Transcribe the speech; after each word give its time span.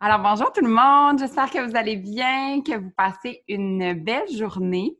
Alors, 0.00 0.20
bonjour 0.20 0.52
tout 0.52 0.64
le 0.64 0.70
monde. 0.70 1.18
J'espère 1.18 1.50
que 1.50 1.58
vous 1.58 1.74
allez 1.74 1.96
bien, 1.96 2.62
que 2.62 2.78
vous 2.78 2.92
passez 2.96 3.42
une 3.48 3.94
belle 3.94 4.30
journée. 4.30 4.96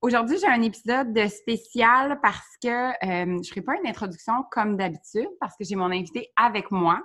Aujourd'hui, 0.00 0.38
j'ai 0.38 0.46
un 0.46 0.62
épisode 0.62 1.28
spécial 1.28 2.18
parce 2.22 2.56
que 2.62 2.92
euh, 2.92 2.92
je 3.02 3.30
ne 3.30 3.42
ferai 3.42 3.60
pas 3.60 3.74
une 3.76 3.86
introduction 3.86 4.32
comme 4.50 4.78
d'habitude 4.78 5.28
parce 5.38 5.54
que 5.54 5.64
j'ai 5.64 5.76
mon 5.76 5.90
invité 5.90 6.30
avec 6.34 6.70
moi. 6.70 7.02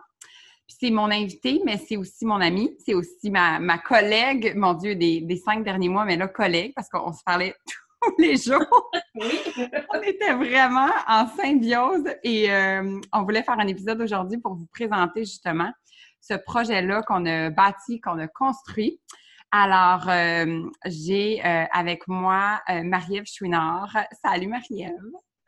Puis 0.69 0.77
c'est 0.79 0.89
mon 0.89 1.11
invité, 1.11 1.61
mais 1.65 1.75
c'est 1.75 1.97
aussi 1.97 2.25
mon 2.25 2.39
ami, 2.39 2.77
c'est 2.85 2.93
aussi 2.93 3.29
ma, 3.29 3.77
collègue, 3.79 4.53
mon 4.55 4.73
Dieu, 4.73 4.95
des, 4.95 5.41
cinq 5.43 5.65
derniers 5.65 5.89
mois, 5.89 6.05
mais 6.05 6.15
là, 6.15 6.29
collègue, 6.29 6.71
parce 6.77 6.87
qu'on 6.87 7.11
se 7.11 7.23
parlait 7.25 7.53
tous 8.03 8.15
les 8.19 8.37
jours. 8.37 8.91
on 9.15 10.01
était 10.01 10.33
vraiment 10.33 10.91
en 11.09 11.27
symbiose 11.27 12.05
et 12.23 12.49
euh, 12.49 13.01
on 13.11 13.23
voulait 13.23 13.43
faire 13.43 13.59
un 13.59 13.67
épisode 13.67 13.99
aujourd'hui 13.99 14.37
pour 14.37 14.55
vous 14.55 14.67
présenter 14.71 15.25
justement 15.25 15.73
ce 16.21 16.33
projet-là 16.33 17.01
qu'on 17.03 17.25
a 17.25 17.49
bâti, 17.49 17.99
qu'on 18.01 18.19
a 18.19 18.27
construit. 18.27 18.99
Alors, 19.51 20.09
euh, 20.09 20.63
j'ai 20.85 21.43
euh, 21.45 21.63
avec 21.71 22.07
moi 22.07 22.61
euh, 22.69 22.83
Marie-Ève 22.83 23.25
Chouinard. 23.25 23.95
Salut 24.23 24.47
Marie-Ève. 24.47 24.91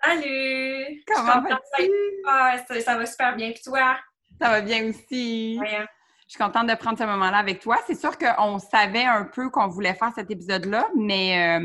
Salut! 0.02 1.03
Comment 1.06 1.42
vas-tu? 1.42 1.92
Ah, 2.25 2.56
ça, 2.67 2.97
va 2.97 3.06
super 3.06 3.36
bien. 3.36 3.52
Puis 3.52 3.62
toi? 3.64 3.97
Ça 4.42 4.50
va 4.50 4.62
bien 4.62 4.86
aussi. 4.88 5.59
Je 5.59 6.36
suis 6.36 6.40
contente 6.40 6.67
de 6.67 6.75
prendre 6.75 6.97
ce 6.97 7.03
moment-là 7.03 7.38
avec 7.38 7.59
toi. 7.59 7.78
C'est 7.86 8.00
sûr 8.00 8.17
qu'on 8.17 8.59
savait 8.59 9.03
un 9.03 9.25
peu 9.25 9.50
qu'on 9.50 9.67
voulait 9.67 9.95
faire 9.95 10.14
cet 10.16 10.31
épisode-là, 10.31 10.88
mais 10.95 11.59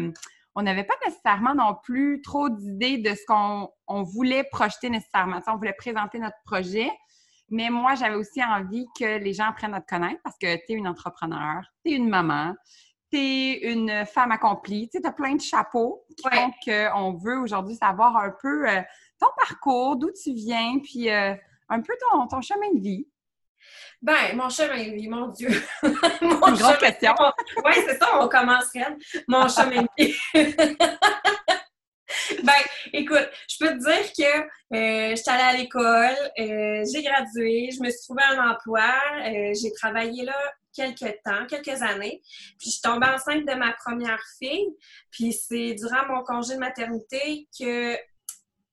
on 0.56 0.62
n'avait 0.62 0.84
pas 0.84 0.94
nécessairement 1.06 1.54
non 1.54 1.76
plus 1.84 2.20
trop 2.22 2.48
d'idées 2.48 2.98
de 2.98 3.10
ce 3.10 3.24
qu'on 3.26 4.02
voulait 4.02 4.44
projeter 4.50 4.90
nécessairement. 4.90 5.40
on 5.46 5.56
voulait 5.56 5.74
présenter 5.74 6.18
notre 6.18 6.38
projet, 6.44 6.90
mais 7.50 7.70
moi, 7.70 7.94
j'avais 7.94 8.16
aussi 8.16 8.42
envie 8.42 8.86
que 8.98 9.18
les 9.18 9.32
gens 9.32 9.48
apprennent 9.48 9.74
à 9.74 9.80
te 9.80 9.88
connaître 9.88 10.20
parce 10.22 10.36
que 10.38 10.56
tu 10.56 10.72
es 10.72 10.74
une 10.74 10.88
entrepreneur, 10.88 11.62
tu 11.84 11.92
es 11.92 11.94
une 11.96 12.08
maman, 12.08 12.54
tu 13.10 13.18
es 13.18 13.72
une 13.72 14.04
femme 14.06 14.32
accomplie, 14.32 14.88
tu 14.88 14.98
as 15.04 15.12
plein 15.12 15.34
de 15.34 15.40
chapeaux 15.40 16.04
qui 16.08 16.16
font 16.22 16.50
qu'on 16.64 17.14
veut 17.14 17.38
aujourd'hui 17.38 17.76
savoir 17.76 18.16
un 18.16 18.32
peu 18.40 18.68
euh, 18.68 18.80
ton 19.20 19.28
parcours, 19.36 19.96
d'où 19.96 20.10
tu 20.10 20.32
viens, 20.32 20.78
puis 20.78 21.10
euh, 21.10 21.34
un 21.68 21.80
peu 21.80 21.92
ton, 22.10 22.26
ton 22.26 22.40
chemin 22.40 22.72
de 22.74 22.80
vie. 22.80 23.06
Ben, 24.00 24.36
mon 24.36 24.48
chemin 24.50 24.76
de 24.76 24.94
vie, 24.94 25.08
mon 25.08 25.28
Dieu! 25.28 25.48
mon 26.22 26.48
une 26.48 26.56
grosse 26.56 26.78
question. 26.78 27.14
Oui, 27.64 27.72
c'est 27.86 27.98
ça, 27.98 28.22
on 28.22 28.28
commencerait. 28.28 28.96
Mon 29.28 29.48
chemin 29.48 29.82
de 29.82 29.88
vie. 29.98 30.14
ben, 32.42 32.52
écoute, 32.92 33.28
je 33.48 33.56
peux 33.58 33.78
te 33.78 33.78
dire 33.78 34.12
que 34.12 34.40
euh, 34.76 35.10
je 35.10 35.16
suis 35.16 35.30
allée 35.30 35.42
à 35.42 35.56
l'école, 35.56 36.16
euh, 36.38 36.84
j'ai 36.92 37.02
gradué, 37.02 37.70
je 37.70 37.82
me 37.82 37.90
suis 37.90 38.02
trouvé 38.04 38.22
un 38.30 38.50
emploi, 38.50 38.90
euh, 39.26 39.52
j'ai 39.60 39.72
travaillé 39.72 40.24
là 40.24 40.36
quelques 40.74 41.16
temps, 41.24 41.46
quelques 41.48 41.82
années, 41.82 42.20
puis 42.58 42.66
je 42.66 42.70
suis 42.70 42.82
tombée 42.82 43.06
enceinte 43.06 43.46
de 43.46 43.54
ma 43.54 43.72
première 43.72 44.22
fille, 44.38 44.68
puis 45.10 45.32
c'est 45.32 45.74
durant 45.74 46.06
mon 46.08 46.22
congé 46.24 46.54
de 46.54 46.60
maternité 46.60 47.48
que 47.58 47.96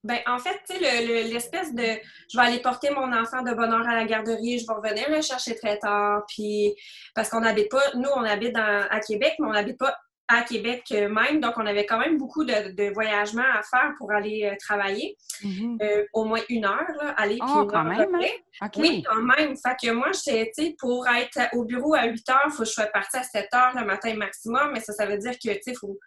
ben, 0.04 0.18
en 0.26 0.40
fait, 0.40 0.60
tu 0.68 0.78
sais, 0.78 1.06
l'espèce 1.26 1.76
de 1.76 1.84
je 1.84 2.38
vais 2.38 2.44
aller 2.44 2.60
porter 2.60 2.90
mon 2.90 3.14
enfant 3.14 3.44
de 3.44 3.54
bonne 3.54 3.72
heure 3.72 3.88
à 3.88 3.96
la 3.96 4.06
garderie, 4.06 4.58
je 4.58 4.66
vais 4.66 4.74
revenir 4.74 5.12
le 5.12 5.22
chercher 5.22 5.56
très 5.56 5.78
tard, 5.78 6.24
puis 6.28 6.74
parce 7.14 7.30
qu'on 7.30 7.42
n'habite 7.42 7.70
pas, 7.70 7.84
nous, 7.94 8.10
on 8.16 8.24
habite 8.24 8.56
à 8.58 9.00
Québec, 9.00 9.36
mais 9.38 9.48
on 9.48 9.52
n'habite 9.52 9.78
pas 9.78 9.96
à 10.32 10.44
Québec 10.44 10.84
même. 10.92 11.40
Donc, 11.40 11.54
on 11.58 11.66
avait 11.66 11.86
quand 11.86 12.00
même 12.00 12.18
beaucoup 12.18 12.44
de, 12.44 12.72
de 12.72 12.94
voyagements 12.94 13.42
à 13.42 13.62
faire 13.64 13.94
pour 13.98 14.12
aller 14.12 14.50
euh, 14.52 14.56
travailler. 14.60 15.18
Mm-hmm. 15.44 15.78
Euh, 15.82 16.06
au 16.14 16.26
moins 16.26 16.42
une 16.50 16.66
heure, 16.66 16.92
là, 17.00 17.14
aller 17.18 17.38
puis 17.38 17.50
oh, 17.50 17.66
quand 17.66 17.84
même, 17.84 18.16
hein? 18.16 18.68
Oui, 18.78 19.04
quand 19.04 19.22
même. 19.22 19.56
Fait 19.58 19.76
que 19.82 19.92
moi, 19.92 20.12
j'étais, 20.14 20.76
pour 20.80 21.08
être 21.08 21.40
au 21.54 21.66
bureau 21.66 21.96
à 21.96 22.06
8 22.06 22.30
heures, 22.30 22.42
il 22.46 22.52
faut 22.52 22.60
que 22.60 22.66
je 22.66 22.74
sois 22.74 22.86
partie 22.88 23.18
à 23.18 23.24
7 23.24 23.48
heures 23.54 23.74
le 23.76 23.86
matin 23.86 24.14
maximum. 24.16 24.72
Mais 24.74 24.80
ça, 24.80 24.94
ça 24.94 25.06
veut 25.06 25.18
dire 25.18 25.34
que, 25.34 25.50
tu 25.50 25.62
sais, 25.62 25.72
il 25.72 25.78
faut, 25.78 25.98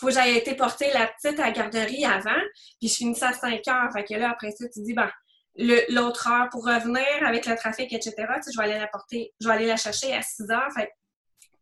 faut 0.00 0.06
que 0.06 0.12
j'aille 0.12 0.36
été 0.36 0.54
porter 0.54 0.90
la 0.92 1.06
petite 1.06 1.38
à 1.38 1.46
la 1.46 1.50
garderie 1.52 2.04
avant. 2.04 2.40
Puis 2.80 2.88
je 2.88 2.94
finissais 2.94 3.26
à 3.26 3.32
5 3.32 3.60
heures. 3.68 3.92
Fait 3.92 4.04
que 4.04 4.14
là, 4.14 4.30
après 4.30 4.50
ça, 4.50 4.66
tu 4.68 4.80
dis, 4.82 4.94
ben, 4.94 5.10
l'autre 5.88 6.28
heure 6.28 6.48
pour 6.50 6.64
revenir 6.64 7.26
avec 7.26 7.46
le 7.46 7.56
trafic, 7.56 7.92
etc. 7.92 8.14
Tu 8.16 8.42
sais, 8.42 8.50
je 8.52 8.58
vais 8.58 8.64
aller 8.64 8.78
la 8.78 8.88
porter, 8.88 9.32
je 9.40 9.48
vais 9.48 9.54
aller 9.54 9.66
la 9.66 9.76
chercher 9.76 10.14
à 10.14 10.22
6 10.22 10.50
heures. 10.50 10.72
Fait 10.74 10.90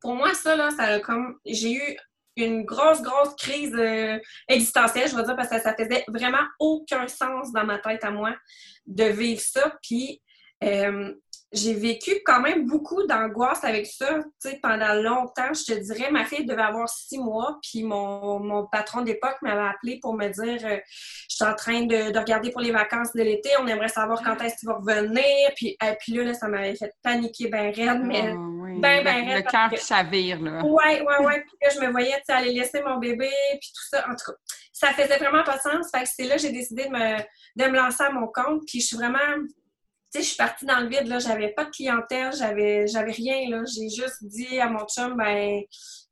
pour 0.00 0.14
moi, 0.14 0.34
ça, 0.34 0.54
là, 0.56 0.70
ça 0.70 0.84
a 0.84 1.00
comme. 1.00 1.38
J'ai 1.44 1.72
eu 1.72 1.96
une 2.36 2.64
grosse, 2.64 3.02
grosse 3.02 3.34
crise 3.36 3.74
euh, 3.74 4.18
existentielle, 4.48 5.08
je 5.08 5.16
veux 5.16 5.22
dire, 5.22 5.36
parce 5.36 5.48
que 5.48 5.60
ça 5.60 5.74
faisait 5.74 6.04
vraiment 6.08 6.44
aucun 6.58 7.08
sens 7.08 7.52
dans 7.52 7.64
ma 7.64 7.78
tête 7.78 8.04
à 8.04 8.10
moi 8.10 8.34
de 8.86 9.04
vivre 9.04 9.40
ça. 9.40 9.72
Puis, 9.82 10.22
euh, 10.64 11.12
j'ai 11.52 11.74
vécu 11.74 12.10
quand 12.24 12.40
même 12.40 12.66
beaucoup 12.66 13.06
d'angoisse 13.06 13.62
avec 13.62 13.86
ça, 13.86 14.18
tu 14.42 14.50
sais, 14.50 14.58
pendant 14.62 14.94
longtemps. 14.94 15.54
Je 15.54 15.72
te 15.72 15.78
dirais, 15.78 16.10
ma 16.10 16.24
fille 16.24 16.44
devait 16.44 16.62
avoir 16.62 16.88
six 16.88 17.18
mois, 17.18 17.58
puis 17.62 17.82
mon, 17.82 18.40
mon 18.40 18.66
patron 18.66 19.02
d'époque 19.02 19.36
m'avait 19.42 19.68
appelé 19.68 19.98
pour 20.00 20.14
me 20.14 20.28
dire 20.28 20.66
euh, 20.66 20.78
Je 21.28 21.36
suis 21.36 21.44
en 21.44 21.54
train 21.54 21.82
de, 21.82 22.18
regarder 22.18 22.50
pour 22.50 22.60
les 22.60 22.72
vacances 22.72 23.12
de 23.14 23.22
l'été, 23.22 23.50
on 23.60 23.66
aimerait 23.66 23.88
savoir 23.88 24.22
quand 24.22 24.38
est-ce 24.42 24.56
qu'il 24.56 24.68
va 24.68 24.74
revenir. 24.74 25.50
Puis, 25.54 25.76
puis 26.00 26.12
là, 26.14 26.34
ça 26.34 26.48
m'avait 26.48 26.74
fait 26.74 26.92
paniquer 27.02 27.48
ben 27.48 27.72
raide, 27.72 28.02
mais 28.02 28.34
oh, 28.34 28.55
ben, 28.80 29.04
ben 29.04 29.28
raide. 29.28 29.44
Le 29.44 29.50
cœur 29.50 29.70
qui 29.70 29.84
chavire, 29.84 30.40
là. 30.40 30.64
Ouais, 30.64 31.02
ouais, 31.02 31.24
ouais. 31.24 31.40
puis 31.42 31.56
là, 31.62 31.68
je 31.74 31.80
me 31.80 31.90
voyais, 31.90 32.16
tu 32.16 32.22
sais, 32.26 32.32
aller 32.32 32.52
laisser 32.52 32.82
mon 32.82 32.98
bébé, 32.98 33.30
puis 33.60 33.70
tout 33.74 33.88
ça. 33.90 34.06
En 34.08 34.14
tout 34.14 34.32
cas, 34.32 34.38
ça 34.72 34.88
faisait 34.88 35.18
vraiment 35.18 35.44
pas 35.44 35.56
de 35.56 35.62
sens. 35.62 35.90
Fait 35.94 36.02
que 36.02 36.08
c'est 36.14 36.24
là 36.24 36.36
j'ai 36.36 36.52
décidé 36.52 36.84
de 36.84 36.90
me, 36.90 37.18
de 37.18 37.70
me 37.70 37.76
lancer 37.76 38.04
à 38.04 38.10
mon 38.10 38.26
compte, 38.26 38.62
puis 38.66 38.80
je 38.80 38.86
suis 38.86 38.96
vraiment 38.96 39.18
je 40.20 40.22
suis 40.22 40.36
partie 40.36 40.64
dans 40.64 40.80
le 40.80 40.88
vide, 40.88 41.06
là, 41.06 41.18
j'avais 41.18 41.48
pas 41.48 41.64
de 41.64 41.70
clientèle, 41.70 42.32
j'avais, 42.36 42.86
j'avais 42.86 43.12
rien, 43.12 43.48
là. 43.50 43.62
J'ai 43.66 43.88
juste 43.88 44.24
dit 44.24 44.58
à 44.58 44.68
mon 44.68 44.84
chum, 44.86 45.16
ben, 45.16 45.62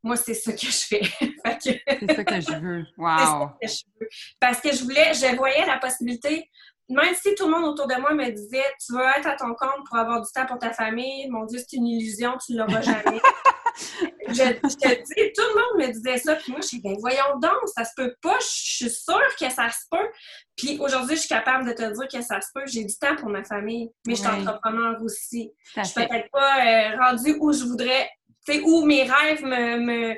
moi, 0.03 0.17
c'est 0.17 0.35
ça 0.35 0.53
que 0.53 0.67
je 0.67 0.87
fais. 0.87 1.03
c'est 1.61 2.15
ça 2.15 2.25
que 2.25 2.41
je 2.41 2.61
veux. 2.61 2.85
Wow! 2.99 3.51
Que 3.61 3.69
je 3.69 3.83
veux. 4.01 4.09
Parce 4.41 4.61
que 4.61 4.73
je 4.73 4.83
voulais, 4.83 5.15
je 5.15 5.35
voyais 5.37 5.67
la 5.67 5.79
possibilité, 5.79 6.51
même 6.89 7.15
si 7.15 7.35
tout 7.35 7.47
le 7.47 7.53
monde 7.53 7.65
autour 7.65 7.87
de 7.87 7.95
moi 7.95 8.13
me 8.13 8.31
disait, 8.31 8.65
tu 8.85 8.93
veux 8.93 9.05
être 9.17 9.27
à 9.27 9.37
ton 9.37 9.55
compte 9.55 9.87
pour 9.89 9.97
avoir 9.97 10.21
du 10.21 10.31
temps 10.33 10.47
pour 10.47 10.59
ta 10.59 10.71
famille, 10.71 11.29
mon 11.31 11.45
Dieu, 11.45 11.59
c'est 11.59 11.77
une 11.77 11.87
illusion, 11.87 12.37
tu 12.45 12.53
ne 12.53 12.59
l'auras 12.59 12.83
jamais. 12.83 13.21
je, 14.29 14.53
te 14.53 14.89
dis, 14.89 15.33
tout 15.33 15.43
le 15.43 15.55
monde 15.55 15.87
me 15.87 15.93
disait 15.93 16.19
ça. 16.19 16.37
Puis 16.37 16.53
moi, 16.53 16.61
je 16.63 16.69
dis, 16.69 16.81
ben 16.81 16.95
voyons 17.01 17.39
donc, 17.41 17.69
ça 17.75 17.85
se 17.85 17.93
peut 17.97 18.15
pas. 18.21 18.39
Je 18.41 18.47
suis 18.47 18.91
sûre 18.91 19.37
que 19.39 19.51
ça 19.51 19.71
se 19.71 19.85
peut. 19.91 20.09
Puis 20.57 20.79
aujourd'hui, 20.81 21.17
je 21.17 21.21
suis 21.21 21.29
capable 21.29 21.67
de 21.67 21.73
te 21.73 21.83
dire 21.83 22.09
que 22.09 22.23
ça 22.23 22.41
se 22.41 22.49
peut. 22.55 22.65
J'ai 22.67 22.85
du 22.85 22.97
temps 22.97 23.17
pour 23.17 23.29
ma 23.29 23.45
famille, 23.45 23.91
mais 24.07 24.15
je 24.15 24.21
suis 24.21 24.29
entrepreneur 24.29 25.01
aussi. 25.03 25.53
Je 25.77 25.83
suis 25.83 25.95
peut-être 25.95 26.31
pas 26.31 26.67
euh, 26.67 26.97
rendue 26.99 27.37
où 27.41 27.53
je 27.53 27.65
voudrais, 27.65 28.11
tu 28.47 28.55
sais, 28.55 28.61
où 28.61 28.85
mes 28.85 29.05
rêves 29.05 29.43
me, 29.43 29.79
me 29.79 30.17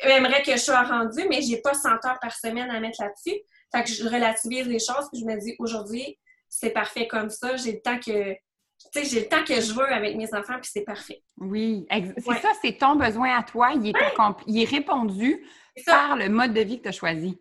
aimeraient 0.00 0.42
que 0.42 0.52
je 0.52 0.58
sois 0.62 0.82
rendue, 0.82 1.26
mais 1.28 1.42
j'ai 1.42 1.60
pas 1.60 1.74
100 1.74 1.90
heures 1.90 2.18
par 2.20 2.34
semaine 2.34 2.70
à 2.70 2.80
mettre 2.80 3.00
là-dessus. 3.00 3.38
Fait 3.74 3.84
que 3.84 3.90
je 3.90 4.04
relativise 4.04 4.66
les 4.66 4.78
choses, 4.78 5.08
puis 5.10 5.20
je 5.20 5.24
me 5.24 5.38
dis, 5.40 5.54
aujourd'hui, 5.58 6.18
c'est 6.48 6.70
parfait 6.70 7.08
comme 7.08 7.30
ça. 7.30 7.56
J'ai 7.56 7.72
le 7.72 7.80
temps 7.80 7.98
que 7.98 8.36
j'ai 8.94 9.20
le 9.20 9.28
temps 9.28 9.44
que 9.44 9.60
je 9.60 9.72
veux 9.72 9.92
avec 9.92 10.16
mes 10.16 10.32
enfants, 10.34 10.58
puis 10.60 10.70
c'est 10.72 10.84
parfait. 10.84 11.22
Oui, 11.38 11.86
c'est 11.90 12.40
ça, 12.40 12.50
c'est 12.60 12.76
ton 12.78 12.96
besoin 12.96 13.38
à 13.38 13.42
toi. 13.42 13.70
Il 13.74 13.88
est, 13.88 13.92
il 14.46 14.62
est 14.62 14.68
répondu 14.68 15.46
par 15.86 16.16
le 16.16 16.28
mode 16.28 16.52
de 16.52 16.60
vie 16.60 16.78
que 16.78 16.82
tu 16.82 16.88
as 16.88 16.92
choisi. 16.92 17.38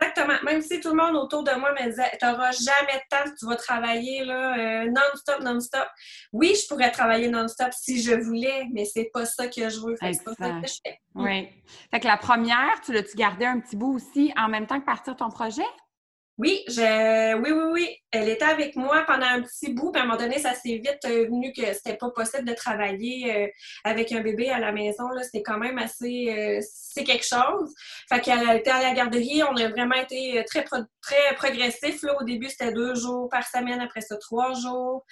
Exactement. 0.00 0.38
Même 0.44 0.62
si 0.62 0.80
tout 0.80 0.90
le 0.90 0.96
monde 0.96 1.16
autour 1.16 1.44
de 1.44 1.52
moi 1.52 1.72
me 1.72 1.88
disait 1.88 2.10
Tu 2.18 2.26
n'auras 2.26 2.52
jamais 2.52 2.94
de 2.94 3.08
temps, 3.10 3.30
tu 3.38 3.46
vas 3.46 3.56
travailler 3.56 4.24
là, 4.24 4.56
euh, 4.58 4.86
non-stop, 4.86 5.40
non-stop. 5.40 5.86
Oui, 6.32 6.54
je 6.60 6.66
pourrais 6.68 6.90
travailler 6.90 7.28
non-stop 7.28 7.72
si 7.72 8.02
je 8.02 8.14
voulais, 8.14 8.66
mais 8.72 8.84
c'est 8.84 9.10
pas 9.12 9.26
ça 9.26 9.46
que 9.48 9.68
je 9.68 9.80
veux. 9.80 9.96
c'est 10.00 10.24
pas 10.24 10.34
ça 10.34 10.50
que 10.60 10.66
je 10.66 10.74
fais. 10.84 10.98
Oui. 11.14 11.48
Fait 11.90 12.00
que 12.00 12.06
la 12.06 12.16
première, 12.16 12.80
tu 12.84 12.92
l'as-tu 12.92 13.16
gardé 13.16 13.44
un 13.44 13.60
petit 13.60 13.76
bout 13.76 13.94
aussi 13.94 14.32
en 14.36 14.48
même 14.48 14.66
temps 14.66 14.80
que 14.80 14.86
partir 14.86 15.16
ton 15.16 15.28
projet? 15.28 15.66
Oui, 16.40 16.64
je, 16.68 17.36
oui, 17.36 17.50
oui, 17.52 17.70
oui. 17.70 17.96
Elle 18.10 18.30
était 18.30 18.46
avec 18.46 18.74
moi 18.74 19.04
pendant 19.06 19.26
un 19.26 19.42
petit 19.42 19.74
bout, 19.74 19.92
puis 19.92 20.00
à 20.00 20.04
un 20.04 20.06
moment 20.06 20.18
donné, 20.18 20.38
ça 20.38 20.54
s'est 20.54 20.78
vite 20.78 21.04
euh, 21.04 21.26
venu 21.26 21.52
que 21.52 21.74
c'était 21.74 21.98
pas 21.98 22.08
possible 22.12 22.48
de 22.48 22.54
travailler 22.54 23.36
euh, 23.36 23.46
avec 23.84 24.10
un 24.10 24.22
bébé 24.22 24.48
à 24.48 24.58
la 24.58 24.72
maison. 24.72 25.04
C'était 25.22 25.42
quand 25.42 25.58
même 25.58 25.76
assez, 25.76 26.30
euh, 26.30 26.60
c'est 26.62 27.04
quelque 27.04 27.26
chose. 27.26 27.74
Fait 28.08 28.20
qu'elle 28.20 28.56
été 28.56 28.70
à 28.70 28.80
la 28.80 28.94
garderie, 28.94 29.42
on 29.42 29.54
a 29.54 29.68
vraiment 29.68 29.96
été 29.96 30.42
très, 30.46 30.64
très 30.64 31.34
progressif. 31.36 32.02
Au 32.18 32.24
début, 32.24 32.48
c'était 32.48 32.72
deux 32.72 32.94
jours 32.94 33.28
par 33.28 33.46
semaine, 33.46 33.80
après 33.82 34.00
ça, 34.00 34.16
trois 34.16 34.54
jours. 34.54 35.04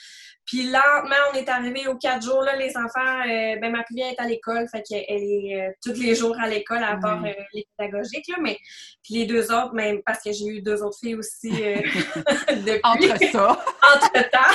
Puis 0.48 0.64
lentement, 0.64 1.14
on 1.32 1.36
est 1.36 1.48
arrivé 1.48 1.86
aux 1.88 1.96
quatre 1.96 2.24
jours. 2.24 2.40
Là, 2.40 2.56
les 2.56 2.74
enfants, 2.76 3.22
ben 3.60 3.70
ma 3.70 3.84
plus 3.84 4.00
est 4.00 4.18
à 4.18 4.24
l'école, 4.24 4.66
fait 4.68 4.82
qu'elle 4.82 5.04
est 5.08 5.76
tous 5.84 6.00
les 6.00 6.14
jours 6.14 6.34
à 6.40 6.48
l'école, 6.48 6.82
à 6.82 6.96
part 6.96 7.22
les 7.52 7.66
pédagogiques. 7.76 8.26
Là, 8.28 8.36
mais 8.40 8.56
puis 9.04 9.14
les 9.14 9.26
deux 9.26 9.52
autres, 9.52 9.74
même 9.74 10.00
parce 10.06 10.22
que 10.24 10.32
j'ai 10.32 10.46
eu 10.46 10.62
deux 10.62 10.82
autres 10.82 10.98
filles 10.98 11.16
aussi 11.16 11.50
depuis. 11.52 12.80
Entre 12.82 13.30
ça. 13.30 13.50
Entre-temps. 13.94 14.54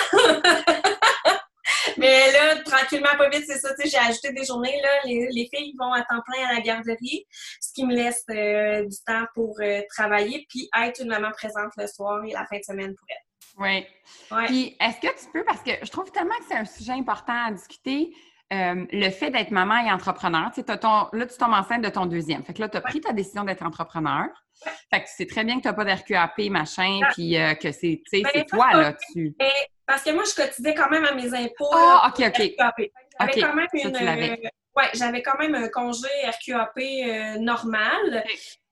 Mais 1.98 2.32
là, 2.32 2.62
tranquillement, 2.64 3.16
pas 3.18 3.30
vite, 3.30 3.46
c'est 3.48 3.60
ça. 3.60 3.70
J'ai 3.84 3.98
ajouté 3.98 4.34
des 4.34 4.46
journées. 4.46 4.80
Là, 4.82 4.90
les, 5.06 5.50
filles 5.54 5.74
vont 5.80 5.94
à 5.94 6.02
temps 6.02 6.22
plein 6.26 6.48
à 6.50 6.54
la 6.54 6.62
garderie, 6.62 7.26
ce 7.62 7.74
qui 7.74 7.86
me 7.86 7.94
laisse 7.94 8.24
euh, 8.30 8.84
du 8.84 8.98
temps 9.06 9.26
pour 9.34 9.56
euh, 9.62 9.82
travailler, 9.90 10.46
puis 10.50 10.70
être 10.84 11.02
une 11.02 11.10
maman 11.10 11.32
présente 11.32 11.72
le 11.78 11.88
soir 11.88 12.24
et 12.26 12.32
la 12.32 12.46
fin 12.46 12.58
de 12.58 12.64
semaine 12.64 12.96
pour 12.96 13.08
elle. 13.10 13.33
Oui. 13.58 13.86
Ouais. 14.32 14.46
Puis, 14.48 14.78
est-ce 14.80 15.00
que 15.00 15.20
tu 15.20 15.32
peux, 15.32 15.44
parce 15.44 15.62
que 15.62 15.72
je 15.82 15.92
trouve 15.92 16.12
tellement 16.12 16.36
que 16.38 16.46
c'est 16.50 16.58
un 16.58 16.66
sujet 16.66 16.94
important 16.94 17.46
à 17.48 17.52
discuter, 17.52 18.14
euh, 18.52 18.86
le 18.92 19.10
fait 19.10 19.32
d'être 19.32 19.52
maman 19.52 19.78
et 19.86 19.92
entrepreneur. 19.92 20.52
Tu 20.54 20.62
sais, 20.62 20.78
ton, 20.78 21.08
là, 21.12 21.26
tu 21.26 21.38
tombes 21.38 21.54
enceinte 21.54 21.82
de 21.82 21.90
ton 21.90 22.06
deuxième. 22.06 22.44
Fait 22.44 22.54
que 22.54 22.62
là, 22.62 22.70
tu 22.70 22.78
as 22.78 22.82
pris 22.82 23.02
ta 23.02 23.12
décision 23.12 23.44
d'être 23.44 23.64
entrepreneur. 23.64 24.26
Fait 24.92 25.02
que 25.02 25.08
c'est 25.08 25.26
très 25.26 25.44
bien 25.44 25.58
que 25.58 25.62
tu 25.62 25.68
n'as 25.68 25.74
pas 25.74 25.86
d'RQAP, 25.86 26.50
machin, 26.50 27.00
puis 27.14 27.38
euh, 27.38 27.56
que 27.56 27.72
c'est, 27.72 28.02
ben, 28.12 28.46
toi, 28.46 28.74
là, 28.74 28.94
tu... 29.12 29.36
Parce 29.86 30.04
que 30.04 30.12
moi, 30.12 30.24
je 30.24 30.36
cotisais 30.36 30.74
quand 30.74 30.90
même 30.90 31.04
à 31.06 31.14
mes 31.14 31.34
impôts. 31.34 31.70
Ah, 31.74 32.10
OK, 32.10 32.24
OK. 32.26 32.38
J'avais 33.20 33.42
quand 33.42 33.54
même 33.56 33.68
une... 33.74 33.96
Euh, 33.96 34.36
ouais, 34.76 34.90
j'avais 34.94 35.22
quand 35.22 35.38
même 35.38 35.56
un 35.56 35.68
congé 35.70 36.08
RQAP 36.28 36.78
euh, 36.78 37.38
normal. 37.40 38.24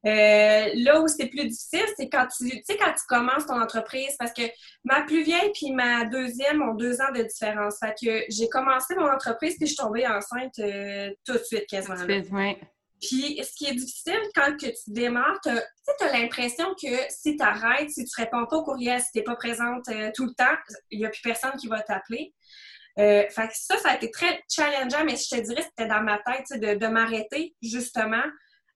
Là 0.04 1.02
où 1.02 1.08
c'est 1.08 1.28
plus 1.28 1.48
difficile, 1.48 1.86
c'est 1.98 2.10
quand 2.10 2.28
tu, 2.28 2.50
sais, 2.50 2.78
quand 2.78 2.92
tu 2.92 3.06
commences 3.08 3.46
ton 3.46 3.62
entreprise, 3.62 4.16
parce 4.18 4.34
que 4.34 4.44
ma 4.84 5.02
plus 5.02 5.24
vieille 5.24 5.52
puis 5.54 5.72
ma 5.72 6.06
deuxième 6.06 6.62
ont 6.62 6.74
deux 6.74 7.02
ans 7.02 7.12
de 7.16 7.24
différence. 7.24 7.78
Fait 7.80 7.94
que 8.02 8.24
j'ai 8.30 8.50
commencé 8.50 8.96
mon 8.96 9.10
entreprise 9.10 9.56
puis 9.58 9.68
je 9.68 9.74
suis 9.74 9.78
tombée 9.78 10.08
enceinte 10.08 10.56
tout 11.26 11.34
de 11.34 11.44
suite 11.44 11.68
quasiment. 11.68 11.96
Tout 11.96 12.08
de 12.08 12.14
suite, 12.14 12.28
oui. 12.32 12.58
Puis, 13.02 13.42
ce 13.44 13.56
qui 13.56 13.66
est 13.66 13.74
difficile 13.74 14.22
quand 14.36 14.56
que 14.56 14.68
tu 14.68 14.92
démarres, 14.92 15.40
tu 15.42 15.50
as, 15.50 16.12
l'impression 16.12 16.68
que 16.76 16.88
si 17.10 17.36
tu 17.36 17.44
arrêtes, 17.44 17.90
si 17.90 18.06
tu 18.06 18.22
réponds 18.22 18.46
pas 18.46 18.58
au 18.58 18.64
courriel, 18.64 19.02
si 19.02 19.12
tu 19.12 19.18
n'es 19.18 19.24
pas 19.24 19.36
présente 19.36 19.90
euh, 19.90 20.12
tout 20.16 20.26
le 20.26 20.34
temps, 20.34 20.56
il 20.92 21.00
n'y 21.00 21.06
a 21.06 21.10
plus 21.10 21.22
personne 21.24 21.54
qui 21.60 21.68
va 21.68 21.82
t'appeler. 21.82 22.34
Euh, 23.00 23.24
fait 23.30 23.48
que 23.48 23.54
ça, 23.56 23.78
ça 23.80 23.92
a 23.92 23.96
été 23.96 24.12
très 24.12 24.44
challengeant, 24.48 25.04
mais 25.04 25.16
je 25.16 25.36
te 25.36 25.42
dirais, 25.42 25.64
c'était 25.64 25.90
dans 25.90 26.02
ma 26.02 26.20
tête 26.20 26.60
de, 26.60 26.76
de 26.76 26.88
m'arrêter, 26.88 27.56
justement, 27.64 28.24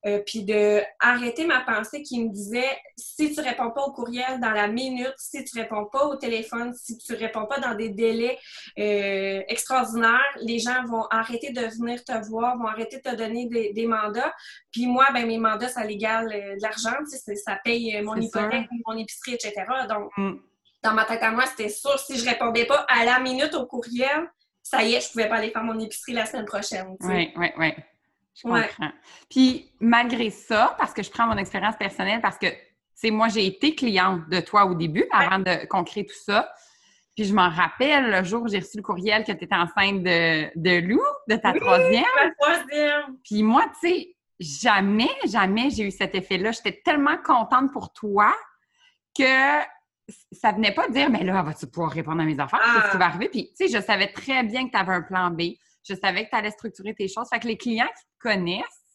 euh, 0.06 0.20
puis 0.20 0.44
de 0.44 0.82
arrêter 1.00 1.46
ma 1.46 1.62
pensée 1.62 2.04
qui 2.04 2.24
me 2.24 2.30
disait 2.30 2.78
si 2.96 3.34
tu 3.34 3.42
réponds 3.42 3.72
pas 3.72 3.86
au 3.86 3.92
courriel 3.92 4.40
dans 4.40 4.52
la 4.52 4.68
minute, 4.68 5.16
si 5.18 5.44
tu 5.44 5.60
réponds 5.60 5.86
pas 5.86 6.06
au 6.06 6.16
téléphone, 6.16 6.76
si 6.76 6.98
tu 6.98 7.16
réponds 7.16 7.48
pas 7.48 7.60
dans 7.60 7.74
des 7.74 7.90
délais 7.90 8.38
euh, 8.78 9.42
extraordinaires, 9.48 10.38
les 10.42 10.60
gens 10.60 10.84
vont 10.86 11.06
arrêter 11.10 11.52
de 11.52 11.62
venir 11.62 12.04
te 12.04 12.14
voir, 12.28 12.56
vont 12.58 12.68
arrêter 12.68 12.98
de 12.98 13.02
te 13.02 13.16
donner 13.16 13.48
des, 13.48 13.88
mandats. 13.88 14.34
Puis 14.72 14.86
moi, 14.86 15.08
ben 15.12 15.26
mes 15.26 15.40
mandats, 15.40 15.70
ça 15.70 15.84
l'égale 15.84 16.32
euh, 16.32 16.56
de 16.56 16.62
l'argent, 16.62 16.96
ça 17.36 17.60
paye 17.64 18.00
mon 18.04 18.16
hypothèque, 18.16 18.68
mon 18.86 18.98
épicerie, 18.98 19.34
etc. 19.34 19.54
Donc, 19.90 20.12
mm. 20.18 20.36
dans 20.84 20.94
ma 20.94 21.06
tête 21.06 21.24
à 21.24 21.32
moi, 21.32 21.46
c'était 21.48 21.70
sûr, 21.70 21.98
si 21.98 22.18
je 22.18 22.30
répondais 22.30 22.66
pas 22.66 22.86
à 22.90 23.06
la 23.06 23.20
minute 23.20 23.56
au 23.56 23.66
courriel, 23.66 24.30
ça 24.62 24.84
y 24.84 24.94
est, 24.94 25.02
je 25.02 25.12
pouvais 25.12 25.30
pas 25.30 25.38
aller 25.38 25.50
faire 25.50 25.64
mon 25.64 25.80
épicerie 25.80 26.14
la 26.14 26.26
semaine 26.28 26.46
prochaine. 26.46 26.96
Oui, 27.02 27.32
oui, 27.38 27.48
oui. 27.58 27.74
Je 28.36 28.44
comprends. 28.44 28.92
Puis 29.30 29.72
malgré 29.80 30.30
ça, 30.30 30.76
parce 30.78 30.94
que 30.94 31.04
je 31.04 31.10
prends 31.10 31.28
mon 31.28 31.38
expérience 31.38 31.76
personnelle, 31.78 32.22
parce 32.22 32.38
que, 32.38 32.48
c'est 32.94 33.12
moi, 33.12 33.28
j'ai 33.28 33.46
été 33.46 33.76
cliente 33.76 34.30
de 34.30 34.40
toi 34.40 34.66
au 34.66 34.74
début, 34.74 35.06
avant 35.12 35.40
de, 35.40 35.84
crée 35.84 36.06
tout 36.06 36.16
ça. 36.16 36.50
Puis 37.16 37.26
je 37.26 37.34
m'en 37.34 37.50
rappelle 37.50 38.10
le 38.10 38.24
jour 38.24 38.44
où 38.44 38.48
j'ai 38.48 38.60
reçu 38.60 38.78
le 38.78 38.84
courriel 38.84 39.24
que 39.24 39.32
tu 39.32 39.44
étais 39.44 39.56
enceinte 39.56 40.04
de, 40.04 40.50
de 40.56 40.80
Lou, 40.86 41.02
de 41.30 41.36
ta 41.36 41.54
troisième. 41.54 42.04
troisième. 42.40 43.18
Puis 43.24 43.44
moi, 43.44 43.66
tu 43.82 43.90
sais, 43.90 44.16
jamais, 44.40 45.10
jamais 45.26 45.70
j'ai 45.70 45.84
eu 45.84 45.92
cet 45.92 46.16
effet-là. 46.16 46.52
J'étais 46.52 46.82
tellement 46.84 47.18
contente 47.18 47.72
pour 47.72 47.94
toi 47.94 48.34
que 49.18 49.60
ça 50.32 50.52
venait 50.52 50.74
pas 50.74 50.88
dire, 50.90 51.10
mais 51.10 51.24
là, 51.24 51.42
vas-tu 51.42 51.68
pouvoir 51.68 51.92
répondre 51.92 52.22
à 52.22 52.26
mes 52.26 52.40
affaires? 52.40 52.60
Qu'est-ce 52.60 52.92
qui 52.92 52.98
va 52.98 53.06
ah. 53.06 53.10
arriver? 53.10 53.30
Puis, 53.30 53.50
tu 53.58 53.68
sais, 53.68 53.78
je 53.78 53.82
savais 53.84 54.08
très 54.08 54.44
bien 54.44 54.68
que 54.68 54.72
tu 54.72 54.78
avais 54.78 54.94
un 54.94 55.02
plan 55.02 55.32
B 55.32 55.42
je 55.88 55.96
savais 55.96 56.26
que 56.26 56.30
tu 56.30 56.36
allais 56.36 56.52
structurer 56.52 56.94
tes 56.94 57.08
choses. 57.08 57.28
Fait 57.32 57.40
que 57.40 57.48
les 57.48 57.58
clients 57.58 57.88
qui 57.88 58.04
te 58.04 58.30
connaissent, 58.30 58.86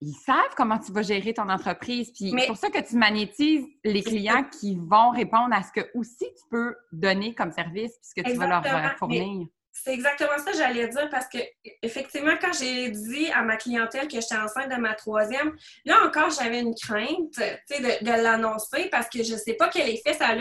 ils 0.00 0.14
savent 0.14 0.54
comment 0.56 0.78
tu 0.78 0.92
vas 0.92 1.02
gérer 1.02 1.34
ton 1.34 1.48
entreprise. 1.48 2.12
Puis 2.12 2.32
c'est 2.38 2.46
pour 2.46 2.56
ça 2.56 2.70
que 2.70 2.78
tu 2.78 2.96
magnétises 2.96 3.64
les 3.84 4.02
clients 4.02 4.44
qui 4.44 4.78
vont 4.80 5.10
répondre 5.10 5.52
à 5.52 5.62
ce 5.62 5.72
que 5.72 5.88
aussi 5.94 6.24
tu 6.24 6.44
peux 6.50 6.76
donner 6.92 7.34
comme 7.34 7.50
service 7.50 7.92
puisque 7.98 8.28
tu 8.30 8.36
vas 8.36 8.46
leur 8.46 8.64
euh, 8.64 8.88
fournir. 8.96 9.46
C'est 9.72 9.94
exactement 9.94 10.38
ça 10.38 10.50
que 10.50 10.56
j'allais 10.56 10.88
dire 10.88 11.08
parce 11.10 11.28
que 11.28 11.38
effectivement, 11.82 12.34
quand 12.40 12.52
j'ai 12.52 12.90
dit 12.90 13.30
à 13.32 13.42
ma 13.42 13.56
clientèle 13.56 14.08
que 14.08 14.20
j'étais 14.20 14.36
enceinte 14.36 14.70
de 14.70 14.76
ma 14.76 14.94
troisième, 14.94 15.56
là 15.84 16.04
encore, 16.04 16.30
j'avais 16.30 16.60
une 16.60 16.74
crainte 16.74 17.38
de, 17.38 18.04
de 18.04 18.22
l'annoncer 18.22 18.88
parce 18.90 19.08
que 19.08 19.22
je 19.22 19.32
ne 19.32 19.38
sais 19.38 19.54
pas 19.54 19.68
quel 19.68 19.88
effet 19.88 20.14
ça 20.14 20.28
a 20.28 20.36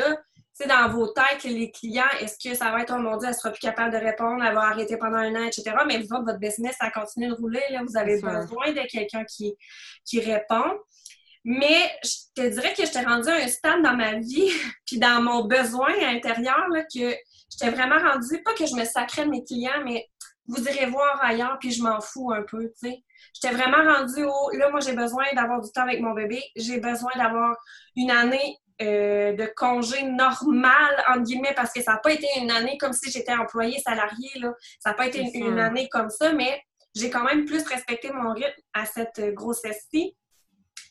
c'est 0.59 0.67
dans 0.67 0.89
vos 0.89 1.07
têtes, 1.07 1.43
les 1.43 1.69
clients, 1.69 2.09
est-ce 2.19 2.37
que 2.43 2.55
ça 2.55 2.71
va 2.71 2.81
être, 2.81 2.91
oh 2.95 2.99
mon 2.99 3.17
Dieu, 3.17 3.27
elle 3.29 3.35
sera 3.35 3.51
plus 3.51 3.59
capable 3.59 3.93
de 3.93 4.03
répondre, 4.03 4.43
elle 4.43 4.55
va 4.55 4.63
arrêter 4.63 4.97
pendant 4.97 5.17
un 5.17 5.35
an, 5.35 5.43
etc. 5.43 5.75
Mais 5.85 5.99
vous, 5.99 6.25
votre 6.25 6.39
business, 6.39 6.75
ça 6.79 6.89
continue 6.89 7.27
de 7.27 7.35
rouler. 7.35 7.61
Là, 7.69 7.83
vous 7.87 7.95
avez 7.95 8.19
besoin 8.19 8.71
de 8.71 8.87
quelqu'un 8.89 9.23
qui, 9.23 9.55
qui 10.03 10.19
répond. 10.19 10.79
Mais 11.45 11.91
je 12.03 12.41
te 12.41 12.47
dirais 12.49 12.73
que 12.73 12.83
j'étais 12.83 13.03
rendue 13.03 13.29
à 13.29 13.35
un 13.35 13.47
stade 13.47 13.83
dans 13.83 13.95
ma 13.95 14.15
vie, 14.15 14.49
puis 14.87 14.97
dans 14.97 15.21
mon 15.21 15.45
besoin 15.45 15.93
intérieur, 16.01 16.67
là, 16.69 16.81
que 16.83 17.15
j'étais 17.51 17.69
vraiment 17.69 17.99
rendue, 17.99 18.41
pas 18.43 18.53
que 18.55 18.65
je 18.65 18.73
me 18.73 18.83
sacrais 18.83 19.25
de 19.25 19.29
mes 19.29 19.43
clients, 19.43 19.83
mais 19.85 20.09
vous 20.47 20.63
irez 20.63 20.87
voir 20.87 21.19
ailleurs, 21.21 21.57
puis 21.59 21.69
je 21.69 21.83
m'en 21.83 22.01
fous 22.01 22.31
un 22.33 22.41
peu, 22.41 22.63
tu 22.63 22.89
sais. 22.89 23.03
J'étais 23.33 23.53
vraiment 23.53 23.83
rendue 23.93 24.23
au, 24.23 24.49
là, 24.57 24.71
moi, 24.71 24.79
j'ai 24.79 24.93
besoin 24.93 25.25
d'avoir 25.35 25.61
du 25.61 25.71
temps 25.71 25.83
avec 25.83 26.01
mon 26.01 26.15
bébé, 26.15 26.41
j'ai 26.55 26.79
besoin 26.79 27.11
d'avoir 27.15 27.55
une 27.95 28.09
année 28.09 28.57
euh, 28.79 29.33
de 29.33 29.51
congé 29.55 30.03
normal, 30.03 31.03
entre 31.09 31.23
guillemets, 31.23 31.53
parce 31.55 31.73
que 31.73 31.81
ça 31.81 31.93
n'a 31.93 31.97
pas 31.97 32.13
été 32.13 32.27
une 32.37 32.51
année 32.51 32.77
comme 32.77 32.93
si 32.93 33.09
j'étais 33.09 33.33
employée 33.33 33.79
salariée. 33.79 34.29
Là. 34.35 34.53
Ça 34.79 34.91
n'a 34.91 34.95
pas 34.95 35.07
été 35.07 35.19
une, 35.33 35.57
année 35.57 35.89
comme 35.89 36.11
ça, 36.11 36.31
mais 36.33 36.61
j'ai 36.95 37.09
quand 37.09 37.23
même 37.23 37.45
plus 37.45 37.63
respecté 37.63 38.11
mon 38.11 38.33
rythme 38.33 38.61
à 38.73 38.85
cette 38.85 39.33
grossesse-ci. 39.33 40.15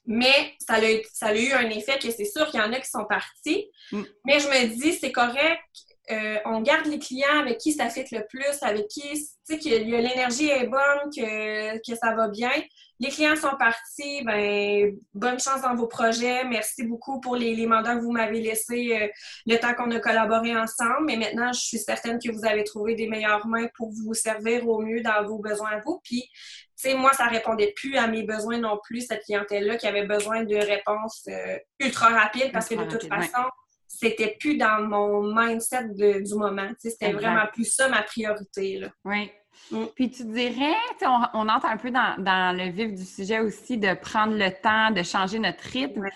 Mais 0.05 0.55
ça 0.59 0.75
a, 0.75 0.81
ça 1.13 1.27
a 1.27 1.35
eu 1.35 1.53
un 1.53 1.69
effet 1.71 1.99
que 1.99 2.11
c'est 2.11 2.25
sûr 2.25 2.47
qu'il 2.49 2.61
y 2.61 2.63
en 2.63 2.73
a 2.73 2.81
qui 2.81 2.91
sont 2.91 3.05
partis. 3.05 3.71
Mm. 3.93 4.03
Mais 4.25 4.41
je 4.41 4.49
me 4.49 4.75
dis, 4.75 4.93
c'est 4.95 5.13
correct. 5.13 5.63
Euh, 6.11 6.39
on 6.45 6.61
garde 6.63 6.87
les 6.87 6.99
clients 6.99 7.41
avec 7.41 7.59
qui 7.59 7.73
ça 7.73 7.89
fait 7.89 8.11
le 8.11 8.25
plus, 8.29 8.63
avec 8.63 8.89
qui, 8.89 9.03
tu 9.03 9.19
sais, 9.45 9.59
que 9.59 9.69
l'énergie 9.69 10.49
est 10.49 10.67
bonne, 10.67 11.11
que, 11.15 11.77
que 11.79 11.97
ça 11.97 12.15
va 12.15 12.29
bien 12.29 12.53
les 12.99 13.11
clients 13.11 13.37
sont 13.37 13.57
partis, 13.59 14.23
ben 14.25 14.97
bonne 15.13 15.39
chance 15.39 15.63
dans 15.63 15.75
vos 15.75 15.87
projets. 15.87 16.45
Merci 16.45 16.85
beaucoup 16.85 17.21
pour 17.21 17.37
les, 17.37 17.67
mandats 17.67 17.97
que 17.97 18.01
vous 18.01 18.13
m'avez 18.13 18.41
laissés 18.41 18.99
euh, 18.99 19.09
le 19.47 19.57
temps 19.59 19.75
qu'on 19.75 19.91
a 19.91 20.01
collaboré 20.01 20.57
ensemble. 20.57 21.05
Mais 21.07 21.17
maintenant, 21.17 21.53
je 21.53 21.61
suis 21.61 21.79
certaine 21.79 22.19
que 22.19 22.31
vous 22.31 22.47
avez 22.47 22.65
trouvé 22.65 22.95
des 22.95 23.07
meilleures 23.07 23.47
mains 23.47 23.67
pour 23.77 23.91
vous 23.91 24.15
servir 24.15 24.67
au 24.69 24.81
mieux 24.81 25.03
dans 25.03 25.25
vos 25.25 25.39
besoins 25.39 25.73
à 25.73 25.81
vous. 25.81 26.01
Puis, 26.05 26.23
tu 26.23 26.91
sais, 26.91 26.95
moi, 26.95 27.13
ça 27.13 27.27
répondait 27.27 27.73
plus 27.77 27.97
à 27.97 28.07
mes 28.07 28.23
besoins 28.23 28.59
non 28.59 28.79
plus, 28.83 29.03
cette 29.03 29.25
clientèle-là 29.25 29.77
qui 29.77 29.87
avait 29.87 30.07
besoin 30.07 30.45
de 30.45 30.57
réponses 30.57 31.25
euh, 31.29 31.59
ultra 31.81 32.09
rapides 32.09 32.53
parce 32.53 32.69
que 32.69 32.77
de 32.77 32.85
toute 32.85 33.09
façon, 33.09 33.45
c'était 33.89 34.37
plus 34.39 34.57
dans 34.57 34.83
mon 34.83 35.35
mindset 35.35 35.89
du 35.95 36.35
moment. 36.35 36.69
C'était 36.79 37.13
vraiment 37.13 37.47
plus 37.53 37.65
ça 37.65 37.89
ma 37.89 38.03
priorité. 38.03 38.79
Là. 38.79 38.89
Oui. 39.05 39.31
Mm. 39.71 39.85
Puis 39.95 40.11
tu 40.11 40.25
dirais, 40.25 40.75
on, 41.03 41.23
on, 41.35 41.49
entre 41.49 41.67
un 41.67 41.77
peu 41.77 41.91
dans, 41.91 42.57
le 42.57 42.71
vif 42.71 42.95
du 42.95 43.05
sujet 43.05 43.41
aussi 43.41 43.79
de 43.79 43.95
prendre 43.95 44.35
le 44.35 44.51
temps, 44.51 44.91
de 44.91 45.03
changer 45.03 45.39
notre 45.39 45.65
rythme. 45.65 46.07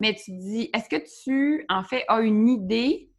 Mais 0.00 0.14
tu 0.14 0.30
dis, 0.30 0.70
est-ce 0.72 0.88
que 0.88 1.02
tu, 1.24 1.64
en 1.68 1.82
fait, 1.82 2.04
as 2.08 2.20
une 2.20 2.48
idée 2.48 3.10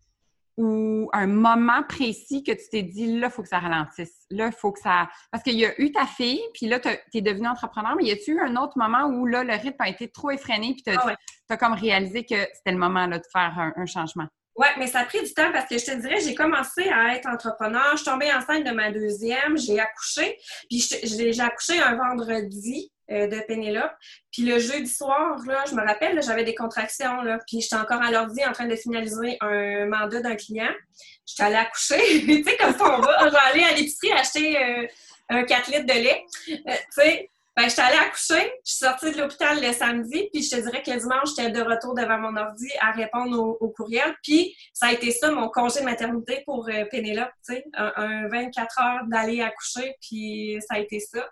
ou 0.59 1.09
un 1.13 1.27
moment 1.27 1.83
précis 1.87 2.43
que 2.43 2.51
tu 2.51 2.69
t'es 2.69 2.83
dit, 2.83 3.17
là, 3.17 3.27
il 3.27 3.31
faut 3.31 3.41
que 3.41 3.47
ça 3.47 3.59
ralentisse. 3.59 4.25
Là, 4.29 4.47
il 4.47 4.51
faut 4.51 4.73
que 4.73 4.79
ça... 4.81 5.07
Parce 5.31 5.41
qu'il 5.41 5.57
y 5.57 5.65
a 5.65 5.79
eu 5.81 5.93
ta 5.93 6.05
fille, 6.05 6.41
puis 6.53 6.67
là, 6.67 6.81
tu 6.81 6.89
es 7.13 7.21
devenu 7.21 7.47
entrepreneur, 7.47 7.95
mais 7.95 8.03
y 8.03 8.11
a-tu 8.11 8.33
eu 8.33 8.41
un 8.41 8.57
autre 8.57 8.77
moment 8.77 9.05
où, 9.05 9.25
là, 9.25 9.45
le 9.45 9.53
rythme 9.53 9.77
a 9.81 9.87
été 9.87 10.09
trop 10.09 10.31
effréné, 10.31 10.73
puis 10.73 10.83
tu 10.83 10.91
as, 10.91 11.15
ah 11.49 11.57
comme 11.57 11.71
réalisé 11.71 12.25
que 12.25 12.35
c'était 12.53 12.73
le 12.73 12.77
moment, 12.77 13.07
là, 13.07 13.19
de 13.19 13.23
faire 13.31 13.71
un, 13.73 13.85
changement? 13.85 14.27
Oui, 14.59 14.67
mais 14.77 14.87
ça 14.87 14.99
a 14.99 15.05
pris 15.05 15.23
du 15.23 15.33
temps 15.33 15.53
parce 15.53 15.69
que 15.69 15.77
je 15.77 15.85
te 15.85 15.91
dirais, 15.91 16.19
j'ai 16.19 16.35
commencé 16.35 16.89
à 16.89 17.15
être 17.15 17.29
entrepreneur. 17.29 17.91
Je 17.91 17.97
suis 17.97 18.05
tombée 18.05 18.29
enceinte 18.33 18.65
de 18.65 18.71
ma 18.71 18.91
deuxième, 18.91 19.57
j'ai 19.57 19.79
accouché. 19.79 20.37
Puis 20.69 20.85
j'ai 21.01 21.39
accouché 21.39 21.79
un 21.79 21.95
vendredi. 21.95 22.91
Euh, 23.11 23.25
de 23.25 23.39
Pénélope. 23.47 23.91
Puis 24.31 24.43
le 24.43 24.59
jeudi 24.59 24.87
soir, 24.87 25.39
là, 25.47 25.63
je 25.67 25.73
me 25.73 25.83
rappelle, 25.83 26.21
j'avais 26.21 26.43
des 26.43 26.53
contractions, 26.53 27.23
là, 27.23 27.39
puis 27.47 27.59
j'étais 27.59 27.75
encore 27.75 28.03
à 28.03 28.11
l'ordi 28.11 28.45
en 28.45 28.51
train 28.51 28.67
de 28.67 28.75
finaliser 28.75 29.35
un 29.41 29.87
mandat 29.87 30.21
d'un 30.21 30.35
client. 30.35 30.69
J'étais 31.25 31.41
allée 31.41 31.55
accoucher. 31.55 31.97
tu 32.27 32.43
sais, 32.43 32.57
comme 32.57 32.77
ça, 32.77 32.97
on 32.97 33.01
va. 33.01 33.31
J'allais 33.31 33.63
à 33.63 33.71
l'épicerie 33.71 34.11
acheter 34.11 34.63
euh, 34.63 34.87
un 35.29 35.43
4 35.43 35.71
litres 35.71 35.85
de 35.87 35.93
lait. 35.93 36.23
Euh, 36.49 36.53
tu 36.67 37.01
sais, 37.01 37.31
ben, 37.59 37.69
j'étais 37.69 37.81
allée 37.81 37.97
accoucher. 37.97 38.53
Je 38.65 38.71
suis 38.71 38.85
sortie 38.85 39.11
de 39.11 39.17
l'hôpital 39.17 39.61
le 39.61 39.73
samedi, 39.73 40.29
puis 40.31 40.43
je 40.43 40.55
te 40.55 40.61
dirais 40.61 40.81
que 40.81 40.91
le 40.91 40.99
dimanche, 40.99 41.29
j'étais 41.35 41.51
de 41.51 41.61
retour 41.61 41.93
devant 41.93 42.17
mon 42.17 42.35
ordi 42.37 42.69
à 42.79 42.91
répondre 42.91 43.57
au, 43.59 43.69
courriel. 43.69 44.15
Puis 44.23 44.55
ça 44.73 44.87
a 44.87 44.91
été 44.93 45.11
ça, 45.11 45.31
mon 45.31 45.49
congé 45.49 45.81
de 45.81 45.85
maternité 45.85 46.43
pour 46.45 46.69
Pénélope, 46.89 47.31
tu 47.45 47.55
sais, 47.55 47.65
un, 47.73 47.91
un 47.95 48.27
24 48.29 48.81
heures 48.81 49.01
d'aller 49.07 49.41
accoucher, 49.41 49.95
puis 50.01 50.57
ça 50.67 50.75
a 50.75 50.79
été 50.79 50.99
ça. 50.99 51.27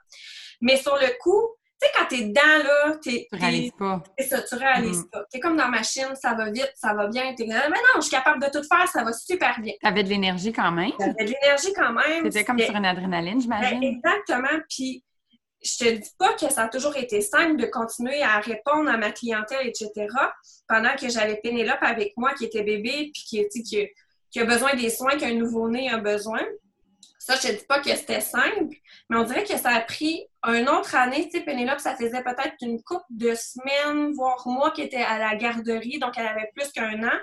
Mais 0.62 0.78
sur 0.78 0.96
le 0.96 1.18
coup, 1.22 1.56
tu 1.80 1.88
sais, 1.88 1.94
quand 1.96 2.06
t'es 2.08 2.24
dedans, 2.24 2.64
là, 2.64 2.96
t'es. 3.02 3.28
Tu 3.32 3.40
réalises 3.40 3.72
pas. 3.78 4.02
C'est 4.18 4.28
ça, 4.28 4.42
tu 4.42 4.56
réalises 4.56 5.04
mm. 5.04 5.10
pas. 5.12 5.24
T'es 5.32 5.40
comme 5.40 5.56
dans 5.56 5.66
la 5.66 5.70
machine, 5.70 6.08
ça 6.16 6.34
va 6.34 6.50
vite, 6.50 6.72
ça 6.76 6.94
va 6.96 7.08
bien. 7.08 7.36
T'es 7.36 7.46
mais 7.46 7.56
non, 7.56 7.98
je 7.98 8.02
suis 8.02 8.12
capable 8.12 8.42
de 8.42 8.50
tout 8.50 8.64
faire, 8.68 8.88
ça 8.88 9.04
va 9.04 9.14
super 9.14 9.60
bien. 9.62 9.74
T'avais 9.82 10.04
de 10.04 10.10
l'énergie 10.10 10.52
quand 10.52 10.72
même. 10.72 10.92
T'avais 10.98 11.26
de 11.26 11.34
l'énergie 11.40 11.74
quand 11.76 11.94
même. 11.94 12.24
C'était 12.24 12.44
comme 12.44 12.60
sur 12.60 12.76
une 12.76 12.86
adrénaline, 12.86 13.40
j'imagine. 13.40 13.80
Ben, 13.80 13.88
exactement. 13.88 14.60
Puis, 14.68 15.04
je 15.64 15.78
te 15.78 15.90
dis 15.90 16.12
pas 16.18 16.34
que 16.34 16.52
ça 16.52 16.64
a 16.64 16.68
toujours 16.70 16.96
été 16.96 17.22
simple 17.22 17.58
de 17.58 17.66
continuer 17.66 18.22
à 18.22 18.40
répondre 18.40 18.90
à 18.90 18.98
ma 18.98 19.12
clientèle, 19.12 19.68
etc. 19.68 20.08
Pendant 20.68 20.96
que 20.96 21.10
j'avais 21.10 21.38
Pénélope 21.38 21.82
avec 21.82 22.14
moi, 22.18 22.34
qui 22.34 22.46
était 22.46 22.64
bébé, 22.64 23.12
puis 23.14 23.44
qui, 23.64 24.40
a 24.40 24.46
besoin 24.46 24.76
des 24.76 24.90
soins 24.90 25.18
qu'un 25.18 25.34
nouveau-né 25.34 25.90
a 25.90 25.98
besoin. 25.98 26.42
Ça, 27.20 27.36
je 27.36 27.48
te 27.48 27.54
dis 27.54 27.66
pas 27.68 27.82
que 27.82 27.90
c'était 27.90 28.22
simple, 28.22 28.76
mais 29.10 29.18
on 29.18 29.24
dirait 29.24 29.44
que 29.44 29.58
ça 29.58 29.72
a 29.72 29.82
pris 29.82 30.28
une 30.46 30.70
autre 30.70 30.96
année. 30.96 31.28
Tu 31.30 31.40
sais, 31.40 31.44
Pénélope, 31.44 31.80
ça 31.80 31.96
faisait 31.96 32.24
peut-être 32.24 32.56
une 32.62 32.82
couple 32.84 33.06
de 33.10 33.34
semaines, 33.36 34.14
voire 34.14 34.48
mois 34.48 34.72
qui 34.72 34.84
était 34.84 35.02
à 35.02 35.18
la 35.18 35.36
garderie, 35.36 36.00
donc 36.00 36.14
elle 36.18 36.28
avait 36.28 36.52
plus 36.56 36.72
qu'un 36.72 37.04
an. 37.04 37.20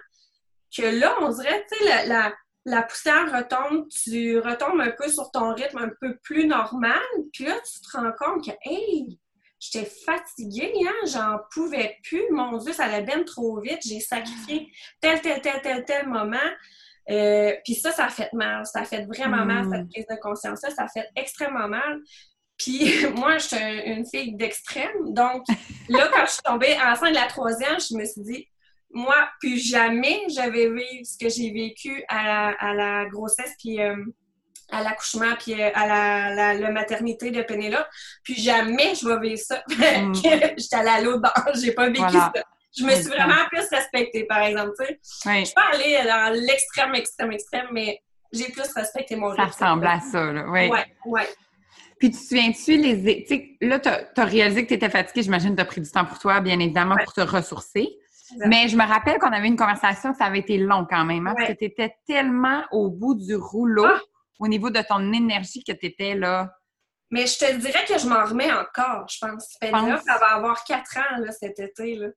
Que 0.76 0.82
là, 0.82 1.14
on 1.20 1.28
dirait, 1.28 1.64
tu 1.70 1.86
sais, 1.86 2.06
la, 2.06 2.34
poussière 2.82 3.30
retombe, 3.30 3.88
tu 3.88 4.38
retombes 4.38 4.80
un 4.80 4.90
peu 4.90 5.08
sur 5.08 5.30
ton 5.30 5.54
rythme 5.54 5.78
un 5.78 5.90
peu 6.00 6.16
plus 6.22 6.46
normal, 6.46 7.02
puis 7.32 7.44
là, 7.44 7.54
tu 7.60 7.80
te 7.80 7.96
rends 7.96 8.12
compte 8.18 8.44
que, 8.44 8.52
hey, 8.64 9.18
j'étais 9.60 9.84
fatiguée, 10.06 10.72
hein, 10.86 11.06
j'en 11.06 11.38
pouvais 11.52 11.98
plus. 12.02 12.22
Mon 12.30 12.58
Dieu, 12.58 12.72
ça 12.72 12.84
allait 12.84 13.02
bien 13.02 13.22
trop 13.22 13.60
vite. 13.60 13.80
J'ai 13.84 14.00
sacrifié 14.00 14.70
tel, 15.00 15.20
tel, 15.20 15.40
tel, 15.40 15.60
tel, 15.62 15.84
tel 15.84 16.08
moment. 16.08 16.36
Euh, 17.10 17.52
puis 17.64 17.74
ça, 17.74 17.92
ça 17.92 18.08
fait 18.08 18.32
mal. 18.32 18.64
Ça 18.66 18.84
fait 18.84 19.04
vraiment 19.04 19.44
mal, 19.44 19.64
cette 19.70 19.82
hmm. 19.84 19.88
prise 19.88 20.06
de 20.10 20.16
conscience-là. 20.16 20.70
Ça 20.70 20.86
fait 20.88 21.08
extrêmement 21.16 21.68
mal. 21.68 22.00
Puis 22.58 23.06
moi, 23.16 23.38
je 23.38 23.46
suis 23.46 23.80
une 23.86 24.06
fille 24.06 24.34
d'extrême. 24.36 25.12
Donc, 25.12 25.44
là, 25.88 26.08
quand 26.12 26.26
je 26.26 26.32
suis 26.32 26.42
tombée 26.42 26.76
enceinte 26.82 27.10
de 27.10 27.14
la 27.14 27.26
troisième, 27.26 27.78
je 27.80 27.96
me 27.96 28.04
suis 28.04 28.22
dit, 28.22 28.48
moi, 28.94 29.28
plus 29.40 29.58
jamais 29.58 30.22
j'avais 30.28 30.68
vécu 30.68 31.04
ce 31.04 31.18
que 31.18 31.28
j'ai 31.28 31.50
vécu 31.50 32.04
à 32.08 32.72
la, 32.74 33.04
grossesse, 33.06 33.54
puis 33.58 33.80
euh, 33.80 33.96
à 34.70 34.82
l'accouchement, 34.82 35.34
puis 35.38 35.60
euh, 35.60 35.70
à 35.74 36.54
la, 36.54 36.70
maternité 36.70 37.30
de 37.30 37.42
Pénélope. 37.42 37.86
Puis 38.22 38.34
jamais 38.34 38.94
je 38.94 39.06
vais 39.06 39.20
vivre 39.20 39.40
ça. 39.40 39.62
Hmm. 39.74 40.14
J'étais 40.14 40.76
allée 40.76 40.88
à 40.88 41.00
l'autre 41.00 41.22
bord. 41.22 41.54
J'ai 41.54 41.72
pas 41.72 41.88
vécu 41.88 42.00
ça. 42.00 42.32
Je 42.76 42.84
me 42.84 42.90
suis 42.90 43.04
vraiment 43.04 43.46
plus 43.50 43.66
respectée, 43.70 44.24
par 44.24 44.42
exemple. 44.42 44.72
Je 44.80 45.44
suis 45.44 45.54
pas 45.54 45.70
allée 45.72 45.98
dans 46.04 46.32
l'extrême, 46.32 46.94
extrême, 46.94 47.32
extrême, 47.32 47.68
mais 47.70 48.00
j'ai 48.32 48.50
plus 48.50 48.68
respecté 48.74 49.14
mon 49.14 49.34
Ça 49.36 49.44
ressemble 49.44 49.86
à 49.86 50.00
ça, 50.00 50.32
là. 50.32 50.44
Oui. 50.48 50.68
Ouais, 50.68 50.84
ouais. 51.06 51.28
Puis 51.98 52.10
tu 52.10 52.18
te 52.18 52.22
souviens-tu, 52.22 52.76
les... 52.76 53.24
sais, 53.26 53.56
là, 53.60 53.78
tu 53.78 53.88
as, 53.88 54.24
réalisé 54.24 54.64
que 54.64 54.68
tu 54.68 54.74
étais 54.74 54.90
fatiguée. 54.90 55.22
J'imagine 55.22 55.50
que 55.50 55.56
tu 55.56 55.62
as 55.62 55.66
pris 55.66 55.80
du 55.80 55.90
temps 55.90 56.04
pour 56.04 56.18
toi, 56.18 56.40
bien 56.40 56.58
évidemment, 56.58 56.96
pour 57.04 57.12
te 57.12 57.20
ressourcer. 57.20 57.96
Mais 58.46 58.68
je 58.68 58.76
me 58.76 58.86
rappelle 58.86 59.18
qu'on 59.18 59.32
avait 59.32 59.48
une 59.48 59.56
conversation, 59.56 60.14
ça 60.14 60.26
avait 60.26 60.40
été 60.40 60.58
long 60.58 60.86
quand 60.88 61.04
même, 61.04 61.26
hein, 61.26 61.34
parce 61.36 61.48
que 61.48 61.58
tu 61.58 61.64
étais 61.64 61.94
tellement 62.06 62.64
au 62.72 62.90
bout 62.90 63.14
du 63.14 63.36
rouleau 63.36 63.86
ah! 63.86 64.00
au 64.38 64.48
niveau 64.48 64.70
de 64.70 64.80
ton 64.88 65.12
énergie 65.12 65.62
que 65.62 65.72
tu 65.72 65.86
étais 65.86 66.14
là. 66.14 66.50
Mais 67.10 67.26
je 67.26 67.38
te 67.38 67.56
dirais 67.56 67.84
que 67.86 67.98
je 67.98 68.06
m'en 68.08 68.24
remets 68.24 68.52
encore, 68.52 69.06
je 69.08 69.18
pense. 69.20 69.56
Là, 69.60 70.00
ça 70.04 70.18
va 70.18 70.34
avoir 70.36 70.64
quatre 70.64 70.96
ans 70.96 71.18
là, 71.18 71.30
cet 71.32 71.60
été. 71.60 71.96
Là 71.96 72.08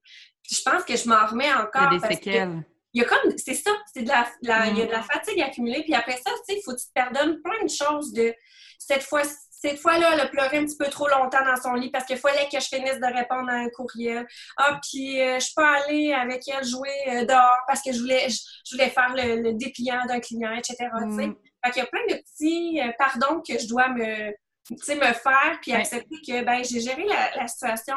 je 0.50 0.62
pense 0.62 0.84
que 0.84 0.96
je 0.96 1.08
m'en 1.08 1.26
remets 1.26 1.54
encore. 1.54 1.90
Il 1.92 2.00
y 2.00 2.04
a 2.04 2.08
des 2.08 2.16
séquelles. 2.16 2.64
Il 2.94 3.02
y 3.02 3.06
a 3.06 3.08
comme, 3.08 3.32
c'est 3.38 3.54
ça, 3.54 3.72
c'est 3.94 4.04
de 4.04 4.08
la, 4.08 4.26
il 4.42 4.78
y 4.78 4.82
a 4.82 4.86
de 4.86 4.92
la 4.92 5.02
mm. 5.02 5.08
fatigue 5.12 5.42
accumulée. 5.42 5.84
Puis 5.84 5.94
après 5.94 6.16
ça, 6.16 6.32
tu 6.32 6.54
sais, 6.54 6.60
il 6.60 6.62
faut 6.64 6.72
que 6.72 6.80
tu 6.80 6.88
te 6.88 6.94
pardonnes 6.94 7.42
plein 7.42 7.64
de 7.64 7.70
choses 7.70 8.14
de 8.14 8.34
cette 8.80 9.04
fois 9.04 9.22
cette 9.60 9.80
fois-là, 9.80 10.12
elle 10.14 10.20
a 10.20 10.28
pleuré 10.28 10.58
un 10.58 10.66
petit 10.66 10.78
peu 10.78 10.86
trop 10.86 11.08
longtemps 11.08 11.44
dans 11.44 11.56
son 11.56 11.74
lit 11.74 11.90
parce 11.90 12.06
qu'il 12.06 12.18
fallait 12.18 12.48
que 12.52 12.60
je 12.60 12.68
finisse 12.68 13.00
de 13.00 13.14
répondre 13.14 13.50
à 13.50 13.56
un 13.56 13.70
courriel. 13.70 14.28
Ah, 14.58 14.80
puis 14.82 15.20
euh, 15.20 15.40
je 15.40 15.46
suis 15.46 15.54
pas 15.56 15.80
allée 15.82 16.14
avec 16.14 16.48
elle 16.48 16.64
jouer 16.64 16.90
euh, 17.08 17.26
dehors 17.26 17.64
parce 17.68 17.82
que 17.82 17.92
je 17.92 18.00
voulais, 18.00 18.28
je, 18.30 18.76
voulais 18.76 18.90
faire 18.90 19.14
le, 19.16 19.54
dépliant 19.54 20.06
d'un 20.06 20.20
client, 20.20 20.54
etc. 20.54 20.90
Mm. 20.94 21.34
Fait 21.66 21.72
qu'il 21.72 21.84
y 21.84 21.86
a 21.86 21.88
plein 21.88 22.06
de 22.08 22.22
petits 22.22 22.82
euh, 22.82 22.92
pardons 23.00 23.42
que 23.42 23.58
je 23.58 23.68
dois 23.68 23.90
me, 23.90 24.30
me 24.70 25.14
faire 25.14 25.60
puis 25.62 25.74
accepter 25.74 26.16
que 26.26 26.44
ben, 26.44 26.64
j'ai 26.64 26.80
géré 26.80 27.06
la 27.06 27.48
situation 27.48 27.96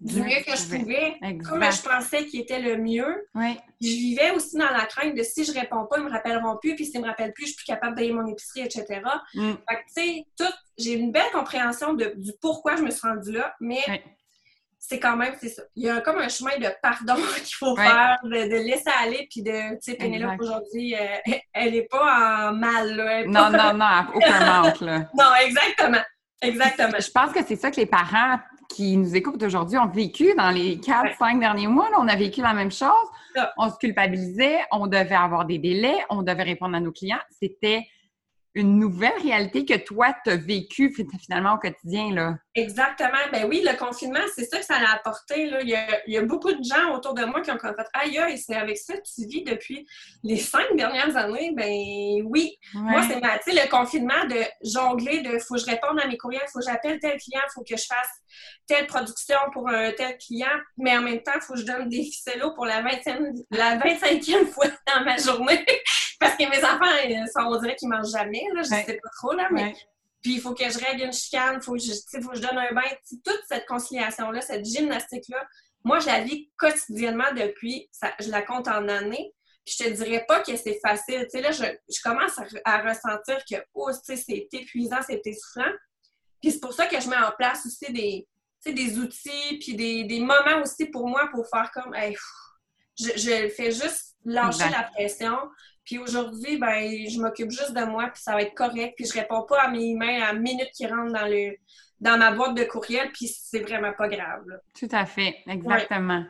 du 0.00 0.22
mieux 0.22 0.42
que 0.46 0.56
je 0.56 0.78
pouvais, 0.78 1.16
comme 1.44 1.62
je 1.62 1.82
pensais 1.82 2.24
qu'il 2.26 2.40
était 2.40 2.60
le 2.60 2.76
mieux. 2.78 3.28
Je 3.80 3.86
vivais 3.86 4.30
aussi 4.30 4.56
dans 4.56 4.70
la 4.70 4.86
crainte 4.86 5.14
de 5.14 5.22
si 5.22 5.44
je 5.44 5.52
réponds 5.52 5.86
pas, 5.86 5.98
ils 5.98 6.04
me 6.04 6.10
rappelleront 6.10 6.56
plus, 6.56 6.74
puis 6.74 6.86
s'ils 6.86 7.00
me 7.00 7.06
rappellent 7.06 7.32
plus, 7.32 7.46
je 7.46 7.52
suis 7.52 7.56
plus 7.56 7.66
capable 7.66 7.96
payer 7.96 8.12
mon 8.12 8.26
épicerie, 8.26 8.62
etc. 8.62 9.02
Mm. 9.34 9.52
Fait 9.68 9.76
que, 9.76 9.80
tu 9.86 9.92
sais, 9.92 10.26
tout, 10.38 10.52
j'ai 10.78 10.94
une 10.94 11.12
belle 11.12 11.30
compréhension 11.32 11.94
de, 11.94 12.14
du 12.16 12.32
pourquoi 12.40 12.76
je 12.76 12.82
me 12.82 12.90
suis 12.90 13.06
rendue 13.06 13.32
là, 13.32 13.54
mais 13.60 13.82
c'est 14.78 14.98
quand 14.98 15.16
même, 15.16 15.34
c'est 15.38 15.50
ça. 15.50 15.62
Il 15.76 15.84
y 15.84 15.90
a 15.90 16.00
comme 16.00 16.18
un 16.18 16.28
chemin 16.28 16.56
de 16.58 16.66
pardon 16.82 17.14
qu'il 17.44 17.54
faut 17.54 17.76
faire, 17.76 18.18
de, 18.24 18.30
laisser 18.30 18.90
aller, 19.02 19.28
puis 19.30 19.42
de, 19.42 19.74
tu 19.74 19.92
sais, 19.92 19.94
Pénélope, 19.94 20.40
aujourd'hui, 20.40 20.94
euh, 20.94 21.16
elle 21.52 21.72
n'est 21.72 21.82
pas 21.82 22.48
en 22.48 22.54
mal, 22.54 22.96
là. 22.96 23.24
Non, 23.24 23.50
non, 23.50 23.74
non, 23.74 24.06
aucun 24.14 24.62
manque, 24.62 24.80
là. 24.80 25.08
non, 25.16 25.34
exactement. 25.44 26.02
Exactement. 26.42 26.98
Je 26.98 27.10
pense 27.10 27.32
que 27.32 27.44
c'est 27.46 27.56
ça 27.56 27.70
que 27.70 27.76
les 27.76 27.86
parents 27.86 28.38
qui 28.70 28.96
nous 28.96 29.16
écoutent 29.16 29.42
aujourd'hui 29.42 29.78
ont 29.78 29.88
vécu 29.88 30.34
dans 30.36 30.50
les 30.50 30.78
quatre, 30.78 31.16
cinq 31.18 31.40
derniers 31.40 31.66
mois. 31.66 31.88
on 31.98 32.08
a 32.08 32.16
vécu 32.16 32.40
la 32.40 32.54
même 32.54 32.70
chose. 32.70 32.88
On 33.56 33.68
se 33.68 33.76
culpabilisait, 33.76 34.58
on 34.72 34.86
devait 34.86 35.14
avoir 35.14 35.44
des 35.44 35.58
délais, 35.58 35.96
on 36.08 36.22
devait 36.22 36.42
répondre 36.42 36.76
à 36.76 36.80
nos 36.80 36.92
clients. 36.92 37.18
C'était 37.30 37.86
une 38.54 38.78
nouvelle 38.78 39.18
réalité 39.22 39.64
que 39.64 39.76
toi, 39.76 40.14
tu 40.24 40.30
as 40.30 40.36
vécue 40.36 40.92
finalement 41.20 41.54
au 41.54 41.58
quotidien. 41.58 42.12
Là? 42.12 42.34
Exactement. 42.56 43.18
Ben 43.32 43.46
oui, 43.48 43.64
le 43.64 43.76
confinement, 43.76 44.20
c'est 44.34 44.44
ça 44.44 44.58
que 44.58 44.64
ça 44.64 44.74
a 44.74 44.94
apporté. 44.96 45.46
Là. 45.46 45.60
Il, 45.62 45.68
y 46.12 46.16
a, 46.16 46.22
beaucoup 46.22 46.52
de 46.52 46.62
gens 46.64 46.94
autour 46.94 47.14
de 47.14 47.24
moi 47.24 47.42
qui 47.42 47.50
ont 47.52 47.58
fait 47.58 47.86
Aïe, 47.92 48.18
aïe, 48.18 48.38
c'est 48.38 48.56
avec 48.56 48.76
ça 48.76 48.94
que 48.94 49.02
tu 49.02 49.26
vis 49.26 49.44
depuis 49.44 49.86
les 50.24 50.36
cinq 50.36 50.74
dernières 50.76 51.16
années? 51.16 51.52
Ben 51.54 52.22
oui. 52.24 52.58
Moi, 52.74 53.02
c'est 53.44 53.52
le 53.52 53.70
confinement 53.70 54.24
de 54.28 54.42
jongler, 54.64 55.20
de 55.20 55.38
faut 55.38 55.54
que 55.54 55.60
je 55.60 55.66
réponde 55.66 56.00
à 56.00 56.08
mes 56.08 56.18
courriels, 56.18 56.42
faut 56.52 56.58
que 56.58 56.64
j'appelle 56.64 56.98
tel 56.98 57.18
client, 57.18 57.42
faut 57.54 57.62
que 57.62 57.76
je 57.76 57.86
fasse 57.86 58.10
telle 58.66 58.86
production 58.86 59.38
pour 59.52 59.68
un 59.68 59.92
tel 59.92 60.18
client, 60.18 60.48
mais 60.76 60.96
en 60.96 61.02
même 61.02 61.22
temps, 61.22 61.32
il 61.36 61.40
faut 61.42 61.54
que 61.54 61.60
je 61.60 61.66
donne 61.66 61.88
des 61.88 62.02
ficellos 62.02 62.52
pour 62.54 62.66
la 62.66 62.82
25e, 62.82 63.44
la 63.50 63.78
25e 63.78 64.46
fois 64.46 64.66
dans 64.88 65.04
ma 65.04 65.16
journée. 65.16 65.64
Parce 66.20 66.36
que 66.36 66.44
mes 66.44 66.62
enfants, 66.62 67.26
ça, 67.32 67.48
on 67.48 67.58
dirait 67.58 67.74
qu'ils 67.74 67.88
mangent 67.88 68.12
jamais, 68.12 68.44
là, 68.54 68.62
je 68.62 68.68
sais 68.68 69.00
pas 69.02 69.08
trop, 69.16 69.32
là, 69.32 69.48
mais. 69.50 69.74
Puis 70.22 70.34
il 70.34 70.40
faut 70.40 70.52
que 70.52 70.68
je 70.68 70.78
règle 70.78 71.04
une 71.04 71.14
chicane, 71.14 71.56
il 71.56 71.62
faut, 71.62 71.72
que 71.72 71.80
je 71.80 72.42
donne 72.42 72.58
un 72.58 72.74
bain. 72.74 72.82
Toute 73.24 73.40
cette 73.48 73.64
conciliation-là, 73.66 74.42
cette 74.42 74.66
gymnastique-là, 74.66 75.48
moi, 75.82 75.98
je 75.98 76.08
la 76.08 76.20
vis 76.20 76.50
quotidiennement 76.58 77.32
depuis, 77.34 77.88
ça, 77.90 78.12
je 78.20 78.28
la 78.28 78.42
compte 78.42 78.68
en 78.68 78.86
années. 78.88 79.32
Puis 79.64 79.76
je 79.78 79.84
te 79.84 79.90
dirais 79.90 80.26
pas 80.28 80.40
que 80.40 80.54
c'est 80.56 80.78
facile. 80.84 81.22
Tu 81.22 81.30
sais, 81.30 81.40
là, 81.40 81.52
je, 81.52 81.64
je 81.88 82.02
commence 82.02 82.38
à, 82.66 82.82
ressentir 82.82 83.42
que, 83.50 83.56
oh, 83.72 83.90
tu 83.92 84.14
sais, 84.14 84.16
c'est 84.16 84.48
épuisant, 84.52 84.98
c'est 85.06 85.22
essoufflant. 85.24 85.72
Puis 86.42 86.52
c'est 86.52 86.60
pour 86.60 86.74
ça 86.74 86.86
que 86.86 87.00
je 87.00 87.08
mets 87.08 87.16
en 87.16 87.32
place 87.32 87.64
aussi 87.64 87.90
des, 87.90 88.28
des 88.66 88.98
outils, 88.98 89.58
puis 89.58 89.74
des, 89.74 90.04
des, 90.04 90.20
moments 90.20 90.60
aussi 90.62 90.84
pour 90.86 91.08
moi 91.08 91.30
pour 91.32 91.46
faire 91.48 91.70
comme, 91.72 91.94
hey, 91.94 92.14
je, 92.98 93.08
je 93.16 93.48
fais 93.48 93.70
juste 93.70 94.16
lâcher 94.24 94.68
la 94.70 94.82
pression, 94.82 95.38
puis 95.84 95.98
aujourd'hui, 95.98 96.56
ben, 96.58 96.90
je 97.08 97.20
m'occupe 97.20 97.50
juste 97.50 97.74
de 97.74 97.84
moi, 97.84 98.08
puis 98.12 98.22
ça 98.22 98.32
va 98.32 98.42
être 98.42 98.54
correct. 98.54 98.94
Puis 98.96 99.06
je 99.06 99.14
réponds 99.14 99.42
pas 99.42 99.62
à 99.62 99.68
mes 99.70 99.84
emails 99.84 100.22
à 100.22 100.32
la 100.32 100.38
minute 100.38 100.70
qui 100.74 100.86
rentrent 100.86 101.12
dans 101.12 101.26
le 101.26 101.56
dans 102.00 102.16
ma 102.18 102.32
boîte 102.32 102.54
de 102.54 102.64
courriel, 102.64 103.10
puis 103.12 103.28
c'est 103.28 103.60
vraiment 103.60 103.92
pas 103.92 104.08
grave. 104.08 104.44
Tout 104.78 104.88
à 104.90 105.04
fait, 105.04 105.36
exactement. 105.46 106.24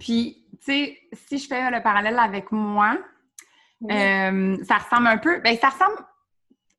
Puis, 0.00 0.46
tu 0.60 0.64
sais, 0.64 0.98
si 1.12 1.38
je 1.38 1.46
fais 1.46 1.70
le 1.70 1.82
parallèle 1.82 2.18
avec 2.18 2.50
moi, 2.52 2.96
Euh, 3.90 4.56
ça 4.64 4.78
ressemble 4.78 5.08
un 5.08 5.18
peu, 5.18 5.40
ben 5.40 5.58
ça 5.58 5.68
ressemble 5.68 5.98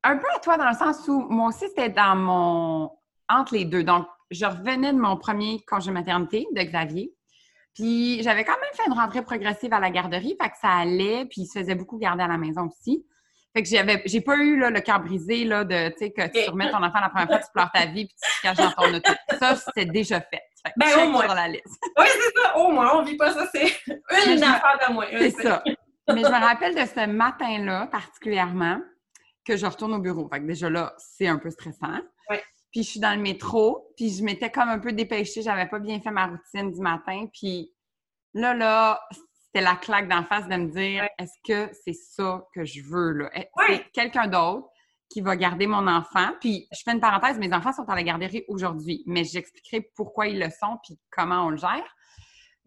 un 0.02 0.16
peu 0.16 0.26
à 0.34 0.40
toi 0.40 0.56
dans 0.56 0.68
le 0.68 0.74
sens 0.74 1.06
où 1.06 1.20
moi 1.30 1.48
aussi 1.50 1.66
c'était 1.68 1.90
dans 1.90 2.16
mon 2.16 2.90
entre 3.28 3.54
les 3.54 3.64
deux. 3.64 3.84
Donc, 3.84 4.08
je 4.32 4.44
revenais 4.44 4.92
de 4.92 4.98
mon 4.98 5.16
premier 5.16 5.60
congé 5.68 5.92
maternité 5.92 6.46
de 6.52 6.62
Xavier. 6.62 7.12
Puis 7.76 8.22
j'avais 8.22 8.42
quand 8.42 8.58
même 8.58 8.72
fait 8.72 8.86
une 8.86 8.94
rentrée 8.94 9.22
progressive 9.22 9.72
à 9.74 9.80
la 9.80 9.90
garderie, 9.90 10.34
fait 10.40 10.48
que 10.48 10.56
ça 10.60 10.70
allait, 10.70 11.26
puis 11.26 11.42
il 11.42 11.46
se 11.46 11.58
faisait 11.58 11.74
beaucoup 11.74 11.98
garder 11.98 12.22
à 12.22 12.26
la 12.26 12.38
maison 12.38 12.68
aussi. 12.68 13.04
Fait 13.54 13.62
que 13.62 13.68
j'avais, 13.68 14.02
j'ai 14.06 14.22
pas 14.22 14.36
eu 14.36 14.58
là, 14.58 14.70
le 14.70 14.80
cœur 14.80 15.00
brisé 15.00 15.44
là, 15.44 15.62
de, 15.62 15.90
tu 15.90 15.98
sais, 15.98 16.10
que 16.10 16.26
tu 16.28 16.50
remets 16.50 16.70
ton 16.70 16.82
enfant 16.82 17.00
la 17.00 17.10
première 17.10 17.28
fois, 17.28 17.38
tu 17.38 17.52
pleures 17.52 17.70
ta 17.72 17.84
vie, 17.86 18.06
puis 18.06 18.16
tu 18.22 18.38
te 18.38 18.42
caches 18.42 18.56
dans 18.56 18.72
ton 18.72 18.94
auto. 18.94 19.12
Ça, 19.38 19.56
c'était 19.56 19.84
déjà 19.84 20.20
fait. 20.20 20.40
fait 20.62 20.72
ben, 20.76 21.06
au 21.06 21.10
moins. 21.10 21.24
Sur 21.26 21.34
la 21.34 21.48
liste. 21.48 21.82
oui, 21.98 22.06
c'est 22.06 22.42
ça, 22.42 22.56
au 22.56 22.70
moins. 22.72 22.96
On 22.96 23.02
vit 23.02 23.16
pas 23.16 23.32
ça, 23.32 23.46
c'est 23.54 23.66
une 23.86 24.42
affaire 24.42 24.78
de 24.88 24.92
moins. 24.94 25.06
C'est 25.10 25.42
ça. 25.42 25.62
Mais 26.08 26.22
je 26.22 26.28
me 26.28 26.40
rappelle 26.40 26.74
de 26.74 26.86
ce 26.86 27.06
matin-là, 27.06 27.88
particulièrement, 27.88 28.80
que 29.44 29.56
je 29.56 29.66
retourne 29.66 29.94
au 29.94 30.00
bureau. 30.00 30.28
Fait 30.32 30.40
que 30.40 30.46
déjà 30.46 30.70
là, 30.70 30.94
c'est 30.98 31.26
un 31.26 31.38
peu 31.38 31.50
stressant. 31.50 31.98
Oui. 32.76 32.82
Puis 32.82 32.84
je 32.84 32.90
suis 32.90 33.00
dans 33.00 33.14
le 33.14 33.22
métro, 33.22 33.92
puis 33.96 34.10
je 34.10 34.22
m'étais 34.22 34.50
comme 34.50 34.68
un 34.68 34.78
peu 34.78 34.92
dépêchée, 34.92 35.42
j'avais 35.42 35.66
pas 35.66 35.78
bien 35.78 36.00
fait 36.00 36.10
ma 36.10 36.26
routine 36.26 36.70
du 36.70 36.80
matin, 36.80 37.26
puis 37.32 37.72
là, 38.34 38.54
là, 38.54 39.00
c'était 39.46 39.64
la 39.64 39.76
claque 39.76 40.08
d'en 40.08 40.24
face 40.24 40.46
de 40.48 40.56
me 40.56 40.70
dire 40.70 41.08
est-ce 41.18 41.32
que 41.42 41.72
c'est 41.84 41.94
ça 41.94 42.46
que 42.54 42.64
je 42.64 42.82
veux 42.82 43.12
là? 43.12 43.30
C'est 43.68 43.90
quelqu'un 43.92 44.26
d'autre 44.28 44.68
qui 45.08 45.20
va 45.20 45.36
garder 45.36 45.66
mon 45.66 45.86
enfant. 45.86 46.32
Puis 46.40 46.68
je 46.72 46.80
fais 46.84 46.92
une 46.92 47.00
parenthèse, 47.00 47.38
mes 47.38 47.52
enfants 47.54 47.72
sont 47.72 47.88
à 47.88 47.94
la 47.94 48.02
garderie 48.02 48.44
aujourd'hui, 48.48 49.02
mais 49.06 49.24
j'expliquerai 49.24 49.90
pourquoi 49.94 50.26
ils 50.26 50.38
le 50.38 50.50
sont 50.50 50.78
puis 50.84 50.98
comment 51.10 51.46
on 51.46 51.50
le 51.50 51.56
gère. 51.56 51.96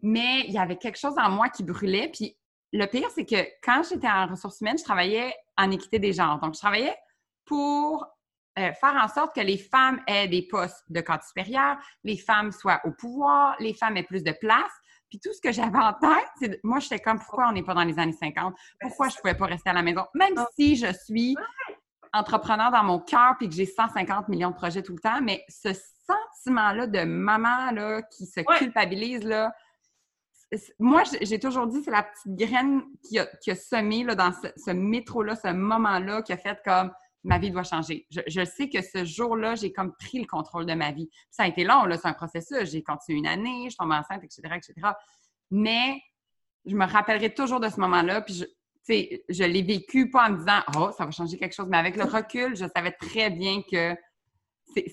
Mais 0.02 0.40
il 0.46 0.52
y 0.52 0.58
avait 0.58 0.76
quelque 0.76 0.98
chose 0.98 1.14
en 1.18 1.30
moi 1.30 1.50
qui 1.50 1.62
brûlait. 1.62 2.10
Puis 2.12 2.36
le 2.72 2.86
pire, 2.86 3.08
c'est 3.14 3.26
que 3.26 3.46
quand 3.62 3.82
j'étais 3.88 4.08
en 4.08 4.26
ressources 4.26 4.60
humaines, 4.60 4.78
je 4.78 4.84
travaillais 4.84 5.34
en 5.58 5.70
équité 5.70 5.98
des 5.98 6.12
genres. 6.12 6.40
Donc, 6.40 6.54
je 6.54 6.60
travaillais 6.60 6.96
pour 7.44 8.06
euh, 8.58 8.72
faire 8.72 8.96
en 9.02 9.08
sorte 9.08 9.34
que 9.34 9.40
les 9.40 9.58
femmes 9.58 10.00
aient 10.06 10.28
des 10.28 10.42
postes 10.42 10.84
de 10.88 11.00
cadre 11.00 11.22
supérieur, 11.22 11.76
les 12.02 12.16
femmes 12.16 12.50
soient 12.50 12.80
au 12.84 12.90
pouvoir, 12.90 13.56
les 13.60 13.74
femmes 13.74 13.96
aient 13.96 14.02
plus 14.02 14.24
de 14.24 14.32
place. 14.32 14.72
Puis 15.08 15.20
tout 15.20 15.32
ce 15.32 15.40
que 15.40 15.52
j'avais 15.52 15.78
en 15.78 15.92
tête, 15.94 16.28
c'est 16.40 16.60
moi, 16.62 16.78
j'étais 16.78 16.98
comme 16.98 17.18
pourquoi 17.18 17.48
on 17.48 17.52
n'est 17.52 17.62
pas 17.62 17.74
dans 17.74 17.84
les 17.84 17.98
années 17.98 18.12
50? 18.12 18.54
Pourquoi 18.80 19.08
je 19.08 19.16
ne 19.16 19.20
pouvais 19.20 19.34
pas 19.34 19.46
rester 19.46 19.70
à 19.70 19.72
la 19.72 19.82
maison? 19.82 20.04
Même 20.14 20.34
ah. 20.36 20.46
si 20.56 20.76
je 20.76 20.92
suis 21.04 21.36
entrepreneur 22.12 22.70
dans 22.70 22.82
mon 22.82 22.98
cœur 22.98 23.36
puis 23.38 23.48
que 23.48 23.54
j'ai 23.54 23.66
150 23.66 24.28
millions 24.28 24.50
de 24.50 24.56
projets 24.56 24.82
tout 24.82 24.94
le 24.94 25.00
temps, 25.00 25.20
mais 25.22 25.44
ce 25.48 25.70
sentiment-là 25.72 26.86
de 26.86 27.04
maman 27.04 27.70
là, 27.72 28.02
qui 28.02 28.26
se 28.26 28.40
culpabilise, 28.58 29.22
là, 29.22 29.52
moi, 30.78 31.02
j'ai 31.22 31.38
toujours 31.38 31.68
dit, 31.68 31.80
c'est 31.84 31.92
la 31.92 32.02
petite 32.02 32.34
graine 32.34 32.82
qui 33.04 33.18
a, 33.20 33.26
qui 33.40 33.52
a 33.52 33.54
semé 33.54 34.02
là, 34.02 34.16
dans 34.16 34.32
ce, 34.32 34.48
ce 34.56 34.72
métro-là, 34.72 35.36
ce 35.36 35.52
moment-là, 35.52 36.22
qui 36.22 36.32
a 36.32 36.36
fait 36.36 36.60
comme 36.64 36.90
ma 37.24 37.38
vie 37.38 37.50
doit 37.50 37.64
changer. 37.64 38.06
Je, 38.10 38.44
sais 38.44 38.68
que 38.68 38.80
ce 38.82 39.04
jour-là, 39.04 39.54
j'ai 39.54 39.72
comme 39.72 39.94
pris 39.96 40.20
le 40.20 40.26
contrôle 40.26 40.66
de 40.66 40.74
ma 40.74 40.90
vie. 40.90 41.08
Ça 41.30 41.44
a 41.44 41.48
été 41.48 41.64
long, 41.64 41.84
là, 41.84 41.96
c'est 41.96 42.08
un 42.08 42.14
processus. 42.14 42.70
J'ai 42.70 42.82
continué 42.82 43.18
une 43.18 43.26
année, 43.26 43.68
je 43.70 43.76
tombe 43.76 43.92
enceinte, 43.92 44.24
etc., 44.24 44.40
etc. 44.56 44.74
Mais 45.50 46.00
je 46.64 46.74
me 46.74 46.86
rappellerai 46.86 47.34
toujours 47.34 47.60
de 47.60 47.68
ce 47.68 47.78
moment-là, 47.80 48.22
puis 48.22 48.34
je, 48.34 48.44
sais, 48.82 49.24
je 49.28 49.44
l'ai 49.44 49.62
vécu 49.62 50.10
pas 50.10 50.28
en 50.28 50.32
me 50.32 50.38
disant 50.38 50.60
«Oh, 50.76 50.90
ça 50.96 51.04
va 51.04 51.10
changer 51.10 51.36
quelque 51.36 51.54
chose», 51.54 51.68
mais 51.70 51.78
avec 51.78 51.96
le 51.96 52.04
recul, 52.04 52.56
je 52.56 52.66
savais 52.74 52.92
très 52.92 53.30
bien 53.30 53.62
que 53.70 53.94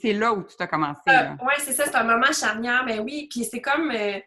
c'est 0.01 0.13
là 0.13 0.33
où 0.33 0.41
tout 0.41 0.55
a 0.59 0.67
commencé. 0.67 1.01
Euh, 1.09 1.33
oui, 1.41 1.53
c'est 1.59 1.73
ça, 1.73 1.85
c'est 1.85 1.95
un 1.95 2.03
moment 2.03 2.31
charnière, 2.31 2.83
mais 2.85 2.99
oui, 2.99 3.27
puis 3.29 3.43
c'est 3.45 3.61
comme... 3.61 3.91
Euh, 3.91 4.19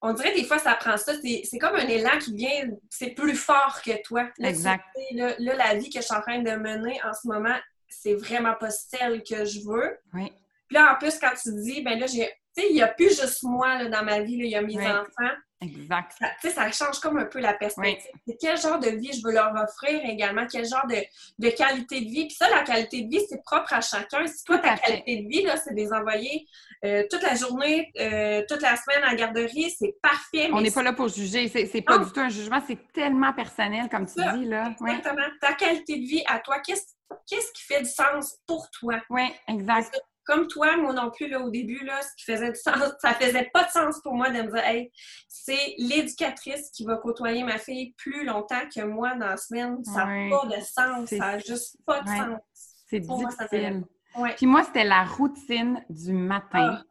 on 0.00 0.12
dirait 0.12 0.34
des 0.34 0.44
fois, 0.44 0.58
ça 0.58 0.74
prend 0.74 0.96
ça. 0.96 1.12
C'est 1.22 1.58
comme 1.58 1.74
un 1.74 1.86
élan 1.86 2.18
qui 2.18 2.34
vient, 2.34 2.70
c'est 2.88 3.10
plus 3.10 3.34
fort 3.34 3.80
que 3.84 4.00
toi. 4.02 4.28
exact. 4.38 4.84
Là, 5.12 5.34
la 5.38 5.74
vie 5.74 5.90
que 5.90 6.00
je 6.00 6.04
suis 6.04 6.14
en 6.14 6.20
train 6.20 6.38
de 6.38 6.50
mener 6.52 7.00
en 7.04 7.12
ce 7.12 7.26
moment, 7.26 7.56
c'est 7.88 8.14
vraiment 8.14 8.54
pas 8.54 8.70
celle 8.70 9.22
que 9.22 9.44
je 9.44 9.60
veux. 9.60 9.98
Oui. 10.14 10.32
Puis 10.68 10.76
là, 10.76 10.92
en 10.92 10.98
plus, 10.98 11.18
quand 11.18 11.32
tu 11.42 11.52
dis, 11.62 11.82
ben 11.82 11.98
là, 11.98 12.06
j'ai. 12.06 12.30
Il 12.70 12.74
n'y 12.74 12.82
a 12.82 12.88
plus 12.88 13.08
juste 13.08 13.42
moi 13.42 13.84
dans 13.86 14.04
ma 14.04 14.20
vie, 14.20 14.34
il 14.34 14.46
y 14.46 14.56
a 14.56 14.62
mes 14.62 14.78
enfants. 14.78 15.34
Exact. 15.60 16.12
Tu 16.18 16.48
sais, 16.48 16.50
ça 16.54 16.70
change 16.70 17.00
comme 17.00 17.18
un 17.18 17.24
peu 17.24 17.40
la 17.40 17.52
perspective. 17.52 18.10
Quel 18.40 18.56
genre 18.60 18.78
de 18.78 18.90
vie 18.90 19.12
je 19.12 19.26
veux 19.26 19.32
leur 19.32 19.52
offrir 19.54 20.00
également, 20.04 20.46
quel 20.46 20.64
genre 20.64 20.86
de, 20.86 21.48
qualité 21.50 22.00
de 22.00 22.06
vie. 22.06 22.26
Puis 22.26 22.36
ça, 22.36 22.48
la 22.48 22.62
qualité 22.62 23.02
de 23.02 23.10
vie, 23.10 23.24
c'est 23.28 23.42
propre 23.42 23.72
à 23.72 23.80
chacun. 23.80 24.24
Si 24.26 24.44
toi, 24.44 24.58
ta 24.58 24.76
qualité 24.76 25.22
de 25.22 25.28
vie, 25.28 25.42
là, 25.42 25.56
c'est 25.56 25.74
des 25.74 25.92
envoyer 25.92 26.46
euh, 26.84 27.02
toute 27.10 27.22
la 27.22 27.34
journée, 27.34 27.90
euh, 27.98 28.42
toute 28.48 28.62
la 28.62 28.76
semaine 28.76 29.02
à 29.02 29.10
la 29.10 29.14
garderie, 29.16 29.74
c'est 29.76 29.96
parfait. 30.00 30.48
On 30.52 30.60
n'est 30.60 30.70
pas 30.70 30.82
là 30.82 30.92
pour 30.92 31.08
juger. 31.08 31.48
C'est 31.48 31.82
pas 31.82 31.98
du 31.98 32.10
tout 32.12 32.20
un 32.20 32.28
jugement, 32.28 32.62
c'est 32.66 32.78
tellement 32.92 33.32
personnel, 33.32 33.88
comme 33.90 34.06
tu 34.06 34.14
dis. 34.14 34.44
là. 34.44 34.74
Exactement. 34.80 35.26
Ta 35.40 35.54
qualité 35.54 35.98
de 35.98 36.06
vie 36.06 36.22
à 36.28 36.38
toi, 36.38 36.60
qu'est-ce 36.60 37.52
qui 37.52 37.62
fait 37.64 37.82
du 37.82 37.90
sens 37.90 38.38
pour 38.46 38.70
toi? 38.70 39.00
Oui, 39.10 39.28
exact 39.48 39.98
comme 40.28 40.46
toi, 40.46 40.76
moi 40.76 40.92
non 40.92 41.10
plus, 41.10 41.26
là, 41.26 41.40
au 41.40 41.48
début, 41.48 41.82
là, 41.84 42.00
ce 42.02 42.14
qui 42.16 42.30
faisait 42.30 42.52
du 42.52 42.58
sens, 42.58 42.76
ça 43.00 43.14
faisait 43.14 43.50
pas 43.52 43.64
de 43.64 43.70
sens 43.70 44.00
pour 44.02 44.14
moi 44.14 44.28
de 44.28 44.42
me 44.42 44.52
dire, 44.52 44.64
hey, 44.64 44.92
c'est 45.26 45.74
l'éducatrice 45.78 46.70
qui 46.70 46.84
va 46.84 46.96
côtoyer 46.96 47.42
ma 47.42 47.58
fille 47.58 47.94
plus 47.96 48.26
longtemps 48.26 48.68
que 48.72 48.84
moi 48.84 49.14
dans 49.14 49.28
la 49.28 49.36
semaine. 49.38 49.82
Ça 49.84 50.04
n'a 50.04 50.28
pas 50.28 50.46
de 50.46 50.60
sens. 50.62 51.08
Ça 51.08 51.16
n'a 51.16 51.38
juste 51.38 51.78
pas 51.86 52.02
de 52.02 52.08
sens. 52.08 52.38
C'est 52.86 53.00
difficile. 53.00 53.84
Puis 54.36 54.46
moi, 54.46 54.64
c'était 54.64 54.84
la 54.84 55.04
routine 55.04 55.82
du 55.88 56.12
matin. 56.12 56.78
Ah. 56.78 56.82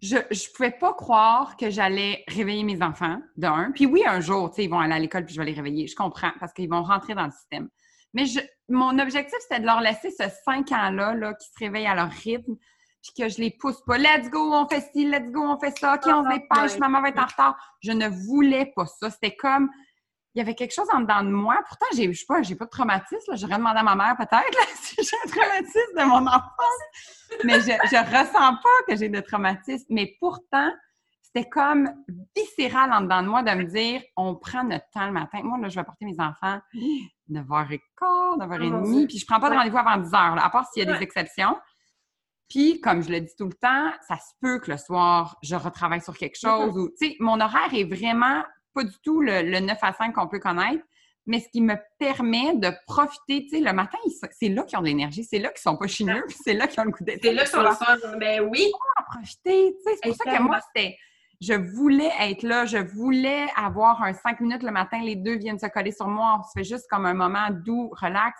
Je 0.00 0.16
ne 0.16 0.54
pouvais 0.54 0.70
pas 0.70 0.94
croire 0.94 1.56
que 1.56 1.70
j'allais 1.70 2.24
réveiller 2.28 2.64
mes 2.64 2.82
enfants, 2.82 3.20
d'un. 3.36 3.70
Puis 3.72 3.86
oui, 3.86 4.02
un 4.06 4.20
jour, 4.20 4.50
tu 4.50 4.56
sais, 4.56 4.64
ils 4.64 4.70
vont 4.70 4.80
aller 4.80 4.94
à 4.94 4.98
l'école 4.98 5.24
puis 5.24 5.34
je 5.34 5.40
vais 5.40 5.46
les 5.46 5.54
réveiller. 5.54 5.86
Je 5.86 5.94
comprends 5.94 6.32
parce 6.40 6.52
qu'ils 6.52 6.68
vont 6.68 6.82
rentrer 6.82 7.14
dans 7.14 7.26
le 7.26 7.30
système. 7.30 7.68
Mais 8.14 8.26
je, 8.26 8.40
mon 8.68 8.98
objectif, 8.98 9.36
c'était 9.40 9.60
de 9.60 9.66
leur 9.66 9.80
laisser 9.80 10.10
ce 10.10 10.24
cinq 10.44 10.72
ans-là, 10.72 11.14
là, 11.14 11.34
qui 11.34 11.48
se 11.48 11.58
réveillent 11.58 11.86
à 11.86 11.94
leur 11.94 12.10
rythme, 12.10 12.56
puis 13.02 13.12
que 13.16 13.28
je 13.28 13.38
les 13.38 13.50
pousse 13.50 13.82
pas. 13.84 13.98
Let's 13.98 14.30
go, 14.30 14.52
on 14.52 14.68
fait 14.68 14.88
ci, 14.92 15.06
let's 15.06 15.30
go, 15.30 15.42
on 15.42 15.58
fait 15.58 15.76
ça, 15.76 15.94
OK, 15.94 16.02
on 16.06 16.22
se 16.22 16.28
ah, 16.28 16.38
dépêche, 16.38 16.78
maman 16.78 17.00
va 17.00 17.08
être 17.08 17.18
en 17.18 17.26
retard. 17.26 17.76
Je 17.82 17.92
ne 17.92 18.08
voulais 18.08 18.72
pas 18.76 18.86
ça. 18.86 19.10
C'était 19.10 19.34
comme, 19.34 19.70
il 20.34 20.38
y 20.38 20.40
avait 20.40 20.54
quelque 20.54 20.72
chose 20.72 20.88
en 20.92 21.00
dedans 21.00 21.22
de 21.22 21.30
moi. 21.30 21.56
Pourtant, 21.66 21.86
j'ai, 21.94 22.12
je 22.12 22.18
sais 22.18 22.26
pas, 22.26 22.42
j'ai 22.42 22.54
pas 22.54 22.64
de 22.64 22.70
traumatisme. 22.70 23.36
J'aurais 23.36 23.56
demandé 23.56 23.80
à 23.80 23.82
ma 23.82 23.94
mère 23.94 24.16
peut-être 24.16 24.68
si 24.82 24.96
j'ai 24.98 25.16
un 25.24 25.28
traumatisme 25.28 25.98
de 25.98 26.04
mon 26.04 26.26
enfance. 26.26 27.42
Mais 27.44 27.60
je, 27.60 27.66
je 27.66 28.18
ressens 28.18 28.56
pas 28.56 28.86
que 28.88 28.96
j'ai 28.96 29.08
de 29.08 29.20
traumatisme. 29.20 29.86
Mais 29.90 30.16
pourtant, 30.20 30.70
c'était 31.22 31.48
comme 31.48 31.90
viscéral 32.36 32.92
en 32.92 33.02
dedans 33.02 33.22
de 33.22 33.28
moi 33.28 33.42
de 33.42 33.50
me 33.52 33.64
dire, 33.64 34.02
on 34.16 34.34
prend 34.36 34.64
notre 34.64 34.88
temps 34.90 35.06
le 35.06 35.12
matin. 35.12 35.40
Moi, 35.42 35.58
là, 35.58 35.68
je 35.68 35.76
vais 35.76 35.84
porter 35.84 36.04
mes 36.04 36.20
enfants 36.20 36.60
9h15, 37.32 38.38
9h30, 38.38 39.06
puis 39.06 39.18
je 39.18 39.26
prends 39.26 39.40
pas 39.40 39.50
de 39.50 39.54
rendez-vous 39.54 39.78
avant 39.78 39.98
10h, 39.98 40.38
à 40.38 40.50
part 40.50 40.66
s'il 40.72 40.84
y 40.84 40.88
a 40.88 40.96
des 40.96 41.02
exceptions. 41.02 41.56
Puis, 42.48 42.80
comme 42.80 43.02
je 43.02 43.10
le 43.10 43.20
dis 43.20 43.32
tout 43.38 43.46
le 43.46 43.54
temps, 43.54 43.90
ça 44.06 44.16
se 44.16 44.34
peut 44.40 44.58
que 44.58 44.70
le 44.70 44.76
soir, 44.76 45.38
je 45.42 45.56
retravaille 45.56 46.02
sur 46.02 46.16
quelque 46.16 46.36
mm-hmm. 46.36 46.72
chose. 46.72 46.76
ou 46.76 46.88
Tu 46.90 47.08
sais, 47.08 47.16
mon 47.18 47.40
horaire 47.40 47.72
est 47.72 47.84
vraiment 47.84 48.42
pas 48.74 48.84
du 48.84 48.94
tout 49.02 49.22
le, 49.22 49.58
9 49.58 49.78
à 49.80 49.92
5 49.92 50.14
qu'on 50.14 50.28
peut 50.28 50.38
connaître, 50.38 50.84
mais 51.26 51.40
ce 51.40 51.48
qui 51.48 51.60
me 51.60 51.76
permet 51.98 52.54
de 52.56 52.70
profiter, 52.86 53.44
tu 53.44 53.50
sais, 53.50 53.60
le 53.60 53.72
matin, 53.72 53.98
c'est 54.32 54.48
là 54.48 54.64
qu'ils 54.64 54.78
ont 54.78 54.82
de 54.82 54.86
l'énergie, 54.86 55.24
c'est 55.24 55.38
là 55.38 55.48
qu'ils 55.50 55.60
sont 55.62 55.76
pas 55.76 55.86
chineux, 55.86 56.24
puis 56.28 56.36
c'est 56.44 56.54
là 56.54 56.66
qu'ils 56.66 56.80
ont 56.80 56.84
le 56.84 56.92
coup 56.92 57.04
d'être. 57.04 57.20
C'est 57.22 57.32
là 57.32 57.44
qu'ils 57.44 57.52
sont 57.52 57.62
le 57.62 58.18
ben 58.18 58.48
oui. 58.50 58.70
En 58.98 59.04
profiter, 59.04 59.74
tu 59.76 59.90
sais, 59.90 59.98
c'est 60.02 60.08
pour 60.10 60.16
ça 60.16 60.36
que 60.36 60.42
moi, 60.42 60.60
c'était 60.74 60.96
je 61.42 61.54
voulais 61.54 62.12
être 62.20 62.44
là, 62.44 62.66
je 62.66 62.78
voulais 62.78 63.48
avoir 63.56 64.00
un 64.02 64.12
cinq 64.12 64.40
minutes 64.40 64.62
le 64.62 64.70
matin, 64.70 65.00
les 65.02 65.16
deux 65.16 65.36
viennent 65.36 65.58
se 65.58 65.66
coller 65.66 65.90
sur 65.90 66.06
moi, 66.06 66.38
on 66.38 66.42
se 66.44 66.50
fait 66.54 66.64
juste 66.64 66.86
comme 66.88 67.04
un 67.04 67.14
moment 67.14 67.48
doux, 67.50 67.90
relax. 68.00 68.38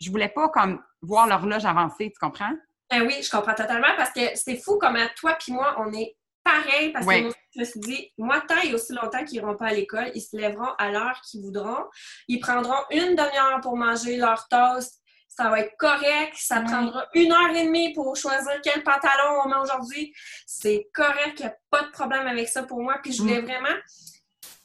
Je 0.00 0.10
voulais 0.10 0.28
pas 0.28 0.48
comme 0.48 0.80
voir 1.02 1.26
l'horloge 1.26 1.64
avancer, 1.64 2.12
tu 2.12 2.18
comprends? 2.20 2.52
Ben 2.88 3.02
oui, 3.02 3.16
je 3.20 3.30
comprends 3.30 3.54
totalement 3.54 3.94
parce 3.96 4.12
que 4.12 4.20
c'est 4.34 4.56
fou 4.56 4.78
comme 4.78 4.96
toi 5.16 5.36
puis 5.40 5.52
moi, 5.52 5.74
on 5.78 5.92
est 5.92 6.16
pareil 6.44 6.92
parce 6.92 7.04
que 7.04 7.30
je 7.54 7.60
me 7.60 7.64
suis 7.64 7.80
dit, 7.80 8.12
moi, 8.16 8.40
tant 8.46 8.60
et 8.62 8.74
aussi 8.74 8.92
longtemps 8.92 9.24
qu'ils 9.24 9.40
n'iront 9.40 9.56
pas 9.56 9.66
à 9.66 9.72
l'école, 9.72 10.10
ils 10.14 10.20
se 10.20 10.36
lèveront 10.36 10.72
à 10.78 10.90
l'heure 10.90 11.20
qu'ils 11.22 11.42
voudront. 11.42 11.84
Ils 12.28 12.38
prendront 12.38 12.78
une 12.90 13.16
demi-heure 13.16 13.60
pour 13.60 13.76
manger 13.76 14.16
leur 14.16 14.46
toast, 14.48 14.99
ça 15.36 15.48
va 15.48 15.60
être 15.60 15.76
correct, 15.78 16.34
ça 16.34 16.60
prendra 16.60 17.06
une 17.14 17.32
heure 17.32 17.50
et 17.54 17.64
demie 17.64 17.92
pour 17.92 18.16
choisir 18.16 18.60
quel 18.62 18.82
pantalon 18.82 19.42
on 19.44 19.48
met 19.48 19.56
aujourd'hui. 19.56 20.12
C'est 20.46 20.88
correct, 20.92 21.38
il 21.38 21.42
n'y 21.42 21.48
a 21.48 21.56
pas 21.70 21.82
de 21.82 21.90
problème 21.92 22.26
avec 22.26 22.48
ça 22.48 22.64
pour 22.64 22.82
moi. 22.82 22.96
Puis 23.02 23.12
je 23.12 23.22
voulais 23.22 23.40
mm. 23.40 23.44
vraiment. 23.44 23.76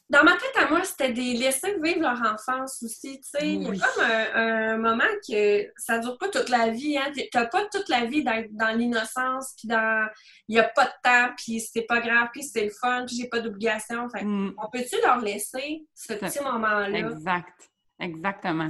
Dans 0.08 0.22
ma 0.22 0.32
tête 0.32 0.56
à 0.56 0.68
moi, 0.68 0.84
c'était 0.84 1.12
des 1.12 1.34
laisser 1.34 1.74
vivre 1.82 2.00
leur 2.00 2.20
enfance 2.20 2.80
aussi. 2.82 3.20
Tu 3.20 3.28
sais, 3.28 3.48
il 3.48 3.62
y 3.62 3.66
a 3.66 3.70
comme 3.70 4.04
un, 4.04 4.78
moment 4.78 5.02
que 5.28 5.66
ça 5.76 5.98
dure 5.98 6.16
pas 6.16 6.28
toute 6.28 6.48
la 6.48 6.68
vie. 6.68 6.96
Hein? 6.96 7.10
Tu 7.12 7.26
n'as 7.34 7.46
pas 7.46 7.64
toute 7.72 7.88
la 7.88 8.04
vie 8.04 8.22
d'être 8.22 8.52
dans 8.52 8.76
l'innocence, 8.76 9.54
puis 9.56 9.66
dans 9.66 10.06
il 10.48 10.54
n'y 10.54 10.60
a 10.60 10.68
pas 10.68 10.84
de 10.84 10.92
temps, 11.02 11.34
puis 11.36 11.60
c'est 11.60 11.82
pas 11.82 12.00
grave, 12.00 12.28
puis 12.32 12.44
c'est 12.44 12.64
le 12.64 12.70
fun, 12.70 13.04
puis 13.04 13.16
j'ai 13.16 13.28
pas 13.28 13.40
d'obligation. 13.40 14.06
Mm. 14.06 14.50
On 14.58 14.70
peut-tu 14.70 14.96
leur 15.02 15.20
laisser 15.20 15.86
ce 15.94 16.12
petit 16.12 16.40
moment-là? 16.40 16.98
Exact. 16.98 17.70
Exactement 17.98 18.68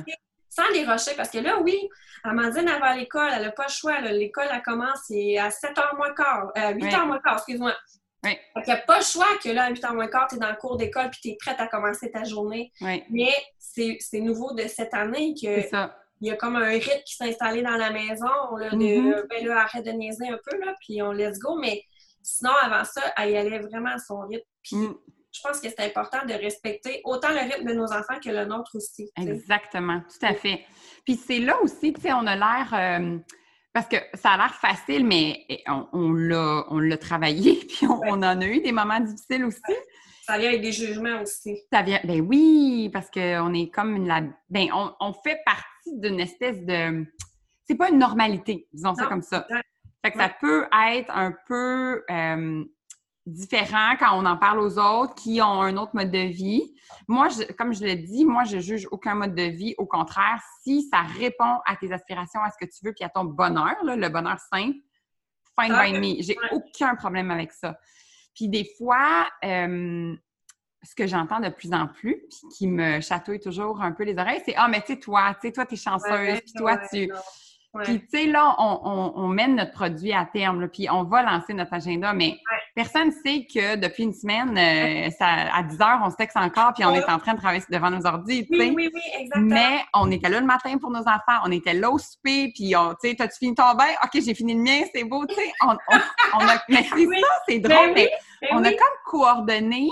sans 0.56 0.68
les 0.72 0.84
rocher. 0.84 1.12
Parce 1.16 1.30
que 1.30 1.38
là, 1.38 1.60
oui, 1.60 1.76
Amandine, 2.24 2.68
à 2.68 2.96
l'école, 2.96 3.30
elle 3.34 3.42
n'a 3.42 3.52
pas 3.52 3.66
le 3.68 3.72
choix. 3.72 4.00
L'école, 4.00 4.46
elle 4.52 4.62
commence 4.62 5.10
à 5.10 5.48
7h 5.48 5.96
moins 5.96 6.14
quart, 6.14 6.52
8h 6.56 7.02
euh, 7.02 7.06
moins 7.06 7.20
quart, 7.20 7.36
excuse-moi. 7.36 7.74
Qu'il 8.22 8.64
n'y 8.66 8.72
a 8.72 8.78
pas 8.78 8.98
le 8.98 9.04
choix 9.04 9.26
que 9.42 9.50
là, 9.50 9.64
à 9.64 9.70
8 9.70 9.82
h 9.84 9.94
moins 9.94 10.08
quart, 10.08 10.26
tu 10.28 10.36
es 10.36 10.38
dans 10.38 10.50
le 10.50 10.56
cours 10.56 10.76
d'école 10.76 11.10
puis 11.10 11.20
tu 11.22 11.28
es 11.28 11.36
prête 11.36 11.60
à 11.60 11.68
commencer 11.68 12.10
ta 12.10 12.24
journée. 12.24 12.72
Mais 13.10 13.32
c'est 13.58 14.20
nouveau 14.20 14.52
de 14.54 14.62
cette 14.62 14.94
année 14.94 15.34
que. 15.34 15.68
Il 16.22 16.28
y 16.28 16.30
a 16.30 16.36
comme 16.36 16.56
un 16.56 16.70
rythme 16.70 17.02
qui 17.04 17.14
s'est 17.14 17.28
installé 17.28 17.60
dans 17.60 17.76
la 17.76 17.90
maison. 17.90 18.56
Là, 18.58 18.70
de, 18.70 19.28
ben 19.28 19.46
là, 19.46 19.64
arrête 19.64 19.84
de 19.84 19.90
niaiser 19.90 20.26
un 20.28 20.38
peu, 20.42 20.58
là, 20.58 20.74
puis 20.80 21.02
on 21.02 21.12
let's 21.12 21.38
go. 21.38 21.58
Mais 21.60 21.84
sinon, 22.22 22.52
avant 22.62 22.84
ça, 22.84 23.02
elle 23.18 23.32
y 23.32 23.36
allait 23.36 23.58
vraiment 23.58 23.90
à 23.90 23.98
son 23.98 24.20
rythme. 24.20 24.48
Puis 24.62 24.76
mm. 24.76 24.94
Je 25.36 25.42
pense 25.42 25.60
que 25.60 25.68
c'est 25.68 25.80
important 25.80 26.24
de 26.26 26.32
respecter 26.32 27.00
autant 27.04 27.30
le 27.30 27.40
rythme 27.40 27.68
de 27.68 27.74
nos 27.74 27.92
enfants 27.92 28.18
que 28.22 28.30
le 28.30 28.44
nôtre 28.44 28.70
aussi. 28.74 29.10
Exactement, 29.16 30.00
tout 30.00 30.26
à 30.26 30.34
fait. 30.34 30.64
Puis 31.04 31.16
c'est 31.16 31.40
là 31.40 31.60
aussi, 31.62 31.92
tu 31.92 32.00
sais, 32.00 32.12
on 32.12 32.26
a 32.26 32.36
l'air. 32.36 32.74
Euh, 32.74 33.18
parce 33.72 33.88
que 33.88 33.96
ça 34.14 34.30
a 34.30 34.36
l'air 34.38 34.54
facile, 34.54 35.06
mais 35.06 35.46
on, 35.68 35.86
on 35.92 36.78
l'a 36.78 36.96
travaillé, 36.96 37.56
puis 37.68 37.86
on, 37.86 38.22
en 38.22 38.22
a 38.22 38.46
eu 38.46 38.60
des 38.60 38.72
moments 38.72 39.00
difficiles 39.00 39.44
aussi. 39.44 39.60
Ça 40.22 40.38
vient 40.38 40.48
avec 40.48 40.62
des 40.62 40.72
jugements 40.72 41.20
aussi. 41.20 41.60
Ça 41.70 41.82
vient, 41.82 42.00
ben 42.02 42.20
oui, 42.22 42.90
parce 42.92 43.10
qu'on 43.10 43.52
est 43.54 43.68
comme 43.68 43.94
une... 43.94 44.08
La, 44.08 44.22
ben, 44.48 44.68
on, 44.72 45.12
fait 45.12 45.40
partie 45.44 45.98
d'une 46.00 46.18
espèce 46.18 46.64
de... 46.64 47.04
C'est 47.64 47.76
pas 47.76 47.90
une 47.90 47.98
normalité, 47.98 48.66
disons 48.72 48.94
ça 48.94 49.06
comme 49.06 49.22
ça. 49.22 49.46
Fait 50.04 50.10
que 50.10 50.18
ça 50.18 50.30
peut 50.40 50.66
être 50.88 51.10
un 51.10 51.32
peu 51.46 52.02
euh, 52.10 52.64
différent 53.26 53.96
quand 53.98 54.16
on 54.16 54.24
en 54.24 54.36
parle 54.36 54.60
aux 54.60 54.78
autres 54.78 55.14
qui 55.14 55.42
ont 55.42 55.60
un 55.60 55.76
autre 55.76 55.92
mode 55.94 56.10
de 56.10 56.26
vie. 56.26 56.74
Moi, 57.08 57.28
comme 57.58 57.74
je 57.74 57.82
l'ai 57.82 57.96
dit, 57.96 58.24
moi, 58.24 58.44
je 58.44 58.58
juge 58.58 58.86
aucun 58.90 59.14
mode 59.14 59.34
de 59.34 59.42
vie. 59.42 59.74
Au 59.78 59.86
contraire, 59.86 60.40
si 60.62 60.88
ça 60.88 61.02
répond 61.02 61.58
à 61.66 61.76
tes 61.76 61.92
aspirations, 61.92 62.40
à 62.40 62.50
ce 62.50 62.64
que 62.64 62.70
tu 62.70 62.84
veux, 62.84 62.92
puis 62.92 63.04
à 63.04 63.08
ton 63.08 63.24
bonheur, 63.24 63.74
le 63.82 64.08
bonheur 64.08 64.38
simple, 64.38 64.78
fine 65.58 65.74
by 65.74 65.92
me. 65.98 66.22
J'ai 66.22 66.36
aucun 66.52 66.94
problème 66.94 67.30
avec 67.30 67.52
ça. 67.52 67.78
Puis 68.34 68.48
des 68.48 68.68
fois, 68.78 69.26
euh, 69.44 70.14
ce 70.82 70.94
que 70.94 71.06
j'entends 71.06 71.40
de 71.40 71.48
plus 71.48 71.72
en 71.72 71.88
plus, 71.88 72.26
puis 72.28 72.48
qui 72.56 72.68
me 72.68 73.00
chatouille 73.00 73.40
toujours 73.40 73.82
un 73.82 73.92
peu 73.92 74.04
les 74.04 74.16
oreilles, 74.18 74.42
c'est 74.44 74.54
Ah, 74.56 74.68
mais 74.68 74.80
tu 74.82 74.94
sais, 74.94 74.98
toi, 75.00 75.34
tu 75.40 75.48
sais, 75.48 75.52
toi, 75.52 75.66
t'es 75.66 75.76
chanceuse, 75.76 76.40
puis 76.42 76.52
toi, 76.54 76.78
tu. 76.92 77.10
Puis, 77.82 78.00
tu 78.00 78.08
sais, 78.08 78.26
là, 78.26 78.54
on, 78.58 79.28
mène 79.28 79.56
notre 79.56 79.72
produit 79.72 80.12
à 80.12 80.24
terme, 80.24 80.66
puis 80.68 80.88
on 80.88 81.04
va 81.04 81.22
lancer 81.22 81.52
notre 81.52 81.74
agenda, 81.74 82.14
mais 82.14 82.38
personne 82.76 83.06
ne 83.06 83.10
sait 83.10 83.46
que 83.46 83.76
depuis 83.76 84.02
une 84.02 84.12
semaine, 84.12 84.56
euh, 84.56 85.10
ça, 85.10 85.26
à 85.26 85.62
10 85.62 85.80
heures, 85.80 86.00
on 86.04 86.10
se 86.10 86.16
texte 86.16 86.36
encore, 86.36 86.74
puis 86.74 86.84
on 86.84 86.94
est 86.94 87.08
en 87.08 87.18
train 87.18 87.32
de 87.32 87.38
travailler 87.38 87.62
devant 87.70 87.90
nos 87.90 88.06
ordi, 88.06 88.46
tu 88.46 88.56
sais. 88.56 88.64
Oui, 88.68 88.74
oui, 88.76 88.90
oui, 88.92 89.00
exactement. 89.18 89.54
Mais 89.54 89.78
on 89.94 90.10
était 90.10 90.28
là 90.28 90.40
le 90.40 90.46
matin 90.46 90.76
pour 90.78 90.90
nos 90.90 91.00
enfants, 91.00 91.40
on 91.44 91.50
était 91.50 91.72
là 91.72 91.90
au 91.90 91.98
souper, 91.98 92.52
puis 92.54 92.74
tu 92.74 93.08
sais, 93.08 93.16
t'as-tu 93.16 93.38
fini 93.38 93.54
ton 93.54 93.74
bain? 93.74 93.86
OK, 94.04 94.20
j'ai 94.22 94.34
fini 94.34 94.54
le 94.54 94.60
mien, 94.60 94.82
c'est 94.94 95.04
beau, 95.04 95.24
tu 95.26 95.34
sais. 95.34 95.50
On, 95.62 95.70
a, 95.70 95.78
mais 96.68 96.84
c'est 96.84 97.06
ça, 97.06 97.28
c'est 97.48 97.58
ben 97.60 97.70
drôle, 97.70 97.92
mais 97.94 98.10
ben 98.42 98.48
on 98.52 98.62
a 98.62 98.70
comme 98.70 98.96
coordonné 99.06 99.88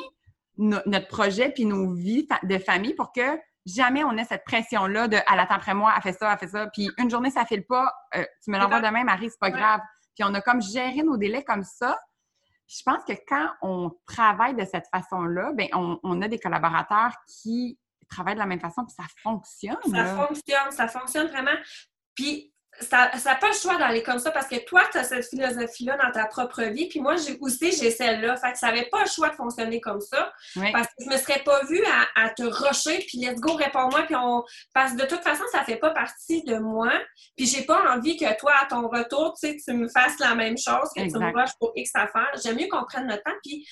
notre 0.59 1.09
projet 1.09 1.51
puis 1.51 1.65
nos 1.65 1.95
vies 1.95 2.29
de 2.43 2.59
famille 2.59 2.95
pour 2.95 3.13
que 3.13 3.39
jamais 3.67 4.05
on 4.05 4.17
ait 4.19 4.25
cette 4.25 4.45
pression-là 4.45 5.09
de 5.09 5.17
elle 5.17 5.41
attend 5.41 5.55
après 5.55 5.75
moi, 5.75 5.93
elle 5.97 6.03
fait 6.03 6.13
ça, 6.13 6.31
elle 6.33 6.39
fait 6.39 6.49
ça. 6.49 6.67
Puis 6.67 6.91
une 6.99 7.11
journée, 7.11 7.31
ça 7.31 7.47
file 7.47 7.65
pas, 7.65 7.91
euh, 8.15 8.25
tu 8.45 8.51
me 8.51 8.59
l'envoies 8.59 8.81
demain, 8.81 9.05
Marie, 9.05 9.31
c'est 9.31 9.41
pas 9.41 9.51
grave. 9.51 9.81
Puis 10.15 10.23
on 10.23 10.35
a 10.35 10.43
comme 10.43 10.61
géré 10.61 11.03
nos 11.03 11.17
délais 11.17 11.43
comme 11.43 11.65
ça. 11.65 11.99
Je 12.67 12.83
pense 12.85 13.05
que 13.05 13.13
quand 13.29 13.51
on 13.63 13.91
travaille 14.07 14.55
de 14.55 14.65
cette 14.65 14.87
façon-là, 14.93 15.53
ben 15.55 15.69
on, 15.75 16.23
a 16.23 16.29
des 16.29 16.39
collaborateurs 16.39 17.13
qui 17.27 17.79
travaillent 18.09 18.35
de 18.35 18.41
la 18.41 18.47
même 18.47 18.61
façon, 18.61 18.85
puis 18.85 18.95
ça 18.97 19.05
fonctionne. 19.23 19.77
Ça 19.91 20.17
fonctionne, 20.17 20.71
ça 20.71 20.89
fonctionne 20.89 21.29
vraiment. 21.29 21.57
Puis 22.15 22.54
ça 22.81 23.11
n'a 23.25 23.37
pas 23.37 23.49
le 23.49 23.55
choix 23.55 23.77
d'aller 23.77 24.03
comme 24.03 24.19
ça 24.19 24.31
parce 24.31 24.47
que 24.47 24.65
toi, 24.65 24.83
tu 24.91 24.99
as 24.99 25.05
cette 25.05 25.29
philosophie-là 25.29 25.97
dans 25.97 26.11
ta 26.11 26.27
propre 26.27 26.63
vie, 26.63 26.89
puis 26.89 27.01
moi 27.01 27.17
j'ai 27.17 27.39
aussi, 27.41 27.73
j'ai 27.73 27.91
celle-là. 27.91 28.37
Fait 28.37 28.53
que 28.53 28.59
ça 28.59 28.69
n'avait 28.69 28.87
pas 28.87 29.03
le 29.03 29.09
choix 29.09 29.29
de 29.29 29.35
fonctionner 29.35 29.81
comme 29.81 30.01
ça 30.01 30.33
parce 30.73 30.89
que 30.89 31.05
je 31.05 31.11
me 31.11 31.17
serais 31.17 31.43
pas 31.45 31.65
vue 31.65 31.83
à, 32.17 32.31
te 32.31 32.43
rusher, 32.43 33.05
puis 33.07 33.19
let's 33.19 33.41
go, 33.41 33.55
réponds-moi, 33.55 34.03
puis 34.03 34.17
on... 34.17 34.43
Parce 34.73 34.93
que 34.93 35.03
de 35.03 35.07
toute 35.07 35.23
façon, 35.23 35.45
ça 35.53 35.63
fait 35.65 35.77
pas 35.77 35.91
partie 35.91 36.43
de 36.45 36.59
moi, 36.59 36.91
puis 37.37 37.47
j'ai 37.47 37.63
pas 37.63 37.95
envie 37.95 38.17
que 38.17 38.39
toi, 38.39 38.53
à 38.61 38.67
ton 38.67 38.89
retour, 38.89 39.37
tu 39.41 39.49
sais, 39.49 39.57
tu 39.57 39.73
me 39.73 39.89
fasses 39.89 40.19
la 40.19 40.35
même 40.35 40.57
chose, 40.59 40.89
que 40.97 41.03
tu 41.03 41.19
me 41.19 41.33
rushes 41.33 41.55
pour 41.59 41.73
X 41.77 41.91
affaires. 41.95 42.33
J'aime 42.43 42.57
mieux 42.57 42.69
qu'on 42.69 42.85
prenne 42.85 43.07
notre 43.07 43.23
temps, 43.23 43.37
puis 43.43 43.67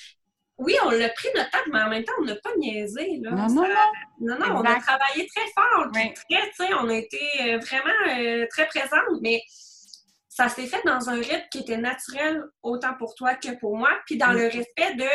oui, 0.64 0.74
on 0.84 0.90
l'a 0.90 1.08
pris 1.10 1.28
notre 1.34 1.50
temps, 1.50 1.58
mais 1.72 1.82
en 1.82 1.88
même 1.88 2.04
temps, 2.04 2.12
on 2.20 2.24
n'a 2.24 2.36
pas 2.36 2.54
niaisé. 2.56 3.18
Là. 3.20 3.30
Non, 3.30 3.48
non, 3.48 3.68
non. 4.20 4.38
Non, 4.38 4.56
on 4.56 4.60
a 4.60 4.80
travaillé 4.80 5.26
très 5.34 5.46
fort. 5.54 5.90
Très, 5.92 6.74
on 6.80 6.88
a 6.88 6.94
été 6.94 7.20
euh, 7.40 7.58
vraiment 7.58 8.18
euh, 8.18 8.46
très 8.50 8.66
présente, 8.66 9.20
mais 9.20 9.42
ça 10.28 10.48
s'est 10.48 10.66
fait 10.66 10.82
dans 10.86 11.10
un 11.10 11.16
rythme 11.16 11.46
qui 11.50 11.58
était 11.58 11.76
naturel 11.76 12.42
autant 12.62 12.94
pour 12.98 13.14
toi 13.14 13.34
que 13.34 13.58
pour 13.58 13.76
moi, 13.76 13.90
puis 14.06 14.16
dans 14.16 14.32
le 14.32 14.44
respect 14.44 14.94
de 14.94 15.08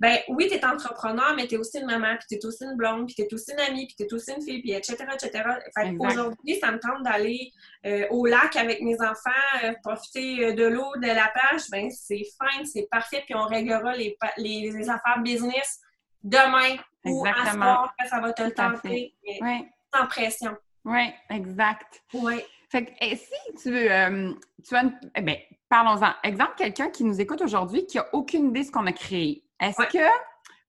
ben 0.00 0.16
oui, 0.28 0.48
tu 0.48 0.54
es 0.54 0.64
entrepreneur, 0.64 1.34
mais 1.36 1.46
tu 1.46 1.56
es 1.56 1.58
aussi 1.58 1.78
une 1.78 1.84
maman, 1.84 2.16
puis 2.16 2.26
tu 2.30 2.34
es 2.36 2.46
aussi 2.46 2.64
une 2.64 2.74
blonde, 2.74 3.06
puis 3.06 3.14
tu 3.14 3.22
es 3.22 3.34
aussi 3.34 3.52
une 3.52 3.60
amie, 3.60 3.86
puis 3.86 3.96
tu 3.96 4.04
es 4.04 4.14
aussi 4.14 4.32
une 4.32 4.40
fille, 4.40 4.62
puis 4.62 4.72
etc., 4.72 4.96
etc. 5.12 5.44
Fait 5.76 5.94
aujourd'hui, 5.98 6.58
ça 6.58 6.72
me 6.72 6.78
tente 6.78 7.02
d'aller 7.02 7.52
euh, 7.84 8.06
au 8.08 8.24
lac 8.24 8.56
avec 8.56 8.80
mes 8.80 8.98
enfants, 9.02 9.30
euh, 9.62 9.74
profiter 9.82 10.46
euh, 10.46 10.52
de 10.54 10.64
l'eau, 10.64 10.90
de 10.96 11.06
la 11.06 11.28
plage, 11.28 11.68
ben 11.70 11.90
c'est 11.90 12.16
fine, 12.16 12.64
c'est 12.64 12.88
parfait, 12.90 13.22
puis 13.26 13.34
on 13.34 13.44
réglera 13.44 13.94
les, 13.94 14.16
les, 14.38 14.88
affaires 14.88 15.20
business 15.22 15.80
demain 16.22 16.76
ou 17.04 17.26
à 17.26 17.52
soir, 17.52 17.94
ça 18.08 18.20
va 18.20 18.32
te 18.32 18.42
le 18.42 18.52
tenter, 18.52 19.14
sans 19.94 20.06
pression. 20.06 20.56
Oui, 20.86 21.12
exact. 21.28 22.02
Oui. 22.14 22.40
Fait 22.70 22.86
que, 22.86 22.92
et 23.04 23.16
si 23.16 23.62
tu, 23.62 23.70
veux, 23.70 23.88
tu 24.66 24.74
as 24.74 24.82
une, 24.82 24.98
eh 25.14 25.20
bien, 25.20 25.36
parlons-en. 25.68 26.12
Exemple, 26.22 26.54
quelqu'un 26.56 26.88
qui 26.88 27.04
nous 27.04 27.20
écoute 27.20 27.42
aujourd'hui 27.42 27.84
qui 27.84 27.98
n'a 27.98 28.06
aucune 28.14 28.48
idée 28.48 28.60
de 28.60 28.66
ce 28.66 28.70
qu'on 28.70 28.86
a 28.86 28.92
créé. 28.92 29.44
Est-ce 29.60 29.86
que, 29.92 30.08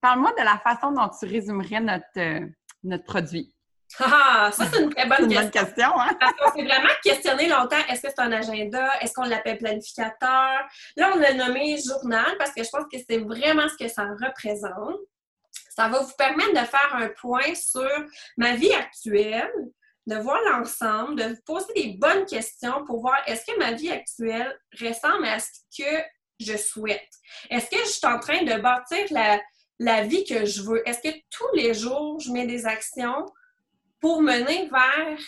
parle-moi 0.01 0.33
de 0.37 0.43
la 0.43 0.57
façon 0.57 0.91
dont 0.91 1.09
tu 1.17 1.25
résumerais 1.25 1.79
notre, 1.79 2.05
euh, 2.17 2.45
notre 2.83 3.05
produit? 3.05 3.53
Ah, 3.99 4.49
ça, 4.53 4.65
c'est 4.71 4.81
une 4.81 4.93
très 4.93 5.05
bonne 5.05 5.27
question. 5.27 5.41
Bonne 5.41 5.51
question 5.51 5.99
hein? 5.99 6.17
Parce 6.19 6.33
qu'on 6.33 6.57
s'est 6.57 6.65
vraiment 6.65 6.93
questionné 7.03 7.49
longtemps, 7.49 7.77
est-ce 7.89 8.01
que 8.01 8.07
c'est 8.09 8.21
un 8.21 8.31
agenda? 8.31 8.99
Est-ce 9.01 9.13
qu'on 9.13 9.23
l'appelle 9.23 9.57
planificateur? 9.57 10.59
Là, 10.95 11.11
on 11.13 11.17
l'a 11.17 11.33
nommé 11.33 11.77
journal 11.77 12.37
parce 12.37 12.51
que 12.51 12.63
je 12.63 12.69
pense 12.69 12.85
que 12.91 12.97
c'est 13.09 13.19
vraiment 13.19 13.67
ce 13.67 13.83
que 13.83 13.89
ça 13.89 14.03
représente. 14.03 14.99
Ça 15.69 15.87
va 15.87 15.99
vous 15.99 16.13
permettre 16.17 16.51
de 16.51 16.65
faire 16.65 16.95
un 16.95 17.09
point 17.09 17.55
sur 17.55 17.89
ma 18.37 18.55
vie 18.55 18.73
actuelle, 18.73 19.51
de 20.07 20.15
voir 20.15 20.39
l'ensemble, 20.49 21.15
de 21.15 21.23
vous 21.29 21.41
poser 21.45 21.73
des 21.75 21.97
bonnes 21.97 22.25
questions 22.25 22.85
pour 22.85 23.01
voir 23.01 23.17
est-ce 23.27 23.45
que 23.45 23.57
ma 23.57 23.71
vie 23.71 23.91
actuelle 23.91 24.57
ressemble 24.79 25.25
à 25.25 25.39
ce 25.39 25.47
que 25.77 26.03
je 26.43 26.57
souhaite? 26.57 27.09
Est-ce 27.49 27.69
que 27.69 27.77
je 27.77 27.89
suis 27.89 28.07
en 28.07 28.19
train 28.19 28.43
de 28.43 28.59
bâtir 28.59 29.05
la, 29.79 30.03
vie 30.03 30.23
que 30.23 30.45
je 30.45 30.61
veux? 30.61 30.87
Est-ce 30.87 30.99
que 30.99 31.15
tous 31.29 31.53
les 31.55 31.73
jours, 31.73 32.19
je 32.19 32.31
mets 32.31 32.45
des 32.45 32.65
actions 32.65 33.25
pour 33.99 34.21
mener 34.21 34.69
vers 34.69 35.19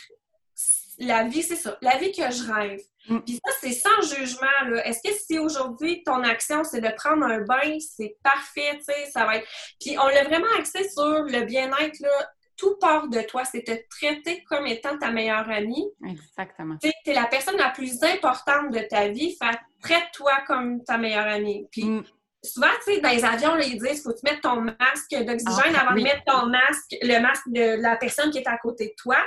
la 0.99 1.23
vie, 1.23 1.43
c'est 1.43 1.56
ça, 1.56 1.78
la 1.82 1.97
vie 1.97 2.12
que 2.12 2.32
je 2.32 2.52
rêve? 2.52 2.82
Mm. 3.08 3.19
Puis 3.19 3.39
ça, 3.45 3.54
c'est 3.60 3.73
sans 3.73 4.15
jugement. 4.15 4.78
Est-ce 4.84 5.08
que 5.08 5.15
si 5.15 5.39
aujourd'hui, 5.39 6.04
ton 6.04 6.23
action, 6.23 6.63
c'est 6.63 6.82
de 6.82 6.89
prendre 6.95 7.23
un 7.23 7.41
bain, 7.41 7.78
c'est 7.80 8.17
parfait, 8.23 8.78
tu 8.78 8.86
sais, 8.86 9.10
ça 9.12 9.26
va 9.26 9.38
être... 9.38 9.47
Puis 9.80 9.97
on 9.99 10.08
l'a 10.08 10.23
vraiment 10.23 10.52
axé 10.58 10.88
sur 10.89 11.23
le 11.23 11.41
bien-être, 11.43 11.99
là, 11.99 12.30
tout 12.58 12.76
part 12.80 13.08
de 13.08 13.22
toi. 13.22 13.44
C'est 13.46 13.63
te 13.63 13.72
traiter 13.89 14.44
comme 14.50 14.66
étant 14.68 14.98
ta 14.98 15.12
meilleure 15.12 15.50
amie. 15.50 15.86
Exactement. 16.08 16.78
Tu 16.82 16.92
es 17.06 17.13
la 17.13 17.26
personne 17.26 17.58
la 17.58 17.70
plus 17.70 18.04
importante 18.04 18.72
de 18.72 18.80
ta 18.80 19.08
vie. 19.08 19.36
Fait 19.42 19.58
traite-toi 19.82 20.32
comme 20.48 20.84
ta 20.84 20.98
meilleure 20.98 21.28
amie. 21.28 21.68
Puis 21.72 21.84
mm. 21.84 22.04
souvent, 22.44 22.68
tu 22.86 22.96
sais, 22.96 23.02
dans 23.02 23.10
les 23.10 23.26
avions, 23.26 23.58
ils 23.58 23.78
disent 23.80 24.04
faut 24.04 24.12
que 24.12 24.20
tu 24.20 24.32
mettes 24.32 24.42
ton 24.42 24.62
masque 24.62 25.12
d'oxygène 25.12 25.76
ah, 25.76 25.82
avant 25.82 25.96
de 25.96 26.02
mettre 26.02 26.24
ton 26.26 26.48
masque, 26.48 26.96
le 27.02 27.20
masque 27.20 27.48
de 27.48 27.82
la 27.82 27.96
personne 27.98 28.32
qui 28.32 28.39
est 28.39 28.48
à 28.48 28.58
côté 28.58 28.88
de 28.88 28.94
toi. 28.98 29.18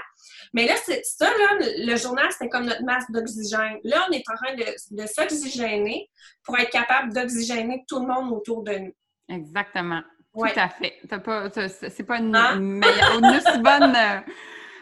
Mais 0.53 0.67
là, 0.67 0.75
c'est 0.85 1.05
ça, 1.05 1.27
là, 1.27 1.59
le 1.61 1.97
journal, 1.97 2.27
c'était 2.31 2.49
comme 2.49 2.65
notre 2.65 2.85
masque 2.85 3.11
d'oxygène. 3.11 3.79
Là, 3.85 4.07
on 4.09 4.13
est 4.13 4.25
en 4.31 4.35
train 4.35 4.55
de, 4.55 5.03
de 5.03 5.07
s'oxygéner 5.07 6.09
pour 6.45 6.59
être 6.59 6.71
capable 6.71 7.13
d'oxygéner 7.13 7.85
tout 7.89 8.01
le 8.01 8.07
monde 8.07 8.33
autour 8.33 8.63
de 8.63 8.73
nous. 8.73 8.93
Exactement. 9.29 10.03
Tout 10.37 10.61
à 10.61 10.69
fait. 10.69 11.01
c'est 11.91 12.05
pas 12.05 12.19
une, 12.19 12.37
hein? 12.37 12.57
meilleure, 12.57 13.19
une 13.19 13.27
aussi 13.27 13.59
bonne 13.63 13.97
euh, 13.97 14.21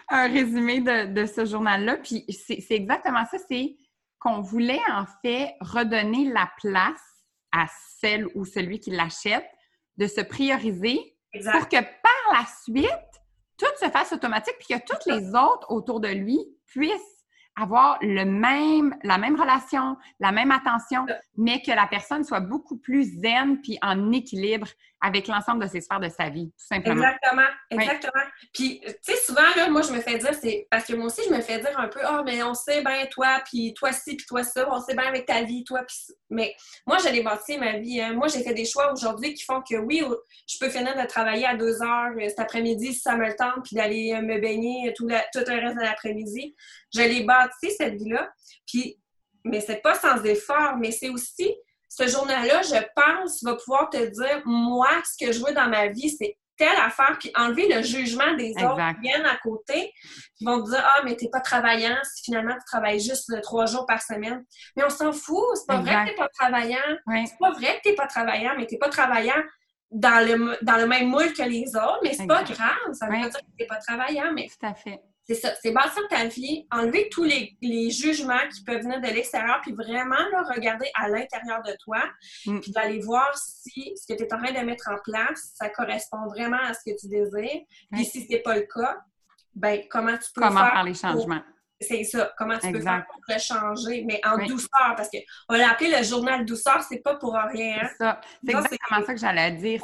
un 0.09 0.29
résumé 0.29 0.81
de, 0.81 1.27
ce 1.27 1.45
journal-là. 1.45 1.97
Puis 1.99 2.25
c'est, 2.29 2.65
exactement 2.71 3.25
ça. 3.31 3.39
C'est 3.49 3.77
qu'on 4.19 4.41
voulait 4.41 4.81
en 4.91 5.05
fait 5.23 5.55
redonner 5.61 6.31
la 6.33 6.51
place 6.61 7.03
à 7.53 7.67
celle 8.01 8.27
ou 8.35 8.45
celui 8.45 8.81
qui 8.81 8.91
l'achète 8.91 9.47
de 9.97 10.07
se 10.07 10.21
prioriser 10.21 10.99
pour 11.53 11.69
que 11.69 11.81
par 11.81 12.33
la 12.33 12.45
suite, 12.65 12.89
tout 13.57 13.67
se 13.81 13.89
fasse 13.91 14.13
automatique 14.13 14.57
puis 14.59 14.77
que 14.77 14.85
toutes 14.85 15.07
les 15.07 15.29
autres 15.29 15.71
autour 15.71 16.01
de 16.01 16.09
lui 16.09 16.39
puissent 16.67 17.15
avoir 17.57 17.99
le 18.03 18.25
même, 18.25 18.97
la 19.05 19.19
même 19.19 19.41
relation, 19.41 19.97
la 20.19 20.33
même 20.33 20.51
attention, 20.51 21.07
mais 21.37 21.63
que 21.63 21.71
la 21.71 21.87
personne 21.87 22.25
soit 22.25 22.41
beaucoup 22.41 22.79
plus 22.79 23.21
zen 23.21 23.61
puis 23.61 23.79
en 23.81 24.11
équilibre 24.11 24.67
avec 25.05 25.29
l'ensemble 25.29 25.63
de 25.63 25.69
ses 25.69 25.83
sphères 25.83 26.01
de 26.01 26.09
sa 26.09 26.31
vie, 26.31 26.47
tout 26.47 26.67
simplement. 26.67 27.03
Exactement, 27.03 27.49
exactement. 27.71 28.25
Puis, 28.55 28.81
tu 28.83 28.95
sais, 29.03 29.17
souvent, 29.19 29.43
là, 29.55 29.69
moi, 29.69 29.83
je 29.83 29.93
me 29.93 30.01
fais 30.01 30.17
dire, 30.17 30.33
c'est 30.33 30.67
parce 30.71 30.87
que 30.87 30.95
moi 30.95 31.07
aussi, 31.07 31.21
je 31.29 31.35
me 31.35 31.43
fais 31.43 31.59
dire 31.59 31.79
un 31.79 31.89
peu, 31.89 32.01
oh, 32.11 32.23
mais 32.25 32.43
on 32.43 32.55
sait 32.55 32.83
bien 32.83 33.05
toi, 33.11 33.43
puis 33.45 33.75
toi 33.75 33.93
ci, 33.93 34.17
puis 34.17 34.25
toi 34.25 34.43
ça, 34.43 34.67
on 34.73 34.81
sait 34.81 34.95
bien 34.95 35.07
avec 35.07 35.27
ta 35.27 35.43
vie, 35.43 35.63
toi, 35.63 35.83
puis 35.87 36.17
Mais 36.31 36.57
moi, 36.87 36.97
j'ai 37.05 37.23
bâti 37.23 37.59
ma 37.59 37.77
vie. 37.77 38.01
Hein. 38.01 38.15
Moi, 38.15 38.29
j'ai 38.29 38.43
fait 38.43 38.55
des 38.55 38.65
choix 38.65 38.91
aujourd'hui 38.95 39.35
qui 39.35 39.45
font 39.45 39.61
que 39.61 39.77
oui, 39.77 40.03
je 40.49 40.57
peux 40.59 40.71
finir 40.71 40.97
de 40.97 41.07
travailler 41.07 41.45
à 41.45 41.55
deux 41.55 41.83
heures 41.83 42.13
euh, 42.19 42.29
cet 42.29 42.41
après-midi 42.41 42.95
si 42.95 43.01
ça 43.01 43.15
me 43.15 43.27
le 43.27 43.37
tente, 43.37 43.63
puis 43.63 43.77
d'aller 43.77 44.15
euh, 44.15 44.23
me 44.23 44.41
baigner 44.41 44.91
tout, 44.97 45.07
tout 45.07 45.45
le 45.47 45.61
reste 45.61 45.77
de 45.77 45.83
l'après-midi. 45.83 46.57
Je 46.95 47.03
l'ai 47.03 47.25
bâti, 47.25 47.71
cette 47.77 47.97
vie-là. 47.97 48.33
Puis, 48.67 48.99
mais 49.45 49.61
c'est 49.61 49.83
pas 49.83 49.97
sans 49.97 50.25
effort, 50.25 50.79
mais 50.79 50.93
c'est 50.93 51.11
aussi 51.11 51.55
ce 51.97 52.09
journal-là, 52.09 52.63
je 52.63 52.83
pense, 52.97 53.43
va 53.43 53.55
pouvoir 53.55 53.91
te 53.91 53.97
dire, 53.97 54.43
moi, 54.45 54.89
ce 55.05 55.25
que 55.25 55.33
je 55.33 55.45
veux 55.45 55.53
dans 55.53 55.69
ma 55.69 55.89
vie, 55.89 56.11
c'est 56.11 56.37
telle 56.57 56.77
affaire, 56.77 57.17
puis 57.19 57.33
enlever 57.37 57.69
le 57.69 57.83
jugement 57.83 58.33
des 58.35 58.53
autres 58.53 58.95
qui 58.95 59.01
viennent 59.01 59.27
à 59.27 59.37
côté, 59.37 59.93
qui 60.37 60.45
vont 60.45 60.63
te 60.63 60.71
dire 60.71 60.83
Ah, 60.85 61.03
mais 61.05 61.17
t'es 61.17 61.29
pas 61.29 61.41
travaillant 61.41 61.97
si 62.05 62.25
finalement 62.25 62.55
tu 62.55 62.65
travailles 62.67 63.01
juste 63.01 63.33
trois 63.43 63.67
jours 63.67 63.87
par 63.87 64.01
semaine. 64.03 64.45
Mais 64.77 64.85
on 64.85 64.91
s'en 64.91 65.13
fout, 65.13 65.45
c'est 65.55 65.67
pas 65.67 65.81
vrai 65.81 66.05
que 66.05 66.11
t'es 66.11 66.17
pas 66.17 66.29
travaillant. 66.29 66.79
C'est 67.27 67.39
pas 67.41 67.51
vrai 67.53 67.77
que 67.79 67.89
t'es 67.89 67.95
pas 67.95 68.07
travaillant, 68.07 68.55
mais 68.57 68.67
t'es 68.67 68.79
pas 68.79 68.89
travaillant 68.89 69.43
dans 69.91 70.25
le, 70.27 70.57
dans 70.63 70.77
le 70.77 70.87
même 70.87 71.09
moule 71.09 71.33
que 71.33 71.43
les 71.43 71.75
autres, 71.77 72.01
mais 72.03 72.15
c'est 72.15 72.27
pas 72.27 72.43
grave. 72.45 72.93
Ça 72.93 73.07
veut 73.07 73.13
pas 73.13 73.29
dire 73.29 73.41
que 73.41 73.57
t'es 73.59 73.67
pas 73.67 73.79
travaillant, 73.79 74.33
mais. 74.33 74.47
Tout 74.49 74.67
à 74.67 74.75
fait. 74.75 75.01
C'est 75.27 75.35
ça, 75.35 75.55
c'est 75.63 75.71
bâtir 75.71 76.03
ta 76.11 76.27
vie, 76.27 76.67
enlever 76.71 77.09
tous 77.11 77.25
les, 77.25 77.91
jugements 77.91 78.47
qui 78.53 78.63
peuvent 78.63 78.83
venir 78.83 79.01
de 79.01 79.07
l'extérieur, 79.07 79.61
puis 79.63 79.73
vraiment 79.73 80.17
regarder 80.55 80.91
à 80.95 81.09
l'intérieur 81.09 81.63
de 81.63 81.73
toi, 81.83 82.03
mm. 82.45 82.61
puis 82.61 82.73
d'aller 82.73 83.01
voir 83.01 83.31
si 83.37 83.95
ce 83.97 84.07
que 84.07 84.19
tu 84.19 84.25
es 84.25 84.35
en 84.35 84.43
train 84.43 84.53
de 84.53 84.67
mettre 84.67 84.91
en 84.91 84.99
place, 85.03 85.53
ça 85.55 85.71
correspond 85.71 86.27
vraiment 86.29 86.61
à 86.63 86.75
ce 86.75 86.81
que 86.85 86.97
tu 86.99 87.09
désires. 87.09 87.63
Puis 87.91 88.05
si 88.05 88.27
c'est 88.29 88.41
pas 88.41 88.57
le 88.57 88.63
cas, 88.63 88.99
ben 89.55 89.83
comment 89.89 90.17
tu 90.17 90.31
peux 90.35 90.43
comment 90.43 90.61
faire, 90.61 90.85
les 90.85 90.95
changements? 90.95 91.43
C'est 91.81 92.05
ça, 92.05 92.33
comment 92.39 92.59
tu 92.59 92.71
peux 92.71 92.81
faire 92.81 93.05
pour 93.11 93.21
le 93.29 93.39
changer, 93.39 94.05
mais 94.07 94.21
en 94.25 94.39
douceur, 94.47 94.95
parce 94.97 95.09
qu'on 95.09 95.55
l'a 95.55 95.71
appelé 95.71 95.91
le 95.91 96.03
journal 96.03 96.45
douceur, 96.45 96.83
c'est 96.83 97.01
pas 97.01 97.17
pour 97.17 97.35
rien. 97.35 97.79
Hein. 97.83 97.89
C'est 97.91 98.05
ça. 98.05 98.21
C'est 98.45 98.53
exactement 98.53 99.07
ça 99.07 99.15
que 99.15 99.21
j'allais 99.21 99.53
dire. 99.53 99.83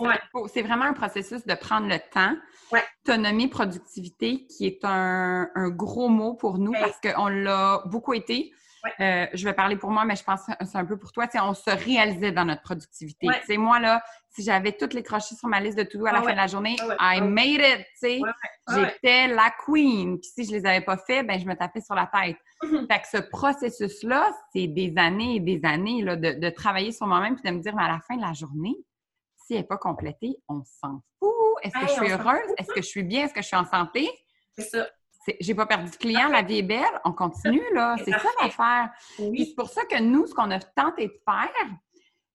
C'est 0.52 0.62
vraiment 0.62 0.84
un 0.84 0.92
processus 0.92 1.44
de 1.46 1.54
prendre 1.54 1.88
le 1.88 1.98
temps 2.12 2.36
Autonomie, 3.04 3.48
productivité, 3.48 4.46
qui 4.46 4.66
est 4.66 4.84
un, 4.84 5.48
gros 5.70 6.08
mot 6.08 6.34
pour 6.34 6.58
nous 6.58 6.72
parce 6.72 7.00
qu'on 7.00 7.28
l'a 7.28 7.82
beaucoup 7.86 8.14
été. 8.14 8.52
Euh, 9.00 9.26
je 9.34 9.44
vais 9.44 9.52
parler 9.52 9.76
pour 9.76 9.90
moi, 9.90 10.04
mais 10.04 10.16
je 10.16 10.24
pense 10.24 10.46
que 10.46 10.52
c'est 10.64 10.78
un 10.78 10.84
peu 10.84 10.96
pour 10.96 11.12
toi. 11.12 11.26
on 11.42 11.54
se 11.54 11.70
réalisait 11.70 12.32
dans 12.32 12.44
notre 12.44 12.62
productivité. 12.62 13.28
Moi, 13.56 13.78
là, 13.80 14.02
si 14.30 14.42
j'avais 14.42 14.72
toutes 14.72 14.94
les 14.94 15.02
crochets 15.02 15.34
sur 15.34 15.48
ma 15.48 15.60
liste 15.60 15.76
de 15.76 15.82
tout 15.82 16.04
à 16.06 16.12
la 16.12 16.22
fin 16.22 16.32
de 16.32 16.36
la 16.36 16.46
journée, 16.46 16.76
I 17.00 17.20
made 17.20 17.60
it. 17.60 17.86
J'étais 18.72 19.28
la 19.28 19.52
queen. 19.66 20.18
Puis 20.18 20.30
si 20.34 20.44
je 20.44 20.52
les 20.52 20.66
avais 20.66 20.80
pas 20.80 20.96
fait, 20.96 21.22
ben, 21.22 21.38
je 21.38 21.46
me 21.46 21.54
tapais 21.54 21.80
sur 21.80 21.94
la 21.94 22.06
tête. 22.06 22.36
Mm-hmm. 22.62 22.92
Fait 22.92 23.00
que 23.00 23.08
ce 23.08 23.28
processus-là, 23.30 24.30
c'est 24.54 24.66
des 24.66 24.94
années 24.96 25.36
et 25.36 25.40
des 25.40 25.60
années 25.64 26.02
là, 26.02 26.16
de, 26.16 26.32
de, 26.32 26.50
travailler 26.50 26.92
sur 26.92 27.06
moi-même 27.06 27.34
puis 27.34 27.50
de 27.50 27.56
me 27.56 27.60
dire, 27.60 27.74
mais 27.74 27.84
à 27.84 27.88
la 27.88 28.00
fin 28.06 28.16
de 28.16 28.22
la 28.22 28.32
journée, 28.32 28.76
n'est 29.54 29.64
pas 29.64 29.78
complétée, 29.78 30.36
on 30.48 30.62
s'en 30.64 31.02
fout. 31.18 31.30
Est-ce 31.62 31.74
que 31.74 31.86
je 31.88 31.92
suis 31.92 32.12
heureuse? 32.12 32.54
Est-ce 32.58 32.68
que 32.68 32.82
je 32.82 32.86
suis 32.86 33.02
bien? 33.02 33.24
Est-ce 33.24 33.34
que 33.34 33.42
je 33.42 33.46
suis 33.46 33.56
en 33.56 33.66
santé? 33.66 34.08
C'est 34.56 34.68
ça. 34.68 34.86
J'ai 35.38 35.54
pas 35.54 35.66
perdu 35.66 35.90
de 35.90 35.96
client, 35.96 36.28
la 36.28 36.42
vie 36.42 36.58
est 36.58 36.62
belle, 36.62 37.00
on 37.04 37.12
continue, 37.12 37.62
là. 37.74 37.94
C'est 38.04 38.10
ça 38.10 38.28
l'affaire. 38.42 38.90
Oui. 39.18 39.46
c'est 39.46 39.54
pour 39.54 39.68
ça 39.68 39.84
que 39.84 40.00
nous, 40.00 40.26
ce 40.26 40.34
qu'on 40.34 40.50
a 40.50 40.58
tenté 40.58 41.08
de 41.08 41.20
faire 41.24 41.70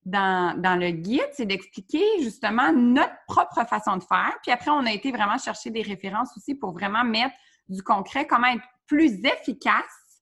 dans, 0.06 0.60
dans 0.62 0.80
le 0.80 0.92
guide, 0.92 1.30
c'est 1.34 1.48
d'expliquer 1.48 2.04
justement 2.22 2.72
notre 2.72 3.16
propre 3.28 3.66
façon 3.68 3.98
de 3.98 4.04
faire. 4.04 4.38
Puis 4.44 4.52
après, 4.52 4.70
on 4.70 4.86
a 4.86 4.92
été 4.92 5.12
vraiment 5.12 5.38
chercher 5.40 5.72
des 5.72 5.82
références 5.82 6.30
aussi 6.38 6.54
pour 6.54 6.74
vraiment 6.74 7.04
mettre 7.04 7.36
du 7.68 7.82
concret, 7.82 8.28
comment 8.28 8.48
être 8.48 8.64
plus 8.86 9.26
efficace 9.26 10.22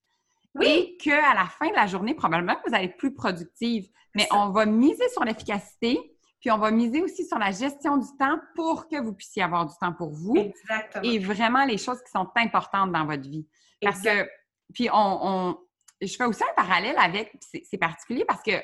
oui. 0.56 0.68
et 0.68 0.98
qu'à 0.98 1.34
la 1.34 1.46
fin 1.46 1.68
de 1.68 1.76
la 1.76 1.88
journée, 1.88 2.14
probablement, 2.14 2.56
vous 2.66 2.74
allez 2.74 2.86
être 2.86 2.98
plus 2.98 3.14
productive. 3.14 3.90
Mais 4.16 4.28
on 4.32 4.50
va 4.50 4.66
miser 4.66 5.10
sur 5.10 5.24
l'efficacité, 5.26 6.13
puis 6.44 6.52
on 6.52 6.58
va 6.58 6.72
miser 6.72 7.02
aussi 7.02 7.26
sur 7.26 7.40
la 7.40 7.52
gestion 7.52 7.96
du 7.96 8.08
temps 8.20 8.38
pour 8.54 8.90
que 8.90 9.02
vous 9.02 9.14
puissiez 9.14 9.44
avoir 9.44 9.66
du 9.66 9.74
temps 9.80 9.94
pour 9.94 10.10
vous. 10.12 10.36
Exactement. 10.36 11.02
Et 11.02 11.18
vraiment 11.18 11.64
les 11.64 11.78
choses 11.78 12.04
qui 12.04 12.12
sont 12.12 12.30
importantes 12.36 12.92
dans 12.92 13.06
votre 13.06 13.22
vie. 13.22 13.48
Parce 13.82 14.02
que, 14.02 14.30
puis 14.74 14.90
on, 14.92 15.58
je 16.02 16.14
fais 16.14 16.26
aussi 16.26 16.44
un 16.44 16.54
parallèle 16.54 16.98
avec, 17.00 17.32
c'est 17.42 17.78
particulier 17.78 18.26
parce 18.26 18.44
que 18.44 18.62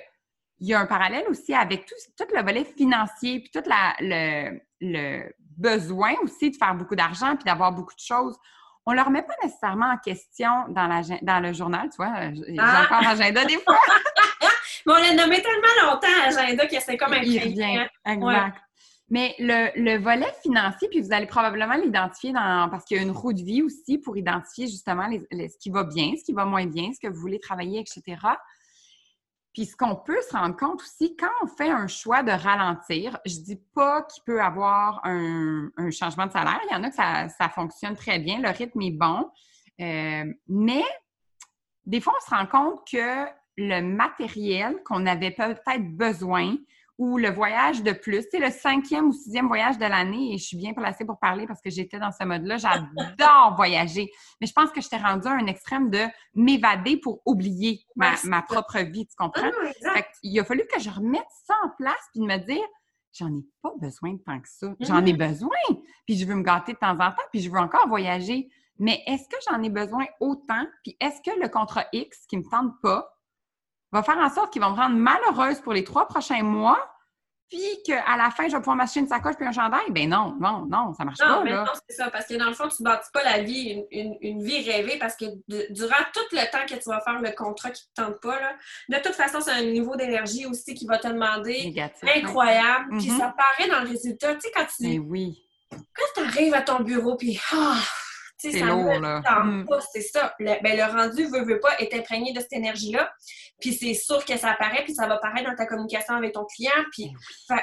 il 0.59 0.67
y 0.67 0.73
a 0.73 0.79
un 0.81 0.87
parallèle 0.87 1.25
aussi 1.29 1.53
avec 1.53 1.85
tout, 1.85 1.95
tout 2.17 2.27
le 2.35 2.43
volet 2.43 2.65
financier, 2.65 3.39
puis 3.39 3.49
tout 3.49 3.63
la, 3.65 3.95
le, 4.01 4.59
le 4.81 5.31
besoin 5.57 6.15
aussi 6.21 6.51
de 6.51 6.57
faire 6.57 6.75
beaucoup 6.75 6.97
d'argent, 6.97 7.37
puis 7.37 7.45
d'avoir 7.45 7.71
beaucoup 7.71 7.95
de 7.95 8.01
choses 8.01 8.37
on 8.89 8.93
ne 8.93 8.97
le 8.97 9.03
remet 9.03 9.21
pas 9.21 9.35
nécessairement 9.43 9.91
en 9.91 9.97
question 9.97 10.49
dans, 10.69 10.87
la, 10.87 11.01
dans 11.21 11.39
le 11.39 11.53
journal, 11.53 11.89
tu 11.89 11.97
vois. 11.97 12.33
J'ai 12.33 12.55
ah! 12.57 12.85
encore 12.85 13.01
l'agenda 13.01 13.45
des 13.45 13.59
fois. 13.59 13.77
Mais 14.85 14.93
on 14.93 14.97
l'a 14.97 15.13
nommé 15.13 15.41
tellement 15.41 15.91
longtemps, 15.91 16.07
agenda, 16.25 16.67
que 16.67 16.79
c'est 16.79 16.97
comme 16.97 17.13
un 17.13 17.19
revient, 17.19 17.87
exact. 18.05 18.57
Mais 19.11 19.35
le, 19.39 19.97
volet 19.97 20.31
financier, 20.43 20.87
puis 20.87 21.01
vous 21.01 21.11
allez 21.11 21.25
probablement 21.25 21.73
l'identifier 21.73 22.31
dans 22.31 22.67
parce 22.69 22.85
qu'il 22.85 22.97
y 22.97 22.99
a 22.99 23.03
une 23.03 23.11
roue 23.11 23.33
de 23.33 23.41
vie 23.41 23.63
aussi 23.63 23.97
pour 23.97 24.17
identifier 24.17 24.67
justement 24.67 25.09
ce 25.09 25.57
qui 25.57 25.71
va 25.71 25.83
bien, 25.83 26.13
ce 26.15 26.23
qui 26.23 26.33
va 26.33 26.45
moins 26.45 26.67
bien, 26.67 26.91
ce 26.93 26.99
que 26.99 27.11
vous 27.11 27.19
voulez 27.19 27.39
travailler, 27.39 27.79
etc. 27.79 28.17
Puis 29.53 29.65
ce 29.65 29.75
qu'on 29.75 29.95
peut 29.95 30.21
se 30.21 30.37
rendre 30.37 30.55
compte 30.55 30.81
aussi, 30.81 31.15
quand 31.17 31.31
on 31.41 31.47
fait 31.47 31.71
un 31.71 31.87
choix 31.87 32.21
de 32.21 32.31
ralentir, 32.31 33.17
je 33.25 33.39
dis 33.39 33.59
pas 33.73 34.03
qu'il 34.03 34.23
peut 34.23 34.41
avoir 34.41 35.01
un, 35.03 35.71
changement 35.89 36.27
de 36.27 36.31
salaire. 36.31 36.59
Il 36.69 36.73
y 36.73 36.75
en 36.75 36.83
a 36.83 36.89
que 36.89 36.95
ça, 36.95 37.49
fonctionne 37.49 37.95
très 37.95 38.19
bien, 38.19 38.39
le 38.39 38.49
rythme 38.49 38.81
est 38.81 38.91
bon. 38.91 39.27
Euh, 39.81 40.25
mais 40.47 40.83
des 41.85 41.99
fois, 41.99 42.13
on 42.15 42.29
se 42.29 42.35
rend 42.35 42.45
compte 42.45 42.87
que 42.87 43.25
le 43.59 43.81
matériel 43.81 44.81
qu'on 44.83 45.05
avait 45.05 45.31
peut-être 45.31 45.95
besoin 45.95 46.55
ou 46.97 47.17
le 47.17 47.29
voyage 47.29 47.81
de 47.81 47.93
plus. 47.93 48.25
C'est 48.29 48.39
le 48.39 48.51
cinquième 48.51 49.07
ou 49.07 49.13
sixième 49.13 49.47
voyage 49.47 49.77
de 49.77 49.85
l'année 49.85 50.33
et 50.33 50.37
je 50.37 50.43
suis 50.43 50.57
bien 50.57 50.73
placée 50.73 51.05
pour 51.05 51.17
parler 51.17 51.47
parce 51.47 51.61
que 51.61 51.69
j'étais 51.69 51.97
dans 51.97 52.11
ce 52.11 52.25
mode-là. 52.25 52.57
J'adore 52.57 53.55
voyager. 53.55 54.11
Mais 54.41 54.47
je 54.47 54.53
pense 54.53 54.69
que 54.71 54.81
je 54.81 54.89
t'ai 54.89 54.97
rendu 54.97 55.27
à 55.27 55.31
un 55.31 55.45
extrême 55.47 55.89
de 55.89 56.01
m'évader 56.35 56.97
pour 56.97 57.21
oublier 57.25 57.81
ma, 57.95 58.41
propre 58.41 58.79
vie, 58.79 59.07
tu 59.07 59.15
comprends? 59.17 59.49
Ah, 59.87 60.01
il 60.23 60.37
a 60.39 60.43
fallu 60.43 60.63
que 60.71 60.79
je 60.79 60.89
remette 60.89 61.23
ça 61.45 61.55
en 61.63 61.69
place 61.77 61.95
puis 62.11 62.19
de 62.19 62.25
me 62.25 62.37
dire 62.37 62.65
j'en 63.13 63.29
ai 63.29 63.45
pas 63.61 63.73
besoin 63.79 64.13
de 64.13 64.19
tant 64.19 64.39
que 64.39 64.49
ça. 64.49 64.67
J'en 64.81 65.05
ai 65.05 65.13
mm-hmm. 65.13 65.29
besoin. 65.29 65.79
Puis 66.05 66.17
je 66.17 66.25
veux 66.25 66.35
me 66.35 66.43
gâter 66.43 66.73
de 66.73 66.77
temps 66.77 66.91
en 66.91 67.11
temps, 67.11 67.27
puis 67.31 67.41
je 67.41 67.49
veux 67.49 67.59
encore 67.59 67.87
voyager. 67.87 68.49
Mais 68.77 69.03
est-ce 69.07 69.27
que 69.27 69.37
j'en 69.49 69.61
ai 69.63 69.69
besoin 69.69 70.05
autant? 70.19 70.65
Puis 70.83 70.97
est-ce 70.99 71.21
que 71.21 71.37
le 71.39 71.49
contrat 71.49 71.85
X 71.93 72.25
qui 72.27 72.37
me 72.37 72.49
tente 72.49 72.73
pas, 72.81 73.09
va 73.91 74.03
faire 74.03 74.17
en 74.17 74.29
sorte 74.29 74.53
qu'ils 74.53 74.61
vont 74.61 74.71
me 74.71 74.75
rendre 74.75 74.95
malheureuse 74.95 75.59
pour 75.61 75.73
les 75.73 75.83
trois 75.83 76.07
prochains 76.07 76.43
mois, 76.43 76.79
puis 77.49 77.81
qu'à 77.83 78.15
la 78.15 78.29
fin, 78.29 78.47
je 78.47 78.51
vais 78.53 78.59
pouvoir 78.59 78.75
m'acheter 78.75 78.99
une 78.99 79.07
sacoche 79.07 79.35
puis 79.35 79.47
un 79.47 79.51
chandail. 79.51 79.89
Ben 79.89 80.07
non, 80.07 80.37
non, 80.39 80.67
non, 80.67 80.93
ça 80.93 81.03
marche 81.03 81.17
pas. 81.17 81.43
Mais 81.43 81.51
non, 81.51 81.65
c'est 81.87 81.95
ça, 81.95 82.11
parce 82.11 82.27
que 82.27 82.35
dans 82.35 82.45
le 82.45 82.53
fond, 82.53 82.67
tu 82.67 82.83
ne 82.83 82.85
bâtis 82.85 83.09
pas 83.11 83.23
la 83.23 83.41
vie, 83.41 83.83
une, 83.91 84.43
vie 84.43 84.69
rêvée, 84.69 84.99
parce 84.99 85.15
que 85.15 85.25
durant 85.47 86.03
tout 86.13 86.21
le 86.31 86.51
temps 86.51 86.65
que 86.67 86.79
tu 86.79 86.89
vas 86.89 87.01
faire 87.01 87.19
le 87.19 87.31
contrat 87.31 87.71
qui 87.71 87.83
ne 87.83 88.03
te 88.03 88.07
tente 88.07 88.21
pas, 88.21 88.39
là, 88.39 88.55
de 88.89 89.03
toute 89.03 89.15
façon, 89.15 89.41
c'est 89.41 89.51
un 89.51 89.63
niveau 89.63 89.95
d'énergie 89.95 90.45
aussi 90.45 90.75
qui 90.75 90.85
va 90.85 90.99
te 90.99 91.07
demander 91.07 91.73
incroyable. 92.15 92.97
Puis 92.99 93.07
mm-hmm. 93.07 93.17
ça 93.17 93.35
paraît 93.35 93.69
dans 93.69 93.83
le 93.83 93.89
résultat. 93.89 94.35
Tu 94.35 94.41
sais, 94.41 94.51
quand 94.55 94.65
tu. 94.65 94.83
Mais 94.83 94.99
oui. 94.99 95.43
Quand 95.71 96.05
tu 96.15 96.21
arrives 96.21 96.53
à 96.53 96.61
ton 96.61 96.81
bureau, 96.81 97.17
puis. 97.17 97.39
C'est 98.39 98.59
lourd, 98.61 98.99
là. 98.99 99.21
Mm. 99.43 99.67
C'est 99.91 100.01
ça. 100.01 100.33
Le, 100.39 100.61
ben, 100.63 100.77
le 100.77 100.83
rendu, 100.83 101.25
veut, 101.25 101.43
veut 101.43 101.59
pas, 101.59 101.77
est 101.79 101.93
imprégné 101.93 102.31
de 102.31 102.39
cette 102.39 102.53
énergie-là. 102.53 103.11
Puis 103.59 103.73
c'est 103.73 103.93
sûr 103.93 104.23
que 104.23 104.37
ça 104.37 104.51
apparaît, 104.51 104.83
puis 104.83 104.93
ça 104.93 105.07
va 105.07 105.15
apparaître 105.15 105.49
dans 105.49 105.55
ta 105.55 105.65
communication 105.65 106.15
avec 106.15 106.33
ton 106.33 106.45
client. 106.45 106.71
Puis, 106.91 107.11
ben 107.49 107.59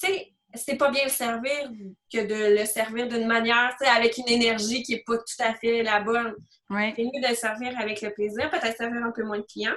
tu 0.00 0.06
sais, 0.06 0.32
c'est 0.54 0.76
pas 0.76 0.90
bien 0.90 1.04
le 1.04 1.10
servir 1.10 1.70
que 2.12 2.24
de 2.24 2.60
le 2.60 2.64
servir 2.64 3.08
d'une 3.08 3.26
manière, 3.26 3.74
tu 3.78 3.86
sais, 3.86 3.90
avec 3.90 4.16
une 4.18 4.28
énergie 4.28 4.82
qui 4.82 4.94
est 4.94 5.04
pas 5.04 5.16
tout 5.16 5.42
à 5.42 5.54
fait 5.54 5.82
la 5.82 6.00
bonne. 6.00 6.34
Ouais. 6.70 6.92
C'est 6.94 7.02
mieux 7.02 7.20
de 7.20 7.28
le 7.28 7.34
servir 7.34 7.78
avec 7.80 8.00
le 8.00 8.12
plaisir, 8.12 8.50
peut-être 8.50 8.76
servir 8.76 9.02
un 9.04 9.10
peu 9.10 9.24
moins 9.24 9.38
de 9.38 9.46
clients 9.50 9.74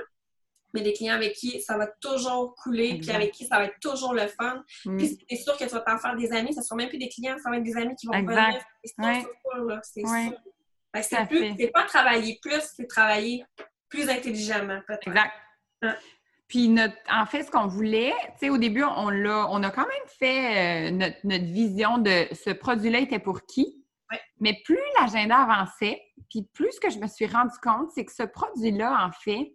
mais 0.74 0.82
des 0.82 0.94
clients 0.94 1.16
avec 1.16 1.34
qui 1.34 1.62
ça 1.62 1.78
va 1.78 1.88
toujours 1.88 2.56
couler, 2.56 3.00
puis 3.00 3.12
avec 3.12 3.32
qui 3.32 3.46
ça 3.46 3.58
va 3.58 3.66
être 3.66 3.80
toujours 3.80 4.14
le 4.14 4.28
fun. 4.28 4.64
Mm. 4.86 4.98
Puis 4.98 5.26
c'est 5.30 5.38
sûr 5.38 5.58
que 5.58 5.64
tu 5.64 5.70
vas 5.70 5.82
t'en 5.82 5.98
faire 5.98 6.16
des 6.16 6.32
amis, 6.32 6.54
ça 6.54 6.62
ne 6.62 6.66
sera 6.66 6.76
même 6.76 6.90
plus 6.90 6.98
des 6.98 7.10
clients, 7.10 7.38
ça 7.42 7.50
va 7.50 7.58
être 7.58 7.64
des 7.64 7.78
amis 7.78 7.96
qui 7.96 8.08
vont 8.08 8.14
venir. 8.14 8.62
C'est 8.84 10.06
sûr, 10.06 10.32
c'est 11.02 11.28
plus, 11.28 11.54
c'est 11.60 11.68
pas 11.68 11.84
travailler 11.84 12.40
plus, 12.42 12.62
c'est 12.76 12.88
travailler 12.88 13.46
plus 13.90 14.10
intelligemment, 14.10 14.82
peut-être. 14.88 15.08
Exact. 15.08 15.34
Puis 16.48 16.70
notre, 16.70 16.96
en 17.12 17.26
fait, 17.26 17.44
ce 17.44 17.52
qu'on 17.52 17.68
voulait, 17.68 18.14
tu 18.32 18.40
sais, 18.40 18.50
au 18.50 18.58
début, 18.58 18.84
on 18.84 19.10
l'a, 19.10 19.48
on 19.50 19.62
a 19.64 19.70
quand 19.70 19.86
même 19.86 20.08
fait 20.18 20.88
euh, 20.88 20.92
notre, 20.92 21.18
notre, 21.26 21.44
vision 21.46 21.98
de 21.98 22.26
ce 22.32 22.52
produit-là 22.52 23.00
était 23.00 23.20
pour 23.20 23.46
qui. 23.46 23.84
Mais 24.40 24.62
plus 24.64 24.80
l'agenda 24.98 25.38
avançait, 25.38 26.02
puis 26.30 26.48
plus 26.54 26.72
ce 26.72 26.80
que 26.80 26.90
je 26.90 27.00
me 27.00 27.08
suis 27.08 27.28
rendu 27.28 27.54
compte, 27.62 27.92
c'est 27.94 28.06
que 28.06 28.14
ce 28.14 28.24
produit-là, 28.24 29.06
en 29.06 29.12
fait, 29.12 29.54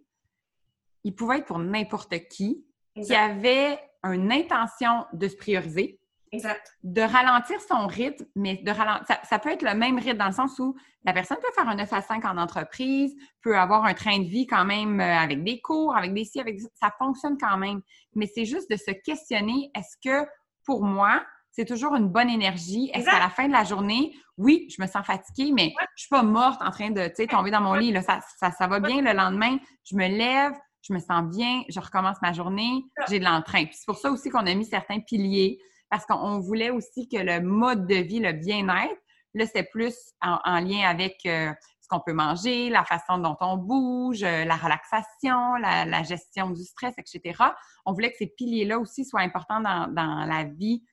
il 1.03 1.15
pouvait 1.15 1.39
être 1.39 1.45
pour 1.45 1.59
n'importe 1.59 2.27
qui 2.27 2.65
qui 2.95 3.15
avait 3.15 3.79
une 4.03 4.31
intention 4.31 5.05
de 5.13 5.27
se 5.27 5.35
prioriser, 5.35 5.99
Exact. 6.33 6.75
De 6.81 7.01
ralentir 7.01 7.61
son 7.61 7.85
rythme, 7.85 8.25
mais 8.35 8.55
de 8.55 8.71
ralentir. 8.71 9.17
Ça, 9.23 9.37
peut 9.37 9.51
être 9.51 9.61
le 9.61 9.75
même 9.75 9.99
rythme 9.99 10.17
dans 10.17 10.25
le 10.25 10.33
sens 10.33 10.57
où 10.57 10.75
la 11.05 11.13
personne 11.13 11.37
peut 11.37 11.53
faire 11.53 11.69
un 11.69 11.75
9 11.75 11.93
à 11.93 12.01
5 12.01 12.25
en 12.25 12.37
entreprise, 12.37 13.15
peut 13.43 13.55
avoir 13.55 13.85
un 13.85 13.93
train 13.93 14.17
de 14.17 14.25
vie 14.25 14.47
quand 14.47 14.65
même 14.65 14.99
euh, 14.99 15.17
avec 15.19 15.43
des 15.43 15.61
cours, 15.61 15.95
avec 15.95 16.11
des 16.11 16.25
si, 16.25 16.39
avec 16.39 16.59
ça 16.73 16.91
fonctionne 16.97 17.37
quand 17.37 17.57
même. 17.57 17.81
Mais 18.15 18.25
c'est 18.25 18.45
juste 18.45 18.69
de 18.71 18.77
se 18.77 18.89
questionner 19.05 19.69
est-ce 19.75 19.95
que 20.03 20.27
pour 20.65 20.83
moi, 20.83 21.23
c'est 21.51 21.65
toujours 21.65 21.93
une 21.93 22.07
bonne 22.07 22.31
énergie? 22.31 22.89
Est-ce 22.95 23.05
qu'à 23.05 23.19
la 23.19 23.29
fin 23.29 23.47
de 23.47 23.53
la 23.53 23.63
journée, 23.63 24.15
oui, 24.37 24.67
je 24.75 24.81
me 24.81 24.87
sens 24.87 25.05
fatiguée, 25.05 25.51
mais 25.51 25.71
je 25.95 26.01
suis 26.01 26.09
pas 26.09 26.23
morte 26.23 26.59
en 26.63 26.71
train 26.71 26.89
de 26.89 27.09
tomber 27.27 27.51
dans 27.51 27.61
mon 27.61 27.75
lit. 27.75 27.91
Là, 27.91 28.01
ça, 28.01 28.21
ça, 28.39 28.49
ça, 28.49 28.65
va 28.65 28.79
bien 28.79 29.03
le 29.03 29.13
lendemain. 29.13 29.57
Je 29.83 29.95
me 29.95 30.07
lève, 30.07 30.53
je 30.83 30.93
me 30.93 30.99
sens 30.99 31.23
bien, 31.35 31.63
je 31.69 31.79
recommence 31.79 32.17
ma 32.21 32.33
journée, 32.33 32.83
j'ai 33.09 33.19
de 33.19 33.25
l'entrain. 33.25 33.65
Puis 33.65 33.75
c'est 33.77 33.85
pour 33.85 33.97
ça 33.97 34.11
aussi 34.11 34.29
qu'on 34.29 34.45
a 34.45 34.53
mis 34.53 34.65
certains 34.65 34.99
piliers, 34.99 35.59
parce 35.89 36.05
qu'on 36.05 36.39
voulait 36.39 36.69
aussi 36.69 37.07
que 37.07 37.17
le 37.17 37.41
mode 37.41 37.87
de 37.87 37.95
vie, 37.95 38.19
le 38.19 38.33
bien-être, 38.33 38.99
là, 39.33 39.45
c'est 39.45 39.63
plus 39.63 39.95
en, 40.21 40.59
lien 40.59 40.87
avec 40.87 41.17
euh, 41.25 41.51
ce 41.81 41.87
qu'on 41.87 42.01
peut 42.01 42.13
manger, 42.13 42.69
la 42.69 42.83
façon 42.83 43.17
dont 43.17 43.37
on 43.39 43.57
bouge, 43.57 44.23
euh, 44.23 44.45
la 44.45 44.55
relaxation, 44.55 45.55
la, 45.55 46.03
gestion 46.03 46.51
du 46.51 46.63
stress, 46.63 46.93
etc. 46.97 47.43
On 47.85 47.93
voulait 47.93 48.11
que 48.11 48.17
ces 48.17 48.27
piliers-là 48.27 48.77
aussi 48.77 49.05
soient 49.05 49.21
importants 49.21 49.61
dans, 49.61 49.87
dans 49.87 50.25
la 50.25 50.43
vie 50.43 50.83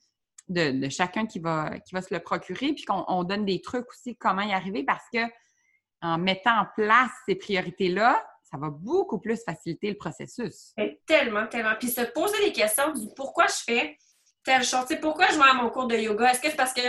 de, 0.48 0.88
chacun 0.88 1.26
qui 1.26 1.38
va, 1.38 1.78
qui 1.80 1.94
va 1.94 2.02
se 2.02 2.12
le 2.12 2.20
procurer, 2.20 2.72
puis 2.72 2.84
qu'on 2.84 3.24
donne 3.24 3.44
des 3.44 3.60
trucs 3.60 3.88
aussi 3.88 4.16
comment 4.16 4.42
y 4.42 4.52
arriver 4.52 4.84
parce 4.84 5.04
que 5.12 5.20
en 6.02 6.18
mettant 6.18 6.60
en 6.60 6.66
place 6.76 7.10
ces 7.26 7.34
priorités-là, 7.34 8.24
ça 8.50 8.58
va 8.58 8.70
beaucoup 8.70 9.18
plus 9.18 9.42
faciliter 9.44 9.90
le 9.90 9.96
processus. 9.96 10.74
tellement, 11.06 11.46
tellement. 11.46 11.74
Puis 11.78 11.88
se 11.88 12.00
poser 12.00 12.38
les 12.44 12.52
questions 12.52 12.92
du 12.92 13.06
pourquoi 13.14 13.46
je 13.46 13.62
fais 13.64 13.96
telle 14.42 14.64
chose. 14.64 14.86
sais, 14.88 14.96
pourquoi 14.96 15.26
je 15.28 15.36
vais 15.36 15.48
à 15.48 15.54
mon 15.54 15.70
cours 15.70 15.86
de 15.86 15.96
yoga? 15.96 16.30
Est-ce 16.30 16.40
que 16.40 16.50
c'est 16.50 16.56
parce 16.56 16.72
que 16.72 16.82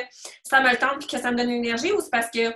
ça 0.44 0.62
me 0.62 0.70
le 0.70 0.78
tente 0.78 1.00
puis 1.00 1.08
que 1.08 1.18
ça 1.20 1.32
me 1.32 1.38
donne 1.38 1.50
une 1.50 1.64
énergie 1.66 1.92
ou 1.92 2.00
c'est 2.02 2.10
parce 2.10 2.32
que 2.32 2.54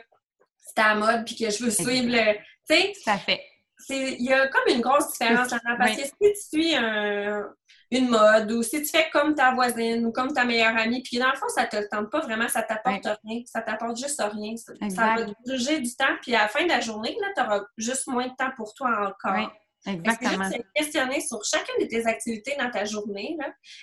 c'est 0.58 0.82
à 0.82 0.94
la 0.94 0.96
mode 0.96 1.26
puis 1.26 1.36
que 1.36 1.50
je 1.50 1.64
veux 1.64 1.72
suivre 1.72 2.10
le. 2.10 2.34
Tu 2.68 2.76
sais? 2.76 2.94
Ça 3.04 3.18
fait. 3.18 3.42
Il 3.90 4.24
y 4.24 4.34
a 4.34 4.48
comme 4.48 4.74
une 4.74 4.82
grosse 4.82 5.12
différence 5.12 5.52
là-dedans 5.52 5.76
parce 5.78 5.96
que 5.96 6.04
si 6.04 6.12
tu 6.20 6.36
suis 6.36 6.76
un, 6.76 7.54
une 7.92 8.10
mode 8.10 8.52
ou 8.52 8.64
si 8.64 8.82
tu 8.82 8.90
fais 8.90 9.10
comme 9.12 9.36
ta 9.36 9.54
voisine 9.54 10.06
ou 10.06 10.12
comme 10.12 10.34
ta 10.34 10.46
meilleure 10.46 10.76
amie, 10.78 11.04
puis 11.04 11.18
dans 11.18 11.30
le 11.30 11.36
fond, 11.36 11.48
ça 11.50 11.66
te 11.66 11.78
tente 11.90 12.10
pas 12.10 12.22
vraiment, 12.22 12.48
ça 12.48 12.64
t'apporte 12.64 13.08
rien, 13.24 13.42
ça 13.46 13.62
t'apporte 13.62 13.98
juste 13.98 14.22
rien. 14.22 14.56
Ça, 14.58 14.74
va 15.16 15.26
te 15.26 15.80
du 15.80 15.96
temps, 15.96 16.16
puis 16.22 16.36
à 16.36 16.44
la 16.44 16.48
fin 16.48 16.64
de 16.64 16.70
la 16.70 16.80
journée, 16.80 17.16
tu 17.36 17.42
auras 17.42 17.62
juste 17.78 18.08
moins 18.08 18.28
de 18.28 18.36
temps 18.36 18.52
pour 18.56 18.74
toi 18.74 19.14
encore. 19.14 19.52
Exactement. 19.88 20.46
Est-ce 20.46 20.58
que 20.58 20.64
questionner 20.74 21.22
sur 21.22 21.44
chacune 21.46 21.76
de 21.84 21.88
tes 21.88 22.08
activités 22.08 22.56
dans 22.60 22.72
ta 22.72 22.86
journée, 22.86 23.38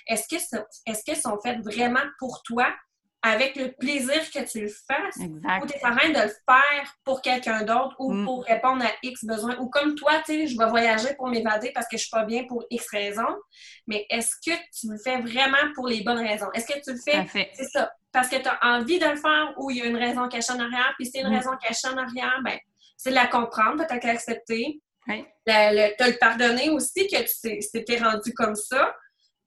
est-ce 0.07 0.27
qu'elles 0.27 1.17
sont 1.17 1.39
faites 1.41 1.61
vraiment 1.61 2.03
pour 2.19 2.41
toi? 2.43 2.67
Avec 3.25 3.55
le 3.55 3.71
plaisir 3.71 4.19
que 4.31 4.43
tu 4.43 4.61
le 4.61 4.67
fasses 4.67 5.17
ou 5.17 5.39
tu 5.65 5.73
es 5.73 5.85
en 5.85 5.95
train 5.95 6.09
de 6.09 6.19
le 6.19 6.27
faire 6.27 6.95
pour 7.05 7.21
quelqu'un 7.21 7.63
d'autre 7.63 7.95
ou 7.99 8.13
mm. 8.13 8.25
pour 8.25 8.43
répondre 8.43 8.83
à 8.83 8.91
X 9.01 9.23
besoins 9.23 9.57
ou 9.59 9.69
comme 9.69 9.95
toi, 9.95 10.21
tu 10.25 10.33
sais, 10.33 10.47
je 10.47 10.57
vais 10.57 10.67
voyager 10.67 11.15
pour 11.15 11.29
m'évader 11.29 11.71
parce 11.73 11.87
que 11.87 11.95
je 11.95 12.01
suis 12.01 12.11
pas 12.11 12.25
bien 12.25 12.43
pour 12.43 12.65
X 12.69 12.85
raisons, 12.91 13.35
mais 13.87 14.05
est-ce 14.09 14.35
que 14.45 14.55
tu 14.77 14.91
le 14.91 14.97
fais 14.97 15.21
vraiment 15.21 15.71
pour 15.73 15.87
les 15.87 16.03
bonnes 16.03 16.19
raisons? 16.19 16.51
Est-ce 16.53 16.67
que 16.67 16.79
tu 16.83 16.91
le 16.91 16.99
fais, 16.99 17.25
c'est 17.53 17.69
ça, 17.69 17.91
parce 18.11 18.27
que 18.27 18.35
tu 18.35 18.47
as 18.47 18.59
envie 18.61 18.99
de 18.99 19.05
le 19.05 19.15
faire 19.15 19.53
ou 19.57 19.71
il 19.71 19.77
y 19.77 19.81
a 19.81 19.85
une 19.85 19.97
raison 19.97 20.27
cachée 20.27 20.51
en 20.51 20.59
arrière, 20.59 20.93
puis 20.99 21.09
c'est 21.09 21.21
une 21.21 21.29
mm. 21.29 21.37
raison 21.37 21.51
cachée 21.61 21.87
en 21.87 21.97
arrière, 21.97 22.41
ben 22.43 22.59
c'est 22.97 23.09
de 23.09 23.15
la 23.15 23.27
comprendre, 23.27 23.85
peut-être 23.87 24.05
l'accepter. 24.05 24.81
Oui. 25.07 25.25
te 25.45 26.03
le 26.03 26.17
pardonner 26.17 26.69
aussi 26.69 27.07
que 27.07 27.17
tu 27.17 27.83
t'es 27.83 27.97
rendu 27.97 28.33
comme 28.33 28.55
ça. 28.55 28.95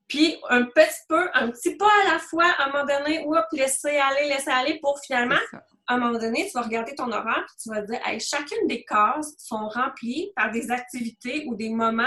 Puis 0.08 0.36
un 0.48 0.64
petit 0.64 1.02
peu, 1.08 1.28
un 1.34 1.50
petit 1.50 1.76
pas 1.76 1.90
à 2.04 2.12
la 2.12 2.18
fois, 2.18 2.46
à 2.58 2.64
un 2.64 2.72
moment 2.72 2.84
donné, 2.84 3.24
ou 3.26 3.34
laisser 3.52 3.96
aller, 3.96 4.28
laisser 4.28 4.50
aller 4.50 4.78
pour 4.80 4.98
finalement, 5.04 5.38
à 5.88 5.94
un 5.94 5.98
moment 5.98 6.18
donné, 6.18 6.46
tu 6.46 6.52
vas 6.52 6.62
regarder 6.62 6.94
ton 6.94 7.10
horaire 7.10 7.44
et 7.44 7.62
tu 7.62 7.70
vas 7.70 7.82
te 7.82 7.90
dire, 7.90 8.00
hey, 8.04 8.20
chacune 8.20 8.66
des 8.66 8.84
cases 8.84 9.34
sont 9.38 9.68
remplies 9.68 10.32
par 10.34 10.50
des 10.50 10.70
activités 10.70 11.44
ou 11.46 11.54
des 11.54 11.70
moments 11.70 12.04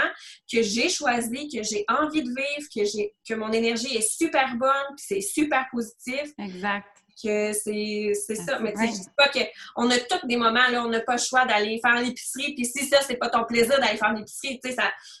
que 0.50 0.62
j'ai 0.62 0.88
choisis, 0.88 1.54
que 1.54 1.62
j'ai 1.62 1.84
envie 1.88 2.22
de 2.22 2.28
vivre, 2.28 2.68
que 2.74 2.84
j'ai, 2.84 3.14
que 3.26 3.34
mon 3.34 3.52
énergie 3.52 3.96
est 3.96 4.08
super 4.08 4.56
bonne, 4.56 4.96
puis 4.96 5.04
c'est 5.06 5.20
super 5.20 5.66
positif. 5.70 6.32
Exact 6.38 6.99
que 7.22 7.52
c'est 7.52 8.14
ça. 8.34 8.58
Mais 8.60 8.72
tu 8.72 8.80
sais, 8.80 8.86
je 8.88 8.92
dis 8.92 9.14
pas 9.16 9.28
qu'on 9.28 9.90
a 9.90 9.98
tous 9.98 10.26
des 10.26 10.36
moments, 10.36 10.68
là, 10.70 10.84
on 10.84 10.88
n'a 10.88 11.00
pas 11.00 11.14
le 11.14 11.20
choix 11.20 11.44
d'aller 11.44 11.80
faire 11.84 12.00
l'épicerie, 12.00 12.54
puis 12.54 12.64
si 12.64 12.86
ça, 12.86 12.98
c'est 13.06 13.16
pas 13.16 13.28
ton 13.28 13.44
plaisir 13.44 13.78
d'aller 13.80 13.98
faire 13.98 14.12
l'épicerie, 14.12 14.60
tu 14.62 14.70
sais, 14.70 14.76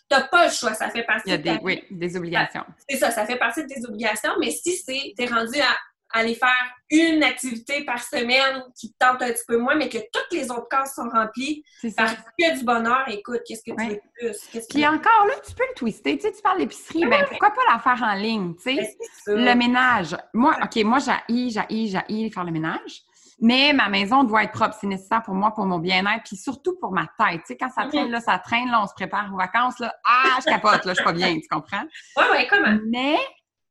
t'as 0.08 0.22
pas 0.22 0.46
le 0.46 0.52
choix, 0.52 0.74
ça 0.74 0.90
fait 0.90 1.04
partie 1.04 1.24
Il 1.26 1.30
y 1.30 1.34
a 1.34 1.38
des, 1.38 1.58
oui, 1.62 1.84
des 1.90 2.16
obligations. 2.16 2.64
C'est 2.88 2.98
ça, 2.98 3.10
ça 3.10 3.26
fait 3.26 3.38
partie 3.38 3.62
de 3.62 3.68
tes 3.68 3.84
obligations, 3.86 4.32
mais 4.40 4.50
si 4.50 4.76
c'est, 4.76 5.14
t'es 5.16 5.26
rendu 5.26 5.60
à 5.60 5.76
aller 6.12 6.34
faire 6.34 6.50
une 6.90 7.22
activité 7.22 7.84
par 7.84 8.02
semaine 8.02 8.64
qui 8.76 8.92
te 8.92 8.98
tente 8.98 9.22
un 9.22 9.28
petit 9.32 9.44
peu 9.46 9.58
moins, 9.58 9.76
mais 9.76 9.88
que 9.88 9.98
toutes 10.12 10.32
les 10.32 10.50
autres 10.50 10.68
cases 10.68 10.94
sont 10.94 11.08
remplies 11.08 11.64
parce 11.96 12.16
que 12.38 12.58
du 12.58 12.64
bonheur, 12.64 13.04
écoute, 13.08 13.40
qu'est-ce 13.46 13.62
que 13.62 13.76
tu 13.76 13.88
veux 13.88 14.00
plus? 14.18 14.62
Puis 14.68 14.86
encore 14.86 15.26
là, 15.26 15.34
tu 15.46 15.54
peux 15.54 15.64
le 15.68 15.74
twister. 15.74 16.16
Tu 16.16 16.26
sais, 16.26 16.32
tu 16.32 16.42
parles 16.42 16.58
d'épicerie, 16.58 17.06
ben, 17.06 17.24
pourquoi 17.28 17.50
pas 17.50 17.62
la 17.72 17.78
faire 17.78 18.02
en 18.02 18.14
ligne, 18.14 18.54
tu 18.56 18.76
sais? 18.76 18.96
Ben, 19.26 19.44
le 19.44 19.54
ménage. 19.54 20.16
Moi, 20.34 20.56
OK, 20.62 20.82
moi, 20.84 20.98
j'ai, 20.98 21.50
j'ai, 21.50 22.02
j'ai 22.08 22.30
faire 22.30 22.44
le 22.44 22.52
ménage. 22.52 23.02
Mais 23.40 23.72
ma 23.72 23.88
maison 23.88 24.22
doit 24.24 24.44
être 24.44 24.52
propre. 24.52 24.76
C'est 24.78 24.86
nécessaire 24.86 25.22
pour 25.22 25.34
moi, 25.34 25.52
pour 25.54 25.64
mon 25.64 25.78
bien-être, 25.78 26.24
puis 26.24 26.36
surtout 26.36 26.76
pour 26.78 26.92
ma 26.92 27.06
tête. 27.18 27.40
Tu 27.40 27.46
sais, 27.46 27.56
quand 27.56 27.70
ça 27.70 27.84
mhm. 27.84 27.90
traîne, 27.90 28.10
là, 28.10 28.20
ça 28.20 28.38
traîne, 28.38 28.70
là, 28.70 28.82
on 28.82 28.86
se 28.86 28.92
prépare 28.92 29.32
aux 29.32 29.38
vacances, 29.38 29.78
là. 29.78 29.94
Ah, 30.04 30.38
je 30.40 30.44
capote, 30.44 30.84
là, 30.84 30.92
je 30.92 30.94
suis 30.96 31.04
pas 31.04 31.12
bien, 31.12 31.34
tu 31.34 31.48
comprends? 31.48 31.84
Oui, 32.18 32.24
oui, 32.32 32.46
comment? 32.50 32.78
Mais 32.88 33.16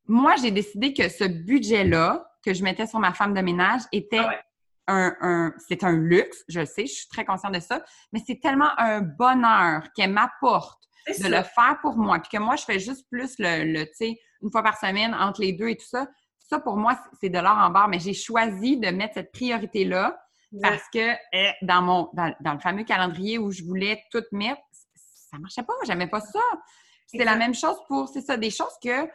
moi, 0.08 0.36
j'ai 0.42 0.50
décidé 0.50 0.94
que 0.94 1.08
ce 1.08 1.26
budget-là, 1.26 2.29
que 2.46 2.54
je 2.54 2.64
mettais 2.64 2.88
sur 2.88 3.00
ma 3.00 3.14
femme 3.14 3.34
de 3.34 3.42
ménage 3.42 3.82
était 3.92 4.20
ah 4.20 4.34
un, 4.90 5.16
un 5.22 5.54
c'est 5.68 5.84
un 5.84 5.92
luxe, 5.92 6.44
je 6.48 6.62
le 6.62 6.66
sais, 6.66 6.86
je 6.88 6.94
suis 6.94 7.08
très 7.08 7.24
consciente 7.24 7.54
de 7.54 7.60
ça, 7.60 7.84
mais 8.12 8.22
c'est 8.26 8.40
tellement 8.40 8.72
un 8.78 9.02
bonheur 9.02 9.84
qu'elle 9.96 10.12
m'apporte 10.12 10.80
de 11.08 11.28
le 11.28 11.44
faire 11.44 11.78
pour 11.82 11.96
moi, 11.96 12.20
puis 12.20 12.30
que 12.38 12.42
moi, 12.42 12.56
je 12.56 12.66
fais 12.66 12.80
juste 12.80 13.08
plus 13.10 13.36
le, 13.40 13.72
le 13.72 13.86
tu 13.86 13.94
sais, 13.94 14.20
une 14.42 14.52
fois 14.52 14.64
par 14.64 14.78
semaine 14.78 15.14
entre 15.14 15.42
les 15.42 15.54
deux 15.54 15.70
et 15.70 15.78
tout 15.78 15.88
ça. 15.88 16.08
Ça, 16.40 16.60
pour 16.60 16.78
moi, 16.78 17.00
c'est 17.22 17.30
de 17.30 17.38
l'or 17.38 17.58
en 17.58 17.70
barre, 17.70 17.88
mais 17.88 18.00
j'ai 18.00 18.14
choisi 18.14 18.78
de 18.78 18.90
mettre 18.90 19.16
cette 19.16 19.32
priorité-là 19.32 20.20
parce 20.62 20.84
que 20.92 21.14
eh, 21.34 21.52
dans 21.62 21.82
mon 21.82 22.10
dans, 22.14 22.34
dans, 22.40 22.54
le 22.54 22.60
fameux 22.60 22.84
calendrier 22.84 23.38
où 23.38 23.52
je 23.52 23.64
voulais 23.64 24.04
tout 24.12 24.24
mettre, 24.32 24.62
ça 24.96 25.38
marchait 25.38 25.62
pas, 25.62 25.74
j'aimais 25.86 26.08
pas 26.08 26.22
ça. 26.22 26.40
C'est 27.06 27.24
la 27.24 27.36
même 27.36 27.54
chose 27.54 27.78
pour, 27.88 28.08
c'est 28.10 28.22
ça, 28.22 28.38
des 28.38 28.50
choses 28.50 28.74
que 28.84 29.08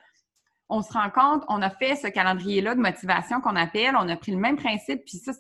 on 0.69 0.83
se 0.83 0.93
rend 0.93 1.11
compte, 1.11 1.45
on 1.49 1.61
a 1.63 1.71
fait 1.71 1.97
ce 1.97 2.07
calendrier-là 2.07 2.75
de 2.75 2.81
motivation 2.81 3.41
qu'on 3.41 3.57
appelle, 3.57 3.95
on 3.97 4.09
a 4.09 4.17
pris 4.17 4.33
le 4.33 4.39
même 4.39 4.57
principe, 4.57 5.05
puis 5.05 5.19
ça, 5.19 5.33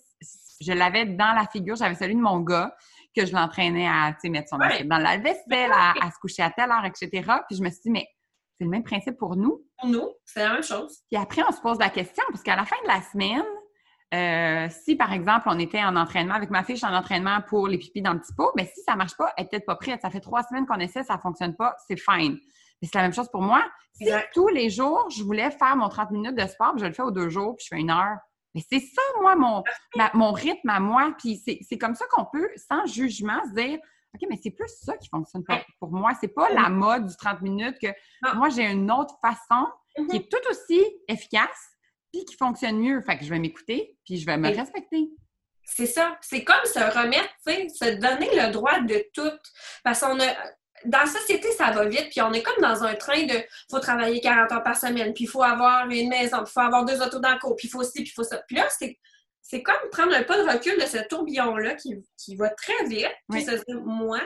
je 0.60 0.72
l'avais 0.72 1.06
dans 1.06 1.32
la 1.32 1.46
figure, 1.46 1.76
j'avais 1.76 1.94
celui 1.94 2.14
de 2.14 2.20
mon 2.20 2.40
gars, 2.40 2.74
que 3.16 3.26
je 3.26 3.32
l'entraînais 3.32 3.86
à 3.86 4.14
mettre 4.24 4.48
son 4.48 4.58
ouais. 4.58 4.84
dans 4.84 4.98
la 4.98 5.18
vaisselle, 5.18 5.70
à, 5.72 6.10
se 6.10 6.18
coucher 6.20 6.42
à 6.42 6.50
telle 6.50 6.70
heure, 6.70 6.84
etc. 6.84 7.08
Puis 7.48 7.56
je 7.56 7.62
me 7.62 7.70
suis 7.70 7.80
dit, 7.84 7.90
mais 7.90 8.06
c'est 8.58 8.64
le 8.64 8.70
même 8.70 8.82
principe 8.82 9.16
pour 9.16 9.36
nous. 9.36 9.64
Pour 9.78 9.88
nous, 9.88 10.08
c'est 10.24 10.40
la 10.40 10.54
même 10.54 10.62
chose. 10.62 10.98
Puis 11.10 11.20
après, 11.20 11.42
on 11.48 11.52
se 11.52 11.60
pose 11.60 11.78
la 11.78 11.90
question, 11.90 12.24
parce 12.30 12.42
qu'à 12.42 12.56
la 12.56 12.64
fin 12.64 12.76
de 12.82 12.88
la 12.88 13.02
semaine, 13.02 13.44
euh, 14.12 14.68
si 14.84 14.94
par 14.94 15.12
exemple 15.12 15.48
on 15.50 15.58
était 15.58 15.82
en 15.82 15.96
entraînement 15.96 16.34
avec 16.34 16.50
ma 16.50 16.62
fiche 16.62 16.84
en 16.84 16.94
entraînement 16.94 17.40
pour 17.48 17.66
les 17.66 17.78
pipis 17.78 18.02
dans 18.02 18.12
le 18.12 18.20
petit 18.20 18.34
pot, 18.36 18.52
mais 18.56 18.70
si 18.72 18.80
ça 18.82 18.94
marche 18.94 19.16
pas, 19.16 19.32
elle 19.36 19.44
est 19.44 19.48
peut-être 19.48 19.66
pas 19.66 19.76
prête. 19.76 20.02
Ça 20.02 20.10
fait 20.10 20.20
trois 20.20 20.42
semaines 20.42 20.66
qu'on 20.66 20.78
essaie, 20.78 21.02
ça 21.02 21.18
fonctionne 21.18 21.56
pas, 21.56 21.74
c'est 21.88 21.98
fine 21.98 22.38
c'est 22.82 22.94
la 22.94 23.02
même 23.02 23.14
chose 23.14 23.28
pour 23.30 23.42
moi. 23.42 23.64
Si 23.94 24.06
tous 24.32 24.48
les 24.48 24.70
jours, 24.70 25.08
je 25.10 25.22
voulais 25.22 25.50
faire 25.50 25.76
mon 25.76 25.88
30 25.88 26.10
minutes 26.10 26.36
de 26.36 26.46
sport, 26.46 26.72
puis 26.72 26.80
je 26.80 26.86
le 26.86 26.92
fais 26.92 27.02
aux 27.02 27.12
deux 27.12 27.28
jours, 27.28 27.56
puis 27.56 27.64
je 27.64 27.74
fais 27.74 27.80
une 27.80 27.90
heure. 27.90 28.18
Mais 28.54 28.62
c'est 28.70 28.80
ça, 28.80 29.02
moi, 29.20 29.34
mon, 29.36 29.62
mon 30.14 30.32
rythme 30.32 30.68
à 30.68 30.80
moi. 30.80 31.14
Puis 31.18 31.42
c'est 31.44 31.78
comme 31.78 31.94
ça 31.94 32.04
qu'on 32.10 32.24
peut, 32.24 32.48
sans 32.68 32.86
jugement, 32.86 33.40
se 33.46 33.54
dire 33.54 33.78
OK, 34.14 34.28
mais 34.30 34.38
c'est 34.40 34.50
plus 34.50 34.68
ça 34.68 34.96
qui 34.96 35.08
fonctionne 35.08 35.42
pour, 35.44 35.56
pour 35.80 35.92
moi. 35.92 36.12
C'est 36.20 36.28
pas 36.28 36.48
la 36.50 36.68
mode 36.68 37.06
du 37.06 37.16
30 37.16 37.40
minutes 37.42 37.76
que 37.80 37.88
moi, 38.36 38.48
j'ai 38.48 38.64
une 38.64 38.90
autre 38.90 39.14
façon 39.20 39.66
mm-hmm. 39.98 40.06
qui 40.08 40.16
est 40.16 40.30
tout 40.30 40.50
aussi 40.50 40.80
efficace 41.08 41.70
puis 42.12 42.24
qui 42.24 42.36
fonctionne 42.36 42.78
mieux. 42.78 43.02
Fait 43.02 43.18
que 43.18 43.24
je 43.24 43.30
vais 43.30 43.40
m'écouter 43.40 43.96
puis 44.04 44.18
je 44.18 44.26
vais 44.26 44.36
me 44.36 44.54
respecter. 44.54 45.10
C'est 45.64 45.86
ça. 45.86 46.16
C'est 46.20 46.44
comme 46.44 46.64
se 46.64 46.78
remettre, 46.78 47.34
se 47.44 47.94
donner 47.94 48.30
le 48.34 48.52
droit 48.52 48.80
de 48.80 49.04
tout. 49.12 49.36
Parce 49.82 50.00
qu'on 50.00 50.20
a, 50.20 50.34
dans 50.84 50.98
la 50.98 51.06
société, 51.06 51.50
ça 51.52 51.70
va 51.70 51.86
vite, 51.86 52.08
puis 52.10 52.20
on 52.20 52.32
est 52.32 52.42
comme 52.42 52.60
dans 52.60 52.82
un 52.84 52.94
train 52.94 53.24
de 53.24 53.34
faut 53.70 53.80
travailler 53.80 54.20
40 54.20 54.52
heures 54.52 54.62
par 54.62 54.76
semaine, 54.76 55.12
puis 55.12 55.24
il 55.24 55.26
faut 55.26 55.42
avoir 55.42 55.88
une 55.88 56.08
maison, 56.08 56.38
puis 56.38 56.48
il 56.48 56.52
faut 56.52 56.60
avoir 56.60 56.84
deux 56.84 57.00
autos 57.02 57.18
dans 57.18 57.32
le 57.32 57.38
cours, 57.38 57.56
puis 57.56 57.68
il 57.68 57.70
faut 57.70 57.82
ci, 57.82 58.02
puis 58.02 58.04
il 58.04 58.12
faut 58.12 58.24
ça. 58.24 58.42
Puis 58.46 58.56
là, 58.56 58.68
c'est, 58.76 58.98
c'est 59.42 59.62
comme 59.62 59.76
prendre 59.90 60.14
un 60.14 60.22
pas 60.22 60.36
de 60.36 60.48
recul 60.48 60.78
de 60.78 60.86
ce 60.86 60.98
tourbillon-là 61.08 61.74
qui, 61.74 61.96
qui 62.16 62.36
va 62.36 62.50
très 62.50 62.84
vite, 62.86 63.14
puis 63.30 63.44
se 63.44 63.50
dire, 63.50 63.80
moi, 63.84 64.20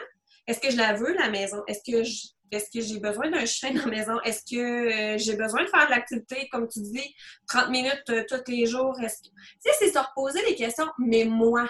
est-ce 0.47 0.61
que 0.61 0.71
je 0.71 0.77
la 0.77 0.95
veux, 0.95 1.15
la 1.15 1.29
maison? 1.29 1.63
Est-ce 1.67 1.81
que 1.91 2.03
est-ce 2.51 2.71
que 2.71 2.83
j'ai 2.83 2.99
besoin 2.99 3.31
d'un 3.31 3.45
chien 3.45 3.73
dans 3.73 3.85
la 3.85 3.91
maison? 3.91 4.21
Est-ce 4.23 4.41
que 4.41 4.57
euh, 4.57 5.19
j'ai 5.19 5.37
besoin 5.37 5.65
de 5.65 5.69
faire 5.69 5.87
de 5.87 5.91
l'activité, 5.91 6.49
comme 6.49 6.67
tu 6.67 6.81
dis, 6.81 7.15
30 7.49 7.69
minutes 7.69 8.05
euh, 8.09 8.25
tous 8.29 8.51
les 8.51 8.65
jours? 8.65 8.99
Est-ce 9.01 9.19
que... 9.19 9.29
Tu 9.29 9.61
sais, 9.61 9.71
c'est 9.79 9.93
se 9.93 9.99
reposer 9.99 10.41
les 10.47 10.55
questions, 10.55 10.87
mais 10.99 11.25
moi, 11.25 11.69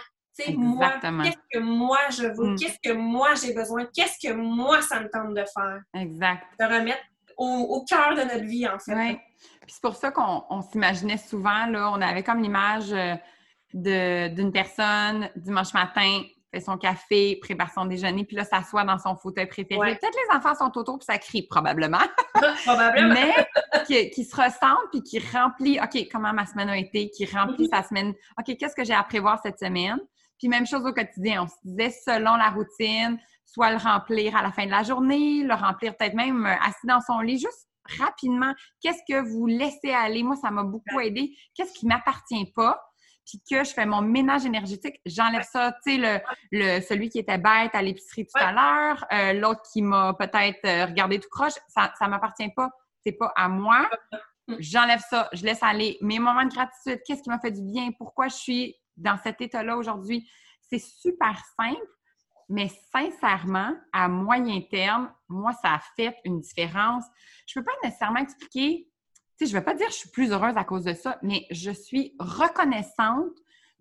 moi, 0.56 0.92
qu'est-ce 1.00 1.58
que 1.58 1.58
moi 1.58 1.98
je 2.10 2.26
veux, 2.26 2.52
mm. 2.52 2.58
qu'est-ce 2.58 2.78
que 2.82 2.94
moi 2.94 3.28
j'ai 3.34 3.54
besoin, 3.54 3.86
qu'est-ce 3.94 4.26
que 4.26 4.32
moi 4.32 4.82
ça 4.82 5.00
me 5.00 5.08
tente 5.08 5.34
de 5.34 5.44
faire? 5.54 5.80
Exact. 5.94 6.44
De 6.58 6.64
remettre 6.64 7.02
au, 7.38 7.84
cœur 7.88 8.14
de 8.14 8.22
notre 8.22 8.44
vie, 8.44 8.66
en 8.68 8.78
fait. 8.78 8.94
Oui. 8.94 9.18
Puis 9.40 9.74
c'est 9.74 9.82
pour 9.82 9.96
ça 9.96 10.10
qu'on 10.10 10.62
s'imaginait 10.62 11.18
souvent, 11.18 11.66
là, 11.66 11.90
on 11.92 12.00
avait 12.00 12.22
comme 12.22 12.42
l'image 12.42 12.92
euh, 12.92 13.14
d'une 13.72 14.52
personne 14.52 15.30
dimanche 15.36 15.72
matin, 15.72 16.22
fait 16.52 16.60
son 16.60 16.78
café, 16.78 17.38
prépare 17.40 17.70
son 17.72 17.84
déjeuner, 17.84 18.24
puis 18.24 18.36
là, 18.36 18.44
s'assoit 18.44 18.84
dans 18.84 18.98
son 18.98 19.14
fauteuil 19.14 19.46
préféré. 19.46 19.96
Peut-être 19.96 20.16
les 20.30 20.36
enfants 20.36 20.54
sont 20.54 20.76
autour, 20.78 20.98
puis 20.98 21.04
ça 21.04 21.18
crie 21.18 21.42
probablement. 21.42 21.98
probablement. 22.64 23.14
Mais 23.14 24.10
qui, 24.10 24.24
se 24.24 24.34
ressemble, 24.34 24.88
puis 24.90 25.02
qui 25.02 25.18
remplit, 25.18 25.78
OK, 25.78 26.08
comment 26.10 26.32
ma 26.32 26.46
semaine 26.46 26.70
a 26.70 26.78
été, 26.78 27.10
qui 27.10 27.26
remplit 27.26 27.66
mm-hmm. 27.66 27.82
sa 27.82 27.82
semaine. 27.82 28.14
OK, 28.38 28.56
qu'est-ce 28.56 28.74
que 28.74 28.84
j'ai 28.84 28.94
à 28.94 29.02
prévoir 29.02 29.40
cette 29.42 29.58
semaine? 29.58 29.98
Puis 30.38 30.48
même 30.48 30.66
chose 30.66 30.84
au 30.86 30.92
quotidien, 30.92 31.44
on 31.44 31.48
se 31.48 31.54
disait 31.64 31.90
selon 31.90 32.36
la 32.36 32.50
routine, 32.50 33.18
soit 33.44 33.70
le 33.70 33.78
remplir 33.78 34.36
à 34.36 34.42
la 34.42 34.52
fin 34.52 34.66
de 34.66 34.70
la 34.70 34.82
journée, 34.82 35.42
le 35.42 35.54
remplir 35.54 35.96
peut-être 35.96 36.14
même 36.14 36.46
euh, 36.46 36.54
assis 36.60 36.86
dans 36.86 37.00
son 37.00 37.20
lit, 37.20 37.38
juste 37.38 37.68
rapidement. 37.98 38.52
Qu'est-ce 38.82 39.02
que 39.08 39.20
vous 39.20 39.46
laissez 39.46 39.90
aller? 39.90 40.22
Moi, 40.22 40.36
ça 40.36 40.50
m'a 40.50 40.62
beaucoup 40.62 41.00
aidé. 41.00 41.34
Qu'est-ce 41.54 41.72
qui 41.72 41.86
m'appartient 41.86 42.52
pas? 42.54 42.80
puis 43.28 43.42
que 43.50 43.62
je 43.62 43.74
fais 43.74 43.84
mon 43.84 44.00
ménage 44.00 44.46
énergétique, 44.46 45.00
j'enlève 45.04 45.42
ça. 45.42 45.72
Tu 45.84 46.00
sais, 46.00 46.22
le, 46.50 46.80
celui 46.80 47.10
qui 47.10 47.18
était 47.18 47.36
bête 47.36 47.74
à 47.74 47.82
l'épicerie 47.82 48.24
tout 48.24 48.42
à 48.42 48.52
l'heure, 48.52 49.04
euh, 49.12 49.34
l'autre 49.34 49.60
qui 49.70 49.82
m'a 49.82 50.14
peut-être 50.14 50.64
euh, 50.64 50.86
regardé 50.86 51.20
tout 51.20 51.28
croche, 51.30 51.52
ça 51.68 51.92
ne 52.00 52.08
m'appartient 52.08 52.48
pas. 52.56 52.70
C'est 53.04 53.12
pas 53.12 53.30
à 53.36 53.48
moi. 53.48 53.88
J'enlève 54.58 55.02
ça, 55.10 55.28
je 55.34 55.44
laisse 55.44 55.62
aller. 55.62 55.98
Mes 56.00 56.18
moments 56.18 56.44
de 56.44 56.50
gratitude, 56.50 57.02
qu'est-ce 57.06 57.22
qui 57.22 57.28
m'a 57.28 57.38
fait 57.38 57.50
du 57.50 57.62
bien? 57.62 57.90
Pourquoi 57.98 58.28
je 58.28 58.36
suis 58.36 58.76
dans 58.98 59.18
cet 59.22 59.40
état-là 59.40 59.76
aujourd'hui? 59.76 60.28
C'est 60.68 60.78
super 60.78 61.42
simple, 61.58 61.86
mais 62.48 62.70
sincèrement, 62.94 63.74
à 63.92 64.08
moyen 64.08 64.60
terme, 64.70 65.12
moi, 65.28 65.52
ça 65.62 65.74
a 65.74 65.80
fait 65.96 66.16
une 66.24 66.40
différence. 66.40 67.04
Je 67.46 67.58
ne 67.58 67.64
peux 67.64 67.70
pas 67.70 67.88
nécessairement 67.88 68.20
expliquer 68.20 68.88
je 69.46 69.52
ne 69.52 69.58
vais 69.58 69.64
pas 69.64 69.74
dire 69.74 69.86
que 69.86 69.92
je 69.92 69.98
suis 69.98 70.10
plus 70.10 70.32
heureuse 70.32 70.56
à 70.56 70.64
cause 70.64 70.84
de 70.84 70.94
ça, 70.94 71.18
mais 71.22 71.46
je 71.50 71.70
suis 71.70 72.14
reconnaissante 72.18 73.32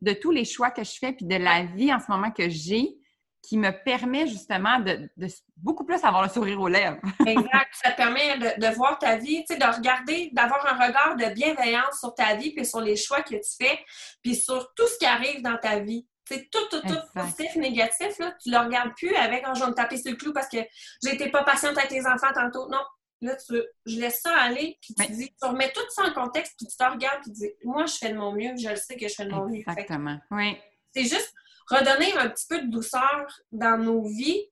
de 0.01 0.13
tous 0.13 0.31
les 0.31 0.45
choix 0.45 0.69
que 0.69 0.83
je 0.83 0.97
fais 0.99 1.13
puis 1.13 1.25
de 1.25 1.35
la 1.35 1.63
vie 1.63 1.93
en 1.93 1.99
ce 1.99 2.11
moment 2.11 2.31
que 2.31 2.49
j'ai 2.49 2.97
qui 3.41 3.57
me 3.57 3.71
permet 3.83 4.27
justement 4.27 4.79
de, 4.79 5.09
beaucoup 5.55 5.85
plus 5.85 6.03
avoir 6.03 6.23
le 6.23 6.29
sourire 6.29 6.59
aux 6.59 6.67
lèvres. 6.67 6.97
exact. 7.25 7.73
Ça 7.73 7.91
te 7.91 7.97
permet 7.97 8.37
de, 8.37 8.75
voir 8.75 8.99
ta 8.99 9.15
vie, 9.17 9.43
de 9.49 9.75
regarder, 9.75 10.29
d'avoir 10.33 10.65
un 10.65 10.87
regard 10.87 11.15
de 11.15 11.33
bienveillance 11.33 11.99
sur 11.99 12.13
ta 12.13 12.35
vie 12.35 12.53
puis 12.53 12.65
sur 12.65 12.81
les 12.81 12.95
choix 12.95 13.21
que 13.21 13.35
tu 13.35 13.55
fais 13.59 13.79
puis 14.21 14.35
sur 14.35 14.73
tout 14.75 14.87
ce 14.87 14.97
qui 14.97 15.05
arrive 15.05 15.41
dans 15.41 15.57
ta 15.57 15.79
vie. 15.79 16.07
C'est 16.27 16.49
tout, 16.49 16.67
tout, 16.69 16.81
tout, 16.81 16.99
positif, 17.15 17.55
négatif, 17.55 18.19
là, 18.19 18.33
tu 18.43 18.51
le 18.51 18.57
regardes 18.57 18.93
plus 18.97 19.15
avec 19.15 19.45
oh, 19.47 19.53
je 19.55 19.61
vais 19.61 19.69
me 19.69 19.73
taper 19.73 19.95
sur 19.95 20.11
le 20.11 20.17
clou 20.17 20.33
parce 20.33 20.49
que 20.49 20.57
j'étais 21.01 21.31
pas 21.31 21.45
patiente 21.45 21.77
avec 21.77 21.89
tes 21.89 22.05
enfants 22.05 22.33
tantôt. 22.33 22.67
Non, 22.69 22.81
Là, 23.21 23.35
tu, 23.35 23.55
je 23.87 23.99
laisse 23.99 24.21
ça 24.21 24.35
aller, 24.37 24.77
puis 24.79 24.93
tu 24.93 25.11
dis, 25.13 25.29
tu 25.29 25.47
remets 25.47 25.71
tout 25.71 25.81
ça 25.89 26.03
en 26.03 26.13
contexte, 26.13 26.53
puis 26.55 26.67
tu 26.67 26.77
te 26.77 26.83
regardes, 26.83 27.21
puis 27.23 27.31
tu 27.31 27.39
dis, 27.39 27.49
moi, 27.63 27.87
je 27.87 27.95
fais 27.95 28.09
de 28.09 28.17
mon 28.17 28.31
mieux, 28.31 28.55
je 28.55 28.69
le 28.69 28.75
sais 28.75 28.95
que 28.95 29.07
je 29.07 29.15
fais 29.15 29.25
de 29.25 29.31
mon 29.31 29.47
mieux. 29.47 29.63
Exactement, 29.67 30.19
oui. 30.29 30.55
C'est 30.93 31.03
juste 31.03 31.33
redonner 31.67 32.17
un 32.17 32.29
petit 32.29 32.45
peu 32.47 32.61
de 32.61 32.71
douceur 32.71 33.27
dans 33.51 33.77
nos 33.77 34.03
vies, 34.03 34.43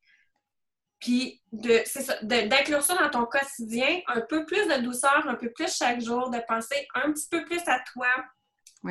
puis 1.00 1.42
d'inclure 1.52 2.82
ça 2.82 2.96
dans 2.96 3.10
ton 3.10 3.26
quotidien, 3.26 4.00
un 4.08 4.22
peu 4.22 4.46
plus 4.46 4.66
de 4.68 4.82
douceur, 4.82 5.26
un 5.28 5.36
peu 5.36 5.52
plus 5.52 5.76
chaque 5.76 6.02
jour, 6.02 6.30
de 6.30 6.40
penser 6.48 6.88
un 6.96 7.12
petit 7.12 7.28
peu 7.30 7.46
plus 7.46 7.62
à 7.68 7.80
toi, 7.94 8.08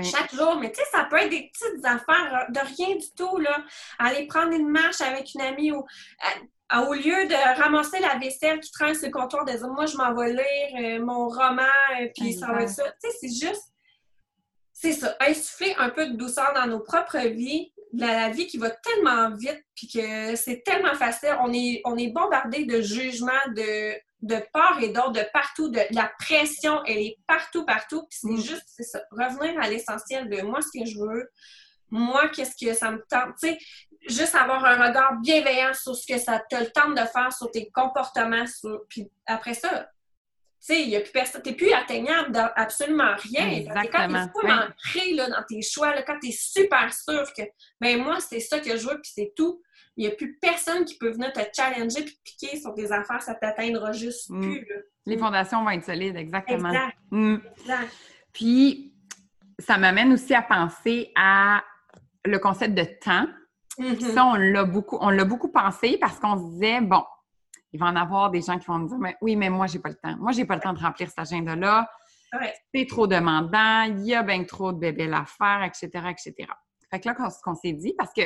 chaque 0.03 0.35
jour. 0.35 0.57
Mais 0.57 0.71
tu 0.71 0.81
sais, 0.81 0.87
ça 0.93 1.05
peut 1.05 1.17
être 1.17 1.31
des 1.31 1.51
petites 1.53 1.85
affaires 1.85 2.47
de 2.51 2.61
rien 2.77 2.97
du 2.97 3.07
tout, 3.17 3.39
là. 3.39 3.65
Aller 3.99 4.27
prendre 4.27 4.53
une 4.53 4.69
marche 4.69 5.01
avec 5.01 5.35
une 5.35 5.41
amie 5.41 5.73
ou 5.73 5.85
au 6.83 6.95
lieu 6.95 7.27
de 7.27 7.61
ramasser 7.61 8.01
la 8.01 8.17
vaisselle 8.19 8.61
qui 8.61 8.71
traîne 8.73 8.95
sur 8.95 9.07
le 9.07 9.13
comptoir, 9.13 9.45
de 9.45 9.53
dire 9.53 9.69
moi 9.69 9.87
je 9.87 9.97
m'en 9.97 10.15
vais 10.15 10.33
lire 10.33 11.01
euh, 11.01 11.05
mon 11.05 11.29
roman, 11.29 11.63
euh, 12.01 12.09
puis 12.17 12.33
ça 12.33 12.49
va 12.49 12.63
être 12.63 12.71
ça. 12.71 12.85
Tu 13.03 13.11
sais, 13.11 13.17
c'est 13.21 13.47
juste, 13.47 13.73
c'est 14.73 14.93
ça, 14.93 15.17
insuffler 15.21 15.75
un 15.79 15.91
peu 15.91 16.07
de 16.07 16.17
douceur 16.17 16.53
dans 16.55 16.67
nos 16.67 16.81
propres 16.81 17.19
vies, 17.19 17.73
la, 17.97 18.29
vie 18.31 18.47
qui 18.47 18.59
va 18.59 18.71
tellement 18.71 19.31
vite, 19.35 19.65
puis 19.75 19.89
que 19.89 20.37
c'est 20.37 20.63
tellement 20.65 20.95
facile. 20.95 21.37
On 21.41 21.53
est, 21.53 21.81
on 21.85 21.97
est 21.97 22.09
bombardé 22.09 22.65
de 22.65 22.81
jugements, 22.81 23.33
de, 23.55 23.95
de 24.23 24.43
part 24.53 24.79
et 24.83 24.89
d'autre, 24.89 25.13
de 25.13 25.25
partout, 25.33 25.69
de, 25.69 25.81
la 25.91 26.11
pression, 26.19 26.83
elle 26.85 26.99
est 26.99 27.19
partout, 27.27 27.65
partout. 27.65 28.07
Puis 28.11 28.19
c'est 28.23 28.31
mm. 28.31 28.41
juste, 28.41 28.65
c'est 28.67 28.85
ça, 28.85 29.03
revenir 29.11 29.61
à 29.61 29.69
l'essentiel 29.69 30.29
de 30.29 30.43
moi, 30.43 30.61
ce 30.61 30.79
que 30.79 30.87
je 30.87 30.99
veux, 30.99 31.31
moi, 31.91 32.29
qu'est-ce 32.29 32.57
que 32.63 32.75
ça 32.75 32.91
me 32.91 33.05
tente. 33.09 33.35
Tu 33.41 33.49
sais, 33.49 33.59
juste 34.09 34.35
avoir 34.35 34.65
un 34.65 34.89
regard 34.89 35.21
bienveillant 35.21 35.73
sur 35.75 35.95
ce 35.95 36.07
que 36.07 36.19
ça 36.19 36.43
te 36.51 36.57
le 36.57 36.71
tente 36.71 36.95
de 36.95 37.05
faire, 37.07 37.33
sur 37.33 37.51
tes 37.51 37.71
comportements. 37.71 38.45
Puis 38.89 39.11
après 39.27 39.55
ça, 39.55 39.89
sais, 40.65 40.83
il 40.83 40.97
a 40.97 41.01
plus 41.01 41.13
personne. 41.13 41.43
Tu 41.43 41.51
n'es 41.51 41.57
plus 41.57 41.73
atteignable 41.73 42.33
dans 42.33 42.51
absolument 42.57 43.15
rien. 43.17 43.51
Exactement. 43.51 44.29
Quand 44.35 44.41
tu 44.41 44.47
es 44.47 44.53
ancré 44.53 45.15
là, 45.15 45.29
dans 45.29 45.45
tes 45.47 45.63
choix, 45.63 45.95
là, 45.95 46.03
quand 46.03 46.19
tu 46.21 46.29
es 46.29 46.33
super 46.33 46.93
sûr 46.93 47.25
que, 47.37 47.43
ben 47.81 48.03
moi, 48.03 48.19
c'est 48.21 48.41
ça 48.41 48.59
que 48.61 48.77
je 48.77 48.89
veux, 48.89 49.01
puis 49.01 49.13
c'est 49.15 49.33
tout. 49.37 49.63
Il 49.97 50.07
n'y 50.07 50.13
a 50.13 50.17
plus 50.17 50.39
personne 50.41 50.85
qui 50.85 50.97
peut 50.97 51.11
venir 51.11 51.33
te 51.33 51.41
challenger 51.55 52.03
puis 52.03 52.19
piquer 52.25 52.59
sur 52.59 52.75
tes 52.75 52.91
affaires, 52.91 53.23
ça 53.23 53.35
t'atteindra 53.35 53.93
juste 53.93 54.31
mm. 54.31 54.41
plus. 54.41 54.67
Les 55.07 55.19
fondations 55.19 55.63
vont 55.63 55.71
être 55.71 55.85
solides, 55.85 56.17
exactement. 56.17 56.71
Exact. 56.71 56.97
Mm. 57.11 57.37
exact. 57.61 57.93
Puis, 58.33 58.95
ça 59.59 59.77
m'amène 59.79 60.13
aussi 60.13 60.35
à 60.35 60.43
penser 60.43 61.13
à 61.15 61.63
le 62.25 62.39
concept 62.39 62.75
de 62.75 62.85
temps. 62.85 63.29
Mm-hmm. 63.79 64.15
Ça, 64.15 64.25
on 64.25 64.35
l'a 64.35 64.65
beaucoup, 64.65 64.99
on 65.01 65.11
l'a 65.11 65.25
beaucoup 65.25 65.53
pensé 65.53 65.99
parce 66.01 66.19
qu'on 66.19 66.39
se 66.39 66.53
disait, 66.55 66.81
bon, 66.81 67.05
il 67.75 67.81
va 67.81 67.87
en 67.87 67.97
avoir 67.97 68.31
des 68.31 68.41
gens 68.41 68.57
qui 68.57 68.67
vont 68.67 68.79
me 68.79 68.89
dire, 68.89 68.99
mais 68.99 69.17
oui, 69.21 69.35
mais 69.35 69.51
moi, 69.51 69.67
j'ai 69.67 69.81
pas 69.81 69.89
le 69.89 69.97
temps. 69.97 70.17
Moi, 70.19 70.31
j'ai 70.31 70.45
pas 70.45 70.55
le 70.55 70.61
temps 70.61 70.73
de 70.73 70.79
remplir 70.79 71.09
cet 71.09 71.19
agenda-là. 71.19 71.91
C'est 72.73 72.87
trop 72.87 73.09
demandant, 73.09 73.83
il 73.83 74.07
y 74.07 74.15
a 74.15 74.23
bien 74.23 74.45
trop 74.45 74.73
de 74.73 74.79
bébés 74.79 75.13
à 75.13 75.25
faire, 75.25 75.63
etc., 75.65 75.89
etc. 76.11 76.53
Fait 76.91 77.01
que 77.01 77.09
là, 77.09 77.31
ce 77.31 77.43
qu'on 77.43 77.55
s'est 77.55 77.73
dit, 77.73 77.93
parce 77.99 78.13
que 78.13 78.23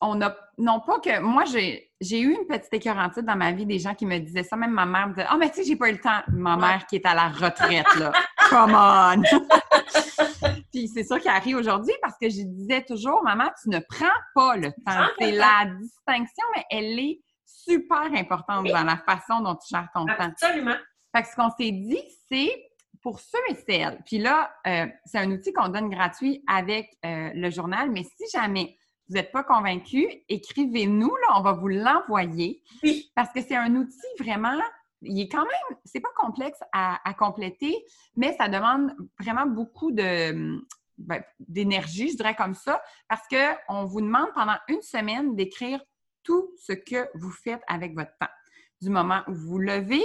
on 0.00 0.20
a, 0.22 0.36
non 0.58 0.80
pas 0.80 0.98
que, 0.98 1.20
moi, 1.20 1.44
j'ai, 1.44 1.88
eu 2.10 2.34
une 2.34 2.46
petite 2.48 2.74
écœurantite 2.74 3.24
dans 3.24 3.36
ma 3.36 3.52
vie, 3.52 3.64
des 3.64 3.78
gens 3.78 3.94
qui 3.94 4.06
me 4.06 4.18
disaient 4.18 4.42
ça, 4.42 4.56
même 4.56 4.72
ma 4.72 4.86
mère 4.86 5.08
me 5.08 5.14
disait, 5.14 5.26
oh, 5.32 5.36
mais 5.38 5.50
tu 5.50 5.56
sais, 5.56 5.64
j'ai 5.64 5.76
pas 5.76 5.88
eu 5.88 5.92
le 5.92 6.00
temps. 6.00 6.20
Ma 6.28 6.56
mère 6.56 6.86
qui 6.86 6.96
est 6.96 7.06
à 7.06 7.14
la 7.14 7.28
retraite, 7.28 7.86
là. 7.96 8.12
Come 8.50 8.74
on! 8.74 9.22
Puis 10.72 10.88
c'est 10.88 11.04
ça 11.04 11.20
qui 11.20 11.28
arrive 11.28 11.56
aujourd'hui 11.56 11.94
parce 12.02 12.16
que 12.20 12.28
je 12.28 12.42
disais 12.42 12.82
toujours, 12.82 13.22
maman, 13.22 13.50
tu 13.62 13.68
ne 13.68 13.78
prends 13.88 14.06
pas 14.34 14.56
le 14.56 14.72
temps. 14.84 15.06
C'est 15.18 15.30
la 15.30 15.66
distinction, 15.80 16.44
mais 16.56 16.64
elle 16.70 16.98
est 16.98 17.20
super 17.54 18.12
importante 18.14 18.66
dans 18.66 18.84
la 18.84 18.96
façon 18.96 19.40
dont 19.40 19.54
tu 19.54 19.68
gères 19.70 19.88
ton 19.94 20.06
temps. 20.06 20.14
Absolument. 20.18 20.76
Fait 21.14 21.22
que 21.22 21.28
ce 21.28 21.36
qu'on 21.36 21.50
s'est 21.50 21.72
dit, 21.72 22.02
c'est 22.30 22.70
pour 23.02 23.20
ceux 23.20 23.38
et 23.50 23.54
celles. 23.54 24.00
Puis 24.06 24.18
là, 24.18 24.52
euh, 24.66 24.86
c'est 25.04 25.18
un 25.18 25.30
outil 25.30 25.52
qu'on 25.52 25.68
donne 25.68 25.90
gratuit 25.90 26.42
avec 26.46 26.90
euh, 27.04 27.30
le 27.34 27.50
journal, 27.50 27.90
mais 27.90 28.02
si 28.02 28.24
jamais 28.32 28.76
vous 29.08 29.16
n'êtes 29.16 29.30
pas 29.30 29.44
convaincu, 29.44 30.06
écrivez-nous, 30.28 31.14
là, 31.14 31.38
on 31.38 31.42
va 31.42 31.52
vous 31.52 31.68
l'envoyer. 31.68 32.62
Oui. 32.82 33.10
Parce 33.14 33.30
que 33.32 33.42
c'est 33.42 33.56
un 33.56 33.74
outil 33.76 34.06
vraiment 34.18 34.58
il 35.06 35.20
est 35.20 35.28
quand 35.28 35.44
même, 35.44 35.78
c'est 35.84 36.00
pas 36.00 36.12
complexe 36.16 36.58
à, 36.72 36.98
compléter, 37.18 37.84
mais 38.16 38.34
ça 38.36 38.48
demande 38.48 38.94
vraiment 39.18 39.46
beaucoup 39.46 39.92
de 39.92 40.58
ben, 40.98 41.22
d'énergie, 41.40 42.10
je 42.10 42.16
dirais 42.16 42.34
comme 42.34 42.54
ça, 42.54 42.82
parce 43.08 43.22
qu'on 43.28 43.84
vous 43.84 44.00
demande 44.00 44.28
pendant 44.34 44.56
une 44.68 44.82
semaine 44.82 45.34
d'écrire 45.34 45.80
tout 46.24 46.50
ce 46.58 46.72
que 46.72 47.08
vous 47.14 47.30
faites 47.30 47.62
avec 47.68 47.94
votre 47.94 48.16
temps. 48.18 48.32
Du 48.80 48.90
moment 48.90 49.22
où 49.28 49.34
vous 49.34 49.58
levez 49.58 50.04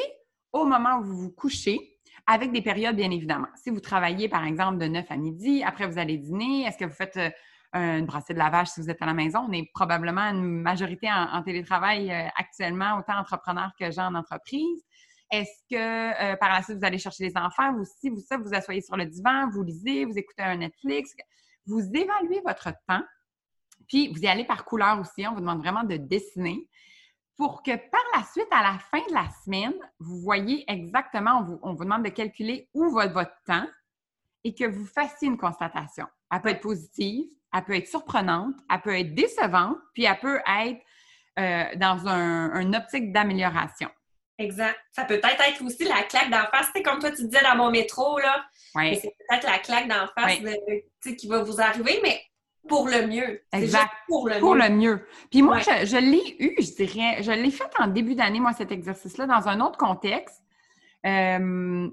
au 0.51 0.65
moment 0.65 0.99
où 0.99 1.03
vous 1.03 1.17
vous 1.17 1.31
couchez, 1.31 1.99
avec 2.27 2.51
des 2.51 2.61
périodes, 2.61 2.95
bien 2.95 3.11
évidemment. 3.11 3.47
Si 3.55 3.69
vous 3.69 3.79
travaillez, 3.79 4.29
par 4.29 4.45
exemple, 4.45 4.77
de 4.77 4.85
9 4.85 5.05
à 5.09 5.17
midi, 5.17 5.63
après 5.63 5.87
vous 5.87 5.97
allez 5.97 6.17
dîner, 6.17 6.63
est-ce 6.63 6.77
que 6.77 6.85
vous 6.85 6.93
faites 6.93 7.17
euh, 7.17 7.31
une 7.73 8.05
brassée 8.05 8.33
de 8.33 8.39
lavage 8.39 8.67
si 8.67 8.81
vous 8.81 8.89
êtes 8.89 9.01
à 9.01 9.05
la 9.05 9.13
maison? 9.13 9.47
On 9.47 9.51
est 9.51 9.69
probablement 9.73 10.21
une 10.21 10.61
majorité 10.61 11.07
en, 11.11 11.41
télétravail 11.43 12.11
euh, 12.11 12.27
actuellement, 12.35 12.97
autant 12.97 13.17
entrepreneurs 13.17 13.71
que 13.79 13.89
gens 13.91 14.07
en 14.07 14.15
entreprise. 14.15 14.83
Est-ce 15.31 15.61
que 15.69 15.75
euh, 16.33 16.35
par 16.37 16.49
la 16.49 16.63
suite, 16.63 16.77
vous 16.77 16.85
allez 16.85 16.97
chercher 16.97 17.25
les 17.25 17.37
enfants, 17.37 17.73
vous 17.73 17.81
aussi, 17.81 18.09
vous 18.09 18.19
ça, 18.19 18.37
vous 18.37 18.53
asseyez 18.53 18.81
sur 18.81 18.97
le 18.97 19.05
divan, 19.05 19.49
vous 19.49 19.63
lisez, 19.63 20.05
vous 20.05 20.17
écoutez 20.17 20.41
un 20.41 20.57
Netflix, 20.57 21.13
vous 21.67 21.81
évaluez 21.81 22.41
votre 22.45 22.71
temps, 22.87 23.03
puis 23.89 24.07
vous 24.13 24.21
y 24.21 24.27
allez 24.27 24.45
par 24.45 24.63
couleur 24.63 24.99
aussi. 24.99 25.27
On 25.27 25.33
vous 25.33 25.41
demande 25.41 25.59
vraiment 25.59 25.83
de 25.83 25.97
dessiner 25.97 26.69
pour 27.35 27.63
que 27.63 27.71
par 27.71 28.01
la 28.15 28.23
suite, 28.23 28.47
à 28.51 28.61
la 28.61 28.79
fin 28.79 28.99
de 29.07 29.13
la 29.13 29.27
semaine, 29.43 29.73
vous 29.99 30.19
voyez 30.19 30.69
exactement, 30.71 31.45
on 31.63 31.73
vous, 31.73 31.83
demande 31.83 32.03
de 32.03 32.09
calculer 32.09 32.69
où 32.73 32.89
va 32.91 33.07
votre 33.07 33.35
temps 33.45 33.65
et 34.43 34.53
que 34.53 34.65
vous 34.65 34.85
fassiez 34.85 35.29
une 35.29 35.37
constatation. 35.37 36.05
Elle 36.31 36.41
peut 36.41 36.49
être 36.49 36.61
positive, 36.61 37.29
elle 37.53 37.63
peut 37.63 37.75
être 37.75 37.87
surprenante, 37.87 38.55
elle 38.69 38.81
peut 38.81 38.97
être 38.97 39.13
décevante, 39.15 39.77
puis 39.93 40.03
elle 40.03 40.19
peut 40.19 40.39
être 40.47 40.81
euh, 41.39 41.63
dans 41.77 42.07
un, 42.07 42.59
une 42.59 42.75
optique 42.75 43.11
d'amélioration. 43.11 43.89
Exact. 44.37 44.77
Ça 44.91 45.05
peut 45.05 45.19
peut-être 45.19 45.41
être 45.41 45.63
aussi 45.63 45.83
la 45.83 46.03
claque 46.03 46.29
d'en 46.29 46.45
face. 46.51 46.69
C'est 46.73 46.83
comme 46.83 46.99
toi, 46.99 47.11
tu 47.11 47.25
disais 47.25 47.43
dans 47.43 47.57
mon 47.57 47.71
métro, 47.71 48.19
là. 48.19 48.45
Oui. 48.75 48.97
C'est 49.01 49.13
peut-être 49.27 49.45
la 49.45 49.59
claque 49.59 49.87
d'en 49.87 50.07
face 50.17 50.39
qui 51.17 51.27
va 51.27 51.41
vous 51.43 51.59
arriver, 51.59 51.99
mais 52.03 52.21
pour 52.67 52.87
le 52.87 53.07
mieux. 53.07 53.41
Exact. 53.51 53.91
Pour 54.07 54.27
le 54.27 54.39
pour 54.39 54.55
mieux. 54.55 54.63
le 54.63 54.69
mieux. 54.69 55.07
Puis 55.31 55.41
moi, 55.41 55.59
je, 55.59 55.85
je 55.85 55.97
l'ai 55.97 56.35
eu, 56.39 56.55
je 56.59 56.75
dirais, 56.75 57.23
je 57.23 57.31
l'ai 57.31 57.51
fait 57.51 57.71
en 57.79 57.87
début 57.87 58.15
d'année, 58.15 58.39
moi, 58.39 58.53
cet 58.53 58.71
exercice-là, 58.71 59.25
dans 59.25 59.47
un 59.47 59.59
autre 59.61 59.77
contexte. 59.77 60.43
Euh, 61.05 61.89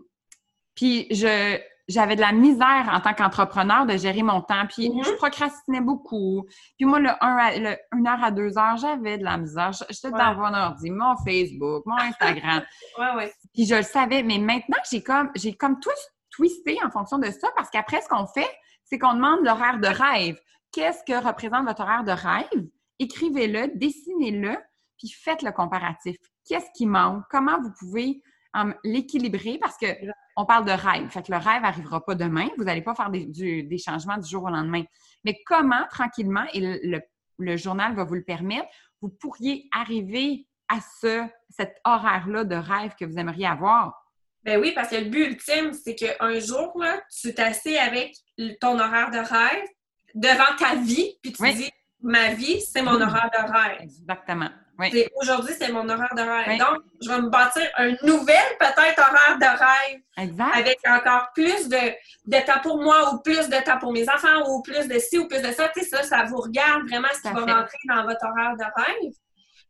puis 0.75 1.07
je, 1.11 1.59
j'avais 1.89 2.17
de 2.17 2.21
la 2.21 2.33
misère 2.33 2.91
en 2.93 3.01
tant 3.01 3.15
qu'entrepreneur 3.15 3.87
de 3.87 3.97
gérer 3.97 4.23
mon 4.23 4.41
temps. 4.41 4.67
Puis 4.69 4.89
mm-hmm. 4.89 5.05
je 5.05 5.13
procrastinais 5.13 5.81
beaucoup. 5.81 6.45
Puis 6.77 6.85
moi, 6.85 6.99
le, 6.99 7.11
un 7.21 7.77
une 7.97 8.07
heure 8.07 8.23
à 8.23 8.31
deux 8.31 8.59
heures, 8.59 8.77
j'avais 8.77 9.19
de 9.19 9.25
la 9.25 9.39
misère. 9.39 9.71
J'étais 9.91 10.11
dans 10.11 10.35
mon 10.35 10.53
ordi, 10.55 10.91
mon 10.91 11.17
Facebook, 11.25 11.85
mon 11.87 11.97
Instagram. 11.97 12.63
ouais, 12.99 13.15
ouais. 13.17 13.33
Puis 13.55 13.67
je 13.67 13.77
le 13.77 13.83
savais. 13.83 14.23
Mais 14.23 14.39
maintenant, 14.39 14.79
j'ai 14.91 15.03
comme, 15.03 15.31
j'ai 15.35 15.55
comme 15.55 15.79
tout 15.81 15.91
twisté 16.31 16.77
en 16.85 16.91
fonction 16.91 17.19
de 17.19 17.31
ça 17.31 17.49
parce 17.57 17.71
qu'après, 17.71 18.01
ce 18.03 18.09
qu'on 18.09 18.27
fait, 18.27 18.51
c'est 18.85 18.99
qu'on 18.99 19.15
demande 19.15 19.45
l'horaire 19.45 19.79
de 19.79 19.89
rêve. 19.89 20.39
Qu'est-ce 20.77 21.03
que 21.05 21.27
représente 21.27 21.67
votre 21.67 21.81
horaire 21.81 22.05
de 22.05 22.11
rêve? 22.11 22.69
Écrivez-le, 22.99 23.79
dessinez-le, 23.79 24.59
puis 24.99 25.09
faites 25.09 25.41
le 25.41 25.51
comparatif. 25.51 26.19
Qu'est-ce 26.47 26.67
qui 26.77 26.85
manque? 26.85 27.23
Comment 27.31 27.59
vous 27.63 27.73
pouvez 27.79 28.21
l'équilibrer? 28.85 29.57
Parce 29.59 29.79
que 29.79 29.87
on 30.37 30.45
parle 30.45 30.67
de 30.67 30.73
rêve. 30.73 31.09
Fait 31.09 31.23
que 31.23 31.33
le 31.33 31.39
rêve 31.39 31.63
n'arrivera 31.63 32.05
pas 32.05 32.15
demain. 32.15 32.49
Vous 32.59 32.65
n'allez 32.65 32.83
pas 32.83 32.95
faire 32.95 33.09
des, 33.09 33.25
des, 33.25 33.79
changements 33.79 34.19
du 34.19 34.29
jour 34.29 34.45
au 34.45 34.51
lendemain. 34.51 34.83
Mais 35.25 35.41
comment, 35.47 35.83
tranquillement, 35.91 36.45
et 36.53 36.61
le, 36.61 37.01
le, 37.39 37.57
journal 37.57 37.95
va 37.95 38.05
vous 38.05 38.15
le 38.15 38.25
permettre, 38.25 38.69
vous 39.01 39.09
pourriez 39.09 39.71
arriver 39.73 40.47
à 40.69 40.81
ce, 41.01 41.25
cet 41.49 41.79
horaire-là 41.87 42.45
de 42.45 42.57
rêve 42.57 42.95
que 43.01 43.07
vous 43.07 43.17
aimeriez 43.19 43.47
avoir? 43.47 43.95
Ben 44.45 44.61
oui, 44.61 44.73
parce 44.75 44.91
que 44.91 44.97
le 44.97 45.09
but 45.09 45.25
ultime, 45.25 45.73
c'est 45.73 45.95
qu'un 45.95 46.39
jour, 46.39 46.79
là, 46.79 47.01
tu 47.19 47.33
t'assieds 47.33 47.79
avec 47.79 48.15
ton 48.61 48.79
horaire 48.79 49.11
de 49.11 49.19
rêve 49.19 49.67
devant 50.17 50.57
ta 50.59 50.75
vie, 50.75 51.19
puis 51.23 51.33
tu 51.33 51.53
dis 51.53 51.71
ma 52.01 52.33
vie, 52.33 52.61
c'est 52.61 52.83
mon 52.83 53.01
horaire 53.01 53.31
de 53.33 53.53
rêve. 53.53 53.81
Exactement. 53.83 54.49
Aujourd'hui, 55.17 55.55
c'est 55.59 55.73
mon 55.73 55.89
horaire 55.89 56.15
de 56.15 56.21
rêve. 56.21 56.59
Donc, 56.59 56.83
je 57.03 57.09
vais 57.09 57.21
me 57.21 57.31
bâtir 57.31 57.67
un 57.77 57.91
nouvel, 58.03 58.47
peut-être, 58.59 58.99
horaire 58.99 59.39
de 59.39 59.45
rêve. 59.45 60.01
Exact. 60.19 60.57
Avec 60.57 60.79
encore 60.87 61.29
plus 61.35 61.69
de, 61.69 61.77
de 62.27 62.47
temps 62.47 62.61
pour 62.63 62.83
moi 62.83 63.13
ou 63.13 63.19
plus 63.23 63.49
de 63.49 63.65
temps 63.65 63.79
pour 63.79 63.93
mes 63.93 64.09
enfants 64.09 64.51
ou 64.51 64.63
plus 64.63 64.87
de 64.87 64.99
ci 64.99 65.19
ou 65.19 65.29
plus 65.29 65.41
de 65.41 65.53
ça. 65.53 65.69
Tu 65.71 65.81
sais, 65.81 65.89
ça, 65.89 66.03
ça 66.03 66.25
vous 66.25 66.37
regarde 66.37 66.87
vraiment 66.89 67.09
ce 67.15 67.23
qui 67.23 67.35
va 67.35 67.41
rentrer 67.41 67.79
dans 67.89 68.05
votre 68.05 68.25
horaire 68.27 68.57
de 68.57 68.65
rêve. 68.65 69.13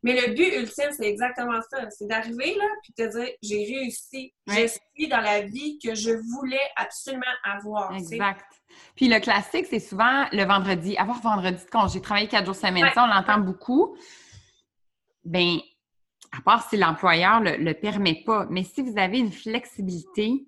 Mais 0.03 0.13
le 0.13 0.33
but 0.33 0.53
ultime, 0.59 0.91
c'est 0.91 1.07
exactement 1.07 1.59
ça. 1.71 1.89
C'est 1.89 2.07
d'arriver 2.07 2.55
là, 2.55 2.65
puis 2.83 2.93
te 2.93 3.03
dire, 3.03 3.29
j'ai 3.41 3.65
réussi. 3.65 4.33
Je 4.45 4.67
suis 4.67 5.07
dans 5.07 5.21
la 5.21 5.41
vie 5.41 5.79
que 5.83 5.95
je 5.95 6.11
voulais 6.11 6.69
absolument 6.75 7.25
avoir. 7.43 7.95
Exact. 7.95 8.45
Puis 8.95 9.07
le 9.07 9.19
classique, 9.19 9.67
c'est 9.69 9.79
souvent 9.79 10.25
le 10.31 10.43
vendredi. 10.43 10.97
Avoir 10.97 11.21
vendredi 11.21 11.63
de 11.63 11.69
congé. 11.69 12.01
Travailler 12.01 12.27
quatre 12.27 12.45
jours 12.45 12.55
semaine, 12.55 12.85
ça, 12.93 13.03
on 13.03 13.07
l'entend 13.07 13.39
beaucoup 13.39 13.95
ben 15.27 15.59
à 16.31 16.41
part 16.41 16.67
si 16.67 16.77
l'employeur 16.77 17.39
le, 17.41 17.57
le 17.57 17.73
permet 17.73 18.23
pas, 18.25 18.47
mais 18.49 18.63
si 18.63 18.81
vous 18.81 18.97
avez 18.97 19.19
une 19.19 19.31
flexibilité, 19.31 20.47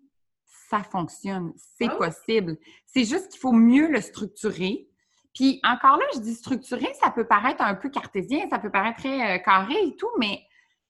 ça 0.69 0.84
fonctionne, 0.84 1.53
c'est 1.77 1.89
ah 1.89 1.95
possible. 1.95 2.57
C'est 2.86 3.05
juste 3.05 3.30
qu'il 3.30 3.39
faut 3.39 3.53
mieux 3.53 3.89
le 3.89 4.01
structurer. 4.01 4.88
Puis 5.34 5.59
encore 5.63 5.97
là, 5.97 6.05
je 6.13 6.19
dis 6.19 6.36
structurer, 6.36 6.89
ça 7.01 7.11
peut 7.11 7.25
paraître 7.25 7.61
un 7.61 7.75
peu 7.75 7.89
cartésien, 7.89 8.47
ça 8.49 8.59
peut 8.59 8.71
paraître 8.71 8.97
très 8.97 9.36
euh, 9.36 9.39
carré 9.39 9.75
et 9.84 9.95
tout, 9.95 10.09
mais 10.19 10.41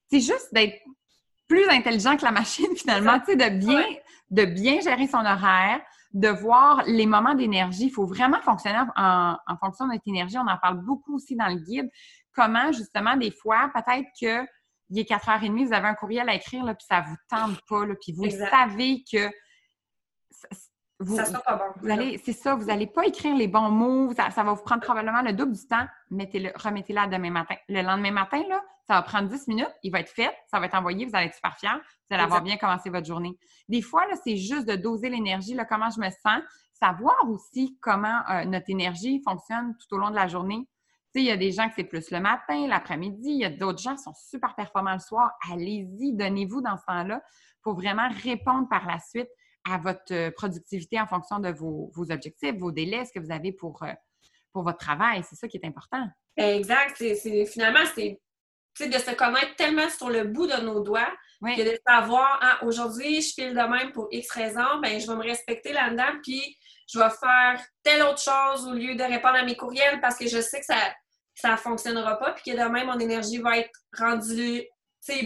c'est 0.10 0.22
juste 0.22 0.54
d'être 0.54 0.82
plus 1.48 1.68
intelligent 1.70 2.18
que 2.18 2.26
la 2.26 2.32
machine 2.32 2.68
finalement, 2.76 3.20
tu 3.20 3.32
sais, 3.32 3.36
de 3.36 3.58
bien, 3.58 3.86
de 4.32 4.46
bien 4.46 4.82
gérer 4.82 5.08
son 5.08 5.20
horaire, 5.20 5.82
de 6.12 6.28
voir 6.28 6.84
les 6.88 7.06
moments 7.06 7.36
d'énergie. 7.36 7.86
Il 7.86 7.92
faut 7.92 8.06
vraiment 8.06 8.42
fonctionner 8.42 8.80
en, 8.96 9.38
en, 9.46 9.58
fonction 9.58 9.86
de 9.86 9.94
notre 9.94 10.08
énergie. 10.08 10.38
On 10.38 10.48
en 10.48 10.58
parle 10.58 10.84
beaucoup 10.84 11.16
aussi 11.16 11.36
dans 11.36 11.48
le 11.48 11.60
guide 11.60 11.90
comment, 12.34 12.72
justement, 12.72 13.18
des 13.18 13.32
fois, 13.32 13.70
peut-être 13.74 14.08
que 14.20 14.48
il 14.92 15.00
est 15.00 15.10
4h30, 15.10 15.68
vous 15.68 15.74
avez 15.74 15.88
un 15.88 15.94
courriel 15.94 16.28
à 16.30 16.34
écrire, 16.34 16.64
là, 16.64 16.74
puis 16.74 16.86
ça 16.90 17.02
vous 17.02 17.16
tente 17.30 17.60
pas, 17.68 17.86
là, 17.86 17.94
puis 18.02 18.12
vous 18.12 18.28
savez 18.30 19.04
que 19.12 19.30
vous, 21.00 21.16
ça 21.16 21.26
sera 21.26 21.42
pas 21.42 21.56
bon. 21.56 21.64
Vous 21.82 21.90
allez, 21.90 22.20
c'est 22.26 22.34
ça, 22.34 22.56
vous 22.56 22.66
n'allez 22.66 22.88
pas 22.88 23.06
écrire 23.06 23.36
les 23.36 23.48
bons 23.48 23.70
mots, 23.70 24.14
ça, 24.14 24.30
va 24.30 24.54
vous 24.54 24.64
prendre 24.64 24.82
probablement 24.82 25.22
le 25.22 25.34
double 25.34 25.54
du 25.54 25.68
temps. 25.68 25.86
Mettez-le, 26.10 26.52
remettez-le 26.56 27.08
demain 27.08 27.30
matin. 27.30 27.56
Le 27.70 27.82
lendemain 27.82 28.12
matin, 28.12 28.42
là, 28.50 28.62
ça 28.90 28.96
va 28.96 29.02
prendre 29.04 29.30
10 29.30 29.48
minutes, 29.48 29.74
il 29.84 29.92
va 29.92 30.00
être 30.00 30.10
fait, 30.10 30.36
ça 30.50 30.60
va 30.60 30.66
être 30.66 30.76
envoyé, 30.76 31.06
vous 31.06 31.16
allez 31.16 31.28
être 31.28 31.36
super 31.36 31.56
fiers, 31.58 31.70
vous 31.70 32.16
allez 32.16 32.24
avoir 32.24 32.42
bien 32.42 32.58
commencé 32.58 32.90
votre 32.90 33.06
journée. 33.06 33.38
Des 33.68 33.84
fois, 33.84 34.08
là, 34.08 34.16
c'est 34.24 34.36
juste 34.36 34.68
de 34.68 34.76
doser 34.76 35.10
l'énergie, 35.10 35.54
là, 35.54 35.64
comment 35.66 35.90
je 35.92 36.00
me 36.00 36.10
sens, 36.10 36.42
savoir 36.74 37.16
aussi 37.30 37.78
comment 37.82 38.22
euh, 38.30 38.46
notre 38.46 38.70
énergie 38.70 39.22
fonctionne 39.24 39.76
tout 39.78 39.96
au 39.96 40.00
long 40.00 40.10
de 40.10 40.16
la 40.16 40.28
journée 40.28 40.68
il 41.16 41.26
y 41.26 41.32
a 41.32 41.38
des 41.38 41.52
gens 41.52 41.68
que 41.68 41.74
c'est 41.76 41.84
plus 41.84 42.12
le 42.12 42.20
matin, 42.20 42.68
l'après-midi. 42.68 43.30
Il 43.32 43.40
y 43.40 43.46
a 43.46 43.50
d'autres 43.50 43.80
gens 43.80 43.96
qui 43.96 44.04
sont 44.04 44.14
super 44.14 44.56
performants 44.56 44.94
le 44.94 45.00
soir. 45.00 45.32
Allez-y, 45.52 46.14
donnez-vous 46.14 46.62
dans 46.62 46.78
ce 46.78 46.86
temps-là 46.86 47.22
pour 47.62 47.76
vraiment 47.76 48.08
répondre 48.24 48.68
par 48.70 48.86
la 48.86 49.00
suite 49.00 49.30
à 49.70 49.78
votre 49.78 50.14
euh, 50.14 50.32
productivité 50.32 51.00
en 51.00 51.08
fonction 51.08 51.40
de 51.40 51.50
vos, 51.50 51.92
objectifs, 52.10 52.56
vos 52.58 52.72
délais, 52.72 53.06
ce 53.06 53.12
que 53.12 53.20
vous 53.20 53.32
avez 53.32 53.52
pour, 53.52 53.84
euh, 53.84 53.92
pour 54.54 54.64
votre 54.64 54.78
travail. 54.78 55.24
C'est 55.28 55.36
ça 55.36 55.48
qui 55.48 55.58
est 55.58 55.66
important. 55.66 56.08
Exact. 56.38 56.96
C'est, 56.96 57.46
finalement, 57.46 57.86
c'est 57.94 58.22
de 58.88 58.98
se 58.98 59.12
connaître 59.12 59.56
tellement 59.56 59.90
sur 59.90 60.10
le 60.10 60.24
bout 60.26 60.48
de 60.48 60.62
nos 60.62 60.82
doigts 60.82 61.12
que 61.42 61.64
de 61.64 61.80
savoir, 61.88 62.40
ah, 62.42 62.60
aujourd'hui, 62.66 63.22
je 63.22 63.34
file 63.34 63.54
de 63.54 63.62
même 63.62 63.92
pour 63.94 64.08
X 64.12 64.30
raisons, 64.32 64.80
ben, 64.82 65.00
je 65.00 65.08
vais 65.08 65.16
me 65.16 65.24
respecter 65.24 65.72
là-dedans, 65.72 66.20
puis 66.22 66.58
je 66.92 67.00
vais 67.00 67.10
faire 67.10 67.62
telle 67.84 68.04
autre 68.04 68.22
chose 68.22 68.68
au 68.68 68.74
lieu 68.74 68.96
de 68.96 69.04
répondre 69.04 69.36
à 69.36 69.44
mes 69.44 69.56
courriels 69.56 70.02
parce 70.02 70.18
que 70.18 70.28
je 70.28 70.42
sais 70.42 70.60
que 70.60 70.66
ça 70.66 70.94
ça 71.36 71.56
fonctionnera 71.56 72.20
pas, 72.20 72.34
puis 72.34 72.52
que 72.52 72.58
demain, 72.58 72.84
mon 72.84 73.00
énergie 73.00 73.38
va 73.38 73.58
être 73.58 73.72
rendue 73.98 74.68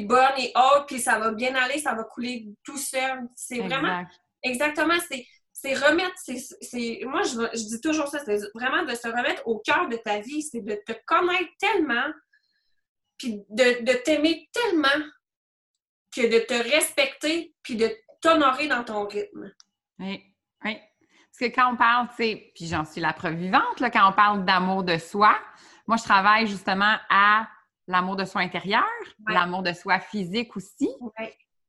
bonne 0.01 0.38
et 0.38 0.51
haute, 0.56 0.86
puis 0.88 0.99
ça 0.99 1.20
va 1.20 1.32
bien 1.32 1.54
aller, 1.56 1.80
ça 1.80 1.93
va 1.93 2.04
couler 2.04 2.45
tout 2.64 2.78
seul. 2.78 3.28
C'est 3.36 3.60
vraiment... 3.60 4.06
Exactement, 4.43 4.95
c'est 5.10 5.74
remettre, 5.76 6.16
c'est, 6.18 6.99
moi 7.06 7.22
je, 7.24 7.58
je, 7.58 7.64
dis 7.70 7.80
toujours 7.80 8.10
ça, 8.10 8.20
c'est 8.26 8.38
vraiment 8.54 8.84
de 8.84 8.93
se 8.93 9.08
remettre 9.08 9.41
au 9.45 9.60
cœur 9.60 9.88
de 9.88 9.95
ta 9.95 10.20
vie, 10.20 10.41
c'est 10.41 10.60
de 10.60 10.78
te 10.86 10.91
connaître 11.06 11.49
tellement, 11.58 12.04
puis 13.24 13.45
de, 13.49 13.86
de 13.86 13.93
t'aimer 14.03 14.49
tellement 14.51 15.05
que 16.13 16.21
de 16.21 16.39
te 16.45 16.53
respecter, 16.53 17.55
puis 17.63 17.78
de 17.78 17.89
t'honorer 18.21 18.67
dans 18.67 18.84
ton 18.84 19.07
rythme. 19.07 19.49
Oui, 19.99 20.21
oui. 20.65 20.78
Parce 20.78 21.39
que 21.39 21.55
quand 21.55 21.74
on 21.74 21.78
parle, 21.78 22.09
tu 22.09 22.15
sais, 22.15 22.51
puis 22.53 22.67
j'en 22.67 22.84
suis 22.84 22.99
la 22.99 23.13
preuve 23.13 23.36
vivante, 23.36 23.80
là, 23.80 23.89
quand 23.89 24.09
on 24.09 24.13
parle 24.13 24.43
d'amour 24.43 24.84
de 24.84 24.97
soi, 24.97 25.36
moi, 25.88 25.95
je 25.95 26.03
travaille 26.03 26.47
justement 26.47 26.97
à 27.09 27.47
l'amour 27.88 28.17
de 28.17 28.26
soi 28.26 28.41
intérieur, 28.41 28.84
l'amour 29.28 29.63
de 29.63 29.71
soi 29.71 29.99
physique 29.99 30.55
aussi, 30.57 30.89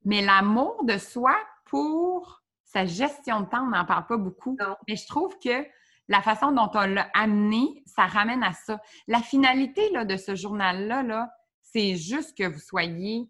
mais 0.05 0.21
l'amour 0.21 0.85
de 0.85 0.99
soi 0.99 1.37
pour 1.67 2.43
sa 2.65 2.85
gestion 2.85 3.43
de 3.43 3.47
temps, 3.47 3.63
on 3.63 3.71
n'en 3.71 3.85
parle 3.85 4.07
pas 4.07 4.17
beaucoup. 4.17 4.59
Mais 4.89 4.97
je 4.97 5.07
trouve 5.07 5.39
que 5.39 5.65
la 6.09 6.21
façon 6.21 6.51
dont 6.51 6.71
on 6.75 6.87
l'a 6.87 7.09
amené, 7.15 7.85
ça 7.87 8.07
ramène 8.07 8.43
à 8.43 8.53
ça. 8.53 8.81
La 9.07 9.21
finalité 9.21 9.91
là, 9.91 10.05
de 10.05 10.17
ce 10.17 10.35
journal-là, 10.35 11.03
-là, 11.03 11.31
c'est 11.75 11.97
juste 11.97 12.39
que 12.39 12.45
vous 12.45 12.61
soyez 12.61 13.29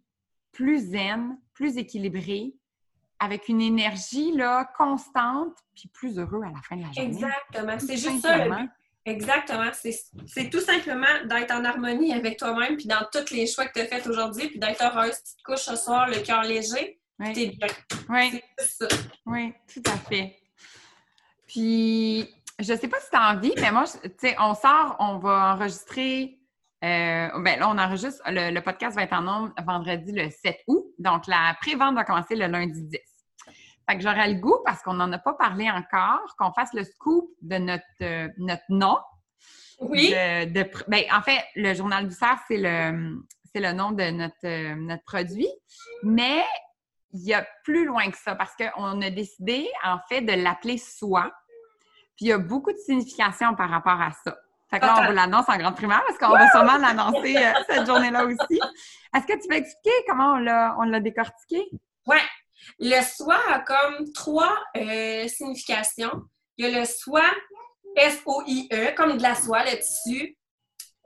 plus 0.53 0.91
zen, 0.91 1.39
plus 1.55 1.79
équilibré, 1.79 2.55
avec 3.19 3.49
une 3.49 3.63
énergie 3.63 4.33
là, 4.33 4.71
constante, 4.77 5.57
puis 5.75 5.89
plus 5.89 6.19
heureux 6.19 6.43
à 6.43 6.51
la 6.51 6.61
fin 6.69 6.77
de 6.77 6.83
la 6.83 6.93
journée. 6.93 7.09
Exactement. 7.09 7.79
C'est 7.79 7.97
juste 7.97 8.21
ça 8.21 8.45
le 8.45 8.55
Exactement. 9.07 9.71
C'est 9.73 10.51
tout 10.51 10.61
simplement 10.61 11.25
d'être 11.25 11.53
en 11.53 11.65
harmonie 11.65 12.13
avec 12.13 12.39
toi-même, 12.39 12.77
puis 12.77 12.87
dans 12.87 13.07
tous 13.11 13.31
les 13.31 13.47
choix 13.47 13.67
que 13.67 13.73
tu 13.75 13.81
as 13.81 13.87
faits 13.87 14.07
aujourd'hui, 14.07 14.49
puis 14.49 14.59
d'être 14.59 14.83
heureuse. 14.83 15.15
Tu 15.15 15.37
te 15.37 15.43
couches 15.43 15.65
ce 15.65 15.77
soir, 15.77 16.09
le 16.09 16.21
cœur 16.21 16.43
léger, 16.43 17.01
t'es 17.33 17.47
bien. 17.47 17.69
Oui. 18.11 18.43
C'est 18.59 18.89
ça. 18.89 18.97
Oui, 19.27 19.55
tout 19.73 19.83
à 19.87 19.97
fait. 19.97 20.37
Puis, 21.47 22.29
je 22.59 22.75
sais 22.75 22.89
pas 22.89 23.01
si 23.01 23.11
tu 23.11 23.17
as 23.17 23.31
envie, 23.31 23.53
mais 23.57 23.73
moi, 23.73 23.85
tu 23.85 24.11
sais, 24.19 24.37
on 24.39 24.55
sort, 24.55 24.97
on 24.99 25.19
va 25.19 25.55
enregistrer. 25.55 26.39
Euh, 26.85 27.29
ben 27.41 27.59
là, 27.59 27.71
on 27.71 27.79
enregistre. 27.79 28.23
Le, 28.27 28.61
podcast 28.61 28.95
va 28.97 29.05
être 29.05 29.15
en 29.15 29.23
nombre 29.23 29.55
vendredi 29.65 30.13
le 30.13 30.29
7 30.29 30.59
août. 30.67 30.85
Donc, 30.99 31.27
la 31.27 31.57
pré-vente 31.61 31.95
va 31.95 32.05
commencer 32.05 32.37
le 32.37 32.47
lundi 32.47 32.83
10. 32.83 32.99
Fait 33.89 33.97
que 33.97 34.03
j'aurais 34.03 34.29
le 34.29 34.41
goût, 34.41 34.59
parce 34.65 34.83
qu'on 34.83 34.95
n'en 34.95 35.11
a 35.13 35.19
pas 35.19 35.35
parlé 35.35 35.71
encore, 35.71 36.35
qu'on 36.39 36.53
fasse 36.53 36.73
le 36.75 36.85
scoop 36.85 37.31
de 37.41 37.57
notre, 37.57 37.85
euh, 38.03 38.29
notre 38.39 38.65
nom. 38.69 38.99
Oui. 39.81 40.11
De, 40.11 40.89
ben, 40.89 41.05
en 41.13 41.23
fait, 41.23 41.43
le 41.57 41.75
Journal 41.75 42.07
du 42.07 42.15
Cerf, 42.15 42.41
c'est 42.49 42.59
le, 42.59 43.19
c'est 43.55 43.61
le 43.61 43.73
nom 43.73 43.93
de 43.93 44.11
notre, 44.11 44.35
euh, 44.45 44.75
notre 44.75 45.05
produit. 45.05 45.49
Mais 46.03 46.45
il 47.13 47.25
y 47.25 47.35
a 47.35 47.47
plus 47.65 47.87
loin 47.87 48.11
que 48.11 48.19
ça, 48.19 48.35
parce 48.35 48.55
qu'on 48.57 49.01
a 49.01 49.11
décidé, 49.11 49.69
en 49.85 49.99
fait, 50.09 50.21
de 50.21 50.33
l'appeler 50.33 50.77
Soi. 50.79 51.33
Puis 52.17 52.27
il 52.27 52.29
y 52.29 52.33
a 52.33 52.39
beaucoup 52.39 52.73
de 52.73 52.79
signification 52.79 53.55
par 53.55 53.71
rapport 53.71 54.01
à 54.01 54.11
ça. 54.13 54.37
Fait 54.75 54.81
que 54.81 54.87
là, 54.87 54.97
on 55.01 55.07
vous 55.07 55.13
l'annonce 55.13 55.49
en 55.49 55.57
grande 55.57 55.77
primaire 55.77 56.03
parce 56.05 56.19
qu'on 56.19 56.37
va 56.37 56.51
sûrement 56.51 56.79
l'annoncer 56.79 57.37
euh, 57.37 57.53
cette 57.69 57.87
journée-là 57.87 58.25
aussi. 58.25 58.61
Est-ce 59.15 59.27
que 59.27 59.41
tu 59.41 59.49
peux 59.49 59.55
expliquer 59.55 59.95
comment 60.09 60.33
on 60.33 60.39
l'a, 60.39 60.75
on 60.79 60.83
l'a 60.83 60.99
décortiqué? 60.99 61.69
Oui. 62.07 62.17
Le 62.81 63.01
soi 63.03 63.37
a 63.53 63.61
comme 63.61 64.13
trois 64.13 64.57
euh, 64.77 65.29
significations. 65.29 66.23
Il 66.57 66.67
y 66.67 66.75
a 66.75 66.81
le 66.81 66.85
soi 66.85 67.23
S-O-I-E, 67.97 68.95
comme 68.97 69.17
de 69.17 69.23
la 69.23 69.37
soie, 69.37 69.63
le 69.65 69.79
tissu 69.79 70.37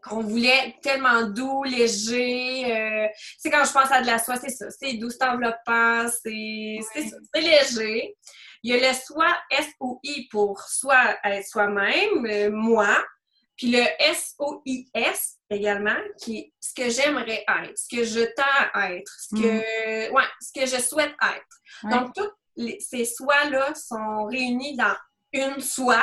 qu'on 0.03 0.23
voulait 0.23 0.77
tellement 0.83 1.25
doux, 1.25 1.65
léger. 1.65 2.75
Euh, 2.75 3.07
c'est 3.37 3.51
quand 3.51 3.65
je 3.65 3.73
pense 3.73 3.91
à 3.91 4.01
de 4.01 4.07
la 4.07 4.19
soie, 4.19 4.37
c'est 4.37 4.51
ça. 4.51 4.71
C'est 4.71 4.95
doux, 4.95 5.11
c'est 5.11 5.25
enveloppant, 5.25 6.07
c'est 6.23 6.79
c'est 6.95 7.41
léger. 7.41 8.17
Il 8.63 8.75
y 8.75 8.75
a 8.75 8.89
le 8.89 8.95
soi 8.95 9.27
S-O-I 9.51 10.29
pour 10.31 10.61
soi, 10.63 11.17
être 11.25 11.47
soi-même, 11.47 12.27
euh, 12.27 12.51
moi. 12.51 12.97
Puis 13.59 13.73
le 13.73 13.83
S-O-I-S 13.99 15.39
également, 15.51 15.97
qui 16.17 16.39
est 16.39 16.53
ce 16.61 16.73
que 16.75 16.89
j'aimerais 16.89 17.45
être, 17.65 17.77
ce 17.77 17.89
que 17.95 18.05
je 18.05 18.21
tends 18.35 18.69
à 18.73 18.93
être, 18.93 19.13
ce 19.19 19.35
que, 19.35 20.09
mm. 20.09 20.15
ouais, 20.15 20.25
ce 20.41 20.53
que 20.61 20.67
je 20.67 20.81
souhaite 20.81 21.15
être. 21.21 21.91
Donc, 21.91 22.15
tous 22.15 22.31
ces 22.79 23.05
soi-là 23.05 23.75
sont 23.75 24.27
réunis 24.27 24.77
dans 24.77 24.95
une 25.33 25.61
soi 25.61 26.03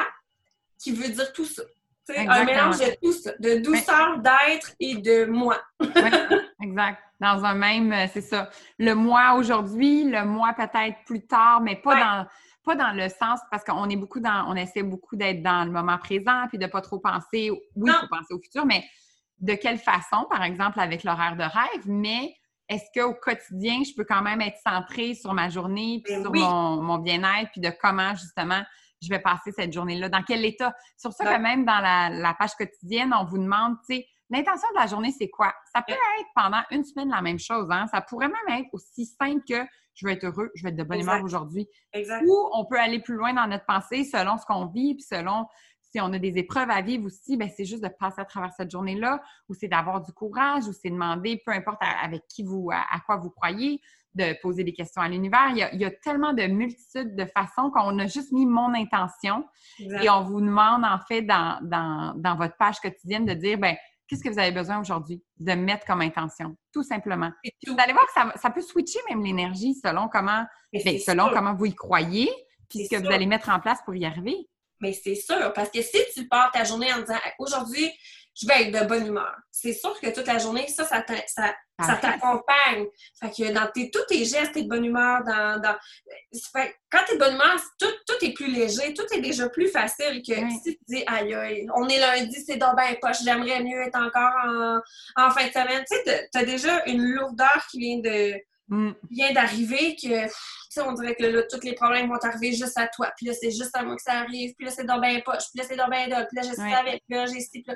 qui 0.78 0.91
veut 0.91 1.10
dire 1.10 1.32
tout 1.32 1.45
ça. 1.45 1.64
un 2.10 2.43
mélange 2.43 2.80
de 2.80 2.95
tout 3.01 3.14
ça, 3.14 3.32
de 3.39 3.56
douceur, 3.60 4.20
d'être 4.20 4.72
et 4.80 4.95
de 4.95 5.26
moi. 5.26 5.60
exact. 6.62 7.01
Dans 7.22 7.45
un 7.45 7.53
même, 7.53 7.93
euh, 7.93 8.08
c'est 8.12 8.22
ça. 8.22 8.49
Le 8.78 8.93
moi 8.93 9.36
aujourd'hui, 9.38 10.03
le 10.03 10.26
moi 10.26 10.53
peut-être 10.53 10.97
plus 11.06 11.26
tard, 11.26 11.62
mais 11.62 11.78
pas 11.78 11.95
dans 11.95 12.28
pas 12.66 12.76
dans 12.76 12.91
le 12.91 13.07
sens 13.09 13.39
parce 13.51 13.63
qu'on 13.63 13.89
est 13.89 13.95
beaucoup 13.95 14.20
dans, 14.20 14.45
on 14.47 14.55
essaie 14.55 14.84
beaucoup 14.84 15.16
d'être 15.16 15.41
dans 15.43 15.63
le 15.63 15.72
moment 15.72 15.97
présent 15.97 16.47
puis 16.49 16.57
de 16.57 16.66
pas 16.66 16.82
trop 16.82 16.99
penser, 16.99 17.51
oui, 17.51 17.91
il 17.91 17.93
faut 17.93 18.07
penser 18.07 18.34
au 18.34 18.39
futur, 18.39 18.66
mais 18.66 18.84
de 19.39 19.53
quelle 19.53 19.78
façon, 19.78 20.26
par 20.30 20.43
exemple, 20.43 20.80
avec 20.80 21.03
l'horaire 21.03 21.36
de 21.36 21.43
rêve, 21.43 21.88
mais 21.88 22.36
est-ce 22.68 22.99
qu'au 22.99 23.13
quotidien, 23.13 23.84
je 23.84 23.93
peux 23.95 24.05
quand 24.05 24.22
même 24.22 24.41
être 24.41 24.57
centrée 24.66 25.13
sur 25.13 25.34
ma 25.34 25.49
journée, 25.49 26.01
puis 26.03 26.16
ben 26.16 26.24
sur 26.24 26.32
mon, 26.34 26.97
bien-être, 26.97 27.51
puis 27.51 27.61
de 27.61 27.72
comment 27.82 28.16
justement 28.16 28.63
je 29.01 29.09
vais 29.09 29.20
passer 29.20 29.51
cette 29.51 29.72
journée-là, 29.72 30.09
dans 30.09 30.24
quel 30.24 30.43
état? 30.45 30.74
Sur 30.97 31.13
ça 31.13 31.26
que 31.26 31.41
même 31.41 31.66
dans 31.66 31.80
la, 31.80 32.36
page 32.39 32.55
quotidienne, 32.55 33.13
on 33.13 33.26
vous 33.26 33.38
demande, 33.38 33.76
tu 33.88 33.97
sais, 33.97 34.07
l'intention 34.32 34.68
de 34.74 34.80
la 34.80 34.88
journée, 34.88 35.13
c'est 35.16 35.30
quoi? 35.30 35.53
Ça 35.72 35.84
peut 35.84 35.93
être 35.93 36.30
pendant 36.34 36.63
une 36.72 36.84
semaine 36.84 37.09
la 37.09 37.22
même 37.22 37.38
chose. 37.38 37.68
Hein? 37.70 37.86
Ça 37.91 38.01
pourrait 38.01 38.30
même 38.30 38.59
être 38.59 38.70
aussi 38.74 39.05
simple 39.05 39.43
que 39.47 39.63
je 39.96 40.06
vais 40.06 40.14
être 40.14 40.26
heureux, 40.26 40.52
je 40.56 40.64
vais 40.64 40.70
être 40.70 40.76
de 40.76 40.84
bonne 40.84 41.02
humeur 41.02 41.24
aujourd'hui. 41.24 41.68
Ou 41.96 42.50
on 42.54 42.66
peut 42.66 42.80
aller 42.80 43.00
plus 43.00 43.16
loin 43.16 43.34
dans 43.34 43.48
notre 43.48 43.66
pensée 43.66 44.04
selon 44.04 44.38
ce 44.38 44.46
qu'on 44.46 44.68
vit, 44.68 44.96
puis 44.96 45.04
selon 45.04 45.46
si 45.96 46.02
on 46.02 46.12
a 46.12 46.20
des 46.20 46.38
épreuves 46.38 46.70
à 46.70 46.82
vivre 46.82 47.06
aussi, 47.06 47.38
ben 47.38 47.50
c'est 47.56 47.64
juste 47.64 47.84
de 47.84 47.88
passer 47.88 48.20
à 48.20 48.26
travers 48.26 48.52
cette 48.52 48.70
journée-là, 48.70 49.22
ou 49.48 49.54
c'est 49.54 49.70
d'avoir 49.70 50.02
du 50.02 50.12
courage, 50.12 50.68
ou 50.68 50.74
c'est 50.74 50.89
demander, 50.89 51.41
peu 51.46 51.54
importe 51.54 51.82
avec 51.82 52.24
qui 52.28 52.43
vous, 52.43 52.70
à, 52.72 53.00
quoi 53.06 53.16
vous 53.16 53.30
croyez, 53.30 53.80
de 54.14 54.36
poser 54.41 54.64
des 54.66 54.74
questions 54.74 55.02
à 55.02 55.08
l'univers. 55.08 55.50
Il, 55.52 55.80
y 55.80 55.86
a 55.86 55.91
tellement 55.91 56.34
de 56.34 56.43
multitudes 56.48 57.16
de 57.16 57.26
façons 57.26 57.72
qu'on 57.72 57.98
a 58.00 58.08
juste 58.08 58.32
mis 58.34 58.46
mon 58.46 58.74
intention 58.74 59.46
et 59.80 60.10
on 60.10 60.24
vous 60.24 60.41
demande 60.41 60.84
en 60.84 61.00
fait 61.08 61.22
dans, 61.22 61.60
dans, 61.64 62.14
dans 62.18 62.36
votre 62.36 62.58
page 62.58 62.80
quotidienne 62.80 63.26
de 63.26 63.34
dire, 63.34 63.58
ben 63.58 63.76
qu'est-ce 64.08 64.24
que 64.24 64.30
vous 64.30 64.39
avez 64.39 64.51
besoin 64.51 64.80
aujourd'hui 64.80 65.24
de 65.38 65.53
mettre 65.53 65.86
comme 65.86 66.01
intention, 66.01 66.56
tout 66.74 66.84
simplement? 66.84 67.32
vous 67.68 67.76
allez 67.78 67.93
voir 67.93 68.06
que 68.06 68.14
ça, 68.14 68.34
ça 68.36 68.49
peut 68.49 68.62
switcher 68.62 68.99
même 69.10 69.24
l'énergie 69.24 69.76
selon 69.76 70.08
comment, 70.08 70.45
ben, 70.72 70.99
selon 70.99 71.30
comment 71.32 71.56
vous 71.56 71.66
y 71.66 71.76
croyez, 71.76 72.30
puis 72.70 72.86
ce 72.86 72.95
que 72.95 73.01
vous 73.01 73.12
allez 73.12 73.26
mettre 73.26 73.49
en 73.49 73.60
place 73.60 73.80
pour 73.84 73.95
y 73.95 74.06
arriver. 74.06 74.36
Mais 74.82 74.93
c'est 74.93 75.16
sûr, 75.16 75.53
parce 75.53 75.70
que 75.70 75.82
si 75.82 75.97
tu 76.14 76.28
pars 76.28 76.51
ta 76.51 76.64
journée 76.64 76.91
en 76.93 76.99
disant 76.99 77.20
aujourd'hui, 77.39 77.89
je 78.36 78.48
vais 78.48 78.64
être 78.64 78.82
de 78.82 78.86
bonne 78.86 79.08
humeur, 79.08 79.36
c'est 79.50 79.74
sûr 79.74 79.98
que 80.02 80.14
toute 80.14 80.28
la 80.28 80.38
journée, 80.38 80.68
ça, 80.68 80.84
ça, 80.84 81.04
ça, 81.28 81.96
t'accompagne. 81.96 82.86
Fait 83.20 83.30
que 83.30 83.52
dans 83.54 83.68
tes, 83.74 83.90
tous 83.90 84.06
tes 84.08 84.26
gestes, 84.26 84.54
t'es 84.54 84.64
de 84.64 84.68
bonne 84.68 84.84
humeur. 84.84 85.24
Dans, 85.24 85.62
dans... 85.62 85.76
Fait, 86.54 86.76
quand 86.92 87.00
t'es 87.08 87.16
de 87.16 87.20
bonne 87.20 87.36
humeur, 87.36 87.56
tout, 87.80 87.88
tout, 88.06 88.26
est 88.26 88.34
plus 88.34 88.52
léger, 88.52 88.94
tout 88.94 89.06
est 89.14 89.22
déjà 89.22 89.48
plus 89.50 89.70
facile 89.70 90.22
que 90.22 90.34
si 90.64 90.78
tu 90.78 90.78
dis 90.88 91.04
aïe 91.08 91.34
aïe, 91.34 91.68
on 91.76 91.88
est 91.88 92.00
lundi, 92.00 92.44
c'est 92.46 92.58
donc 92.58 92.76
ben 92.76 92.96
poche, 93.02 93.24
j'aimerais 93.24 93.64
mieux 93.64 93.82
être 93.82 93.98
encore 93.98 94.34
en, 94.46 94.80
en 95.16 95.32
fin 95.32 95.48
de 95.48 95.52
semaine. 95.52 95.84
Tu 95.90 95.98
sais, 95.98 96.30
t'as 96.32 96.44
déjà 96.44 96.86
une 96.88 97.04
lourdeur 97.04 97.66
qui 97.72 97.80
vient 97.80 98.00
de 98.00 98.34
Mm. 98.68 98.93
vient 99.11 99.32
d'arriver 99.32 99.95
que, 99.95 100.26
tu 100.28 100.82
on 100.82 100.93
dirait 100.93 101.16
que 101.16 101.24
là, 101.24 101.43
tous 101.43 101.63
les 101.63 101.74
problèmes 101.74 102.09
vont 102.09 102.16
arriver 102.16 102.51
juste 102.51 102.78
à 102.78 102.88
toi. 102.88 103.11
Puis 103.16 103.28
là, 103.28 103.34
c'est 103.39 103.51
juste 103.51 103.76
à 103.76 103.84
moi 103.84 103.95
que 103.95 104.01
ça 104.01 104.13
arrive. 104.13 104.55
Puis 104.55 104.66
là, 104.66 104.72
c'est 104.72 104.86
dans 104.86 104.99
ben 104.99 105.22
poche. 105.24 105.43
Puis 105.53 105.59
là, 105.59 105.66
c'est 105.68 105.76
dans 105.76 105.88
ben 105.88 106.05
Puis 106.05 106.36
là, 106.36 106.41
je 106.41 106.53
suis 106.53 106.74
avec. 106.74 107.03
Puis 107.07 107.16
là, 107.16 107.26
j'ai 107.28 107.39
ci. 107.41 107.61
Puis 107.61 107.63
là. 107.68 107.76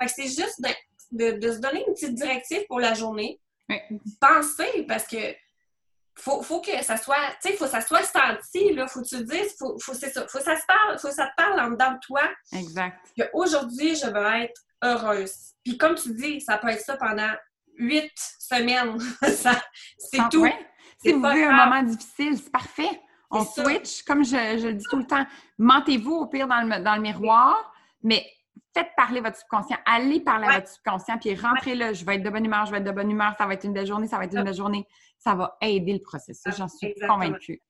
Fait 0.00 0.06
que 0.06 0.12
c'est 0.14 0.42
juste 0.42 0.62
de, 1.10 1.32
de, 1.32 1.52
se 1.52 1.58
donner 1.58 1.84
une 1.86 1.94
petite 1.94 2.14
directive 2.14 2.64
pour 2.68 2.80
la 2.80 2.94
journée. 2.94 3.40
Penser, 4.20 4.84
parce 4.88 5.06
que 5.06 5.34
faut, 6.18 6.42
faut 6.42 6.60
que 6.60 6.82
ça 6.82 6.96
soit, 6.96 7.16
tu 7.40 7.48
sais, 7.48 7.56
faut 7.56 7.64
que 7.64 7.70
ça 7.70 7.80
soit 7.80 8.02
senti, 8.02 8.72
là. 8.74 8.86
Faut 8.86 9.00
que 9.00 9.08
tu 9.08 9.16
te 9.16 9.22
dises, 9.22 9.54
faut, 9.58 9.78
faut, 9.80 9.94
ça, 9.94 10.08
faut 10.10 10.38
que 10.38 10.44
ça 10.44 10.56
se 10.56 10.66
parle, 10.66 10.98
faut 10.98 11.08
que 11.08 11.14
ça 11.14 11.26
te 11.26 11.34
parle 11.36 11.60
en 11.60 11.70
dedans 11.70 11.92
de 11.92 11.98
toi. 12.06 12.22
Exact. 12.52 12.98
Aujourd'hui, 13.32 13.94
je 13.96 14.06
veux 14.06 14.42
être 14.42 14.60
heureuse. 14.82 15.34
Puis 15.64 15.78
comme 15.78 15.94
tu 15.94 16.12
dis, 16.14 16.40
ça 16.40 16.58
peut 16.58 16.68
être 16.68 16.84
ça 16.84 16.96
pendant 16.96 17.32
huit 17.80 18.12
semaines. 18.16 18.98
c'est 19.22 20.28
tout. 20.30 20.46
Si 21.02 21.12
vous 21.12 21.22
vivez 21.22 21.44
un 21.44 21.66
moment 21.66 21.82
difficile, 21.82 22.36
c'est 22.36 22.52
parfait. 22.52 23.00
On 23.30 23.44
switch, 23.44 24.02
comme 24.02 24.24
je, 24.24 24.66
le 24.66 24.74
dis 24.74 24.84
tout 24.90 24.98
le 24.98 25.06
temps. 25.06 25.24
Mentez-vous 25.58 26.12
au 26.12 26.26
pire 26.26 26.48
dans 26.48 26.62
le, 26.62 26.82
dans 26.82 26.96
le 26.96 27.00
miroir, 27.00 27.72
mais 28.02 28.26
faites 28.74 28.88
parler 28.96 29.20
votre 29.20 29.36
subconscient. 29.36 29.76
Allez 29.86 30.20
parler 30.20 30.48
à 30.48 30.54
votre 30.56 30.68
subconscient, 30.68 31.16
puis 31.18 31.34
rentrez 31.36 31.74
là. 31.74 31.92
Je 31.92 32.04
vais 32.04 32.16
être 32.16 32.22
de 32.22 32.30
bonne 32.30 32.44
humeur, 32.44 32.66
je 32.66 32.72
vais 32.72 32.78
être 32.78 32.84
de 32.84 32.90
bonne 32.90 33.10
humeur, 33.10 33.34
ça 33.38 33.46
va 33.46 33.54
être 33.54 33.64
une 33.64 33.72
belle 33.72 33.86
journée, 33.86 34.08
ça 34.08 34.18
va 34.18 34.24
être 34.24 34.36
une 34.36 34.44
belle 34.44 34.54
journée. 34.54 34.86
Ça 35.18 35.34
va 35.34 35.56
aider 35.60 35.92
le 35.92 36.00
processus, 36.00 36.56
j'en 36.56 36.68
suis 36.68 36.94
convaincue. 37.06 37.62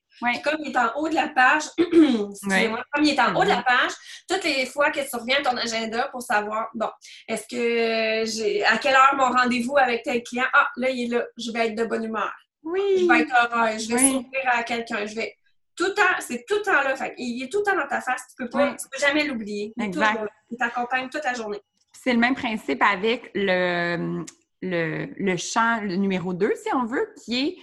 Comme 0.43 0.57
il 0.65 0.73
est 0.73 0.79
en 0.79 0.93
haut 0.97 1.09
de 1.09 1.15
la 1.15 1.29
page, 1.29 1.65
excusez-moi, 1.79 2.83
comme 2.93 3.05
il 3.05 3.15
est 3.15 3.21
en 3.21 3.35
haut 3.35 3.45
de 3.45 3.49
la 3.49 3.63
page, 3.63 3.93
toutes 4.29 4.45
les 4.45 4.67
fois 4.67 4.91
que 4.91 5.01
tu 5.01 5.17
reviens 5.17 5.39
à 5.39 5.43
ton 5.43 5.57
agenda 5.57 6.09
pour 6.09 6.23
savoir, 6.23 6.69
bon, 6.75 6.89
est-ce 7.29 7.47
que 7.49 8.31
j'ai, 8.31 8.65
à 8.65 8.79
quelle 8.79 8.95
heure 8.95 9.15
mon 9.17 9.31
rendez-vous 9.31 9.77
avec 9.77 10.03
tel 10.03 10.23
client? 10.23 10.45
Ah, 10.53 10.69
là, 10.77 10.91
il 10.91 11.05
est 11.05 11.17
là, 11.17 11.25
je 11.37 11.51
vais 11.53 11.69
être 11.69 11.75
de 11.75 11.85
bonne 11.85 12.05
humeur. 12.05 12.33
Oui. 12.63 12.81
Je 12.99 13.09
vais 13.09 13.21
être 13.21 13.35
heureuse, 13.35 13.89
je 13.89 13.95
vais 13.95 13.99
sourire 13.99 14.51
à 14.53 14.63
quelqu'un, 14.63 15.07
je 15.07 15.15
vais. 15.15 15.37
Tout 15.77 15.87
le 15.87 15.95
temps, 15.95 16.03
c'est 16.19 16.45
tout 16.47 16.57
le 16.57 16.63
temps 16.63 16.83
là. 16.83 16.95
Fait, 16.95 17.15
il 17.17 17.43
est 17.43 17.49
tout 17.49 17.59
le 17.59 17.65
temps 17.65 17.77
dans 17.77 17.89
ta 17.89 18.03
face, 18.03 18.23
tu 18.29 18.45
peux 18.45 18.51
pas, 18.51 18.75
tu 18.75 18.87
peux 18.91 18.99
jamais 18.99 19.25
l'oublier. 19.25 19.73
Exact. 19.81 20.21
Il 20.51 20.59
t'accompagne 20.59 21.09
toute 21.09 21.25
la 21.25 21.33
journée. 21.33 21.61
C'est 21.93 22.13
le 22.13 22.19
même 22.19 22.35
principe 22.35 22.83
avec 22.83 23.31
le, 23.35 24.25
le, 24.61 25.07
le 25.17 25.37
champ 25.37 25.81
le 25.83 25.97
numéro 25.97 26.35
2, 26.35 26.53
si 26.63 26.75
on 26.75 26.85
veut, 26.85 27.15
qui 27.25 27.47
est 27.47 27.57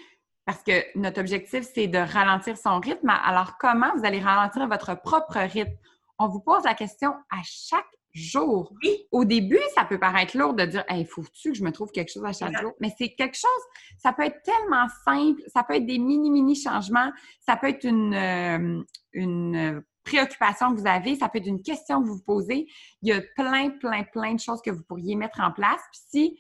parce 0.48 0.64
que 0.64 0.98
notre 0.98 1.20
objectif, 1.20 1.68
c'est 1.76 1.88
de 1.88 1.98
ralentir 1.98 2.58
son 2.58 2.80
rythme. 2.80 3.10
Alors, 3.10 3.58
comment 3.60 3.94
vous 3.98 4.06
allez 4.06 4.22
ralentir 4.22 4.66
votre 4.66 4.96
propre 4.96 5.38
rythme? 5.40 5.76
On 6.20 6.30
vous 6.30 6.40
pose 6.40 6.64
la 6.64 6.74
question 6.74 7.12
à 7.30 7.42
chaque 7.44 7.86
jour. 8.14 8.74
Au 9.12 9.26
début, 9.26 9.60
ça 9.76 9.84
peut 9.84 10.00
paraître 10.00 10.38
lourd 10.38 10.54
de 10.54 10.64
dire 10.64 10.86
Hey, 10.88 11.06
faut-tu 11.06 11.52
que 11.52 11.58
je 11.58 11.64
me 11.66 11.72
trouve 11.74 11.92
quelque 11.92 12.14
chose 12.14 12.24
à 12.24 12.32
chaque 12.32 12.58
jour? 12.62 12.72
Mais 12.80 12.94
c'est 12.98 13.10
quelque 13.10 13.36
chose, 13.36 13.62
ça 13.98 14.14
peut 14.14 14.24
être 14.24 14.42
tellement 14.42 14.88
simple, 15.04 15.42
ça 15.54 15.64
peut 15.64 15.76
être 15.76 15.86
des 15.86 16.00
mini-mini 16.00 16.56
changements, 16.56 17.12
ça 17.46 17.58
peut 17.58 17.68
être 17.68 17.84
une, 17.84 18.14
euh, 18.14 18.82
une 19.12 19.84
préoccupation 20.06 20.74
que 20.74 20.80
vous 20.80 20.88
avez, 20.88 21.16
ça 21.18 21.28
peut 21.28 21.40
être 21.40 21.48
une 21.48 21.62
question 21.62 22.02
que 22.02 22.08
vous 22.08 22.16
vous 22.16 22.24
posez. 22.24 22.68
Il 23.02 23.10
y 23.10 23.12
a 23.12 23.22
plein, 23.36 23.72
plein, 23.72 24.04
plein 24.04 24.36
de 24.36 24.40
choses 24.40 24.62
que 24.62 24.72
vous 24.72 24.84
pourriez 24.84 25.18
mettre 25.18 25.42
en 25.42 25.52
place. 25.52 25.82
Puis 25.92 26.02
si 26.08 26.40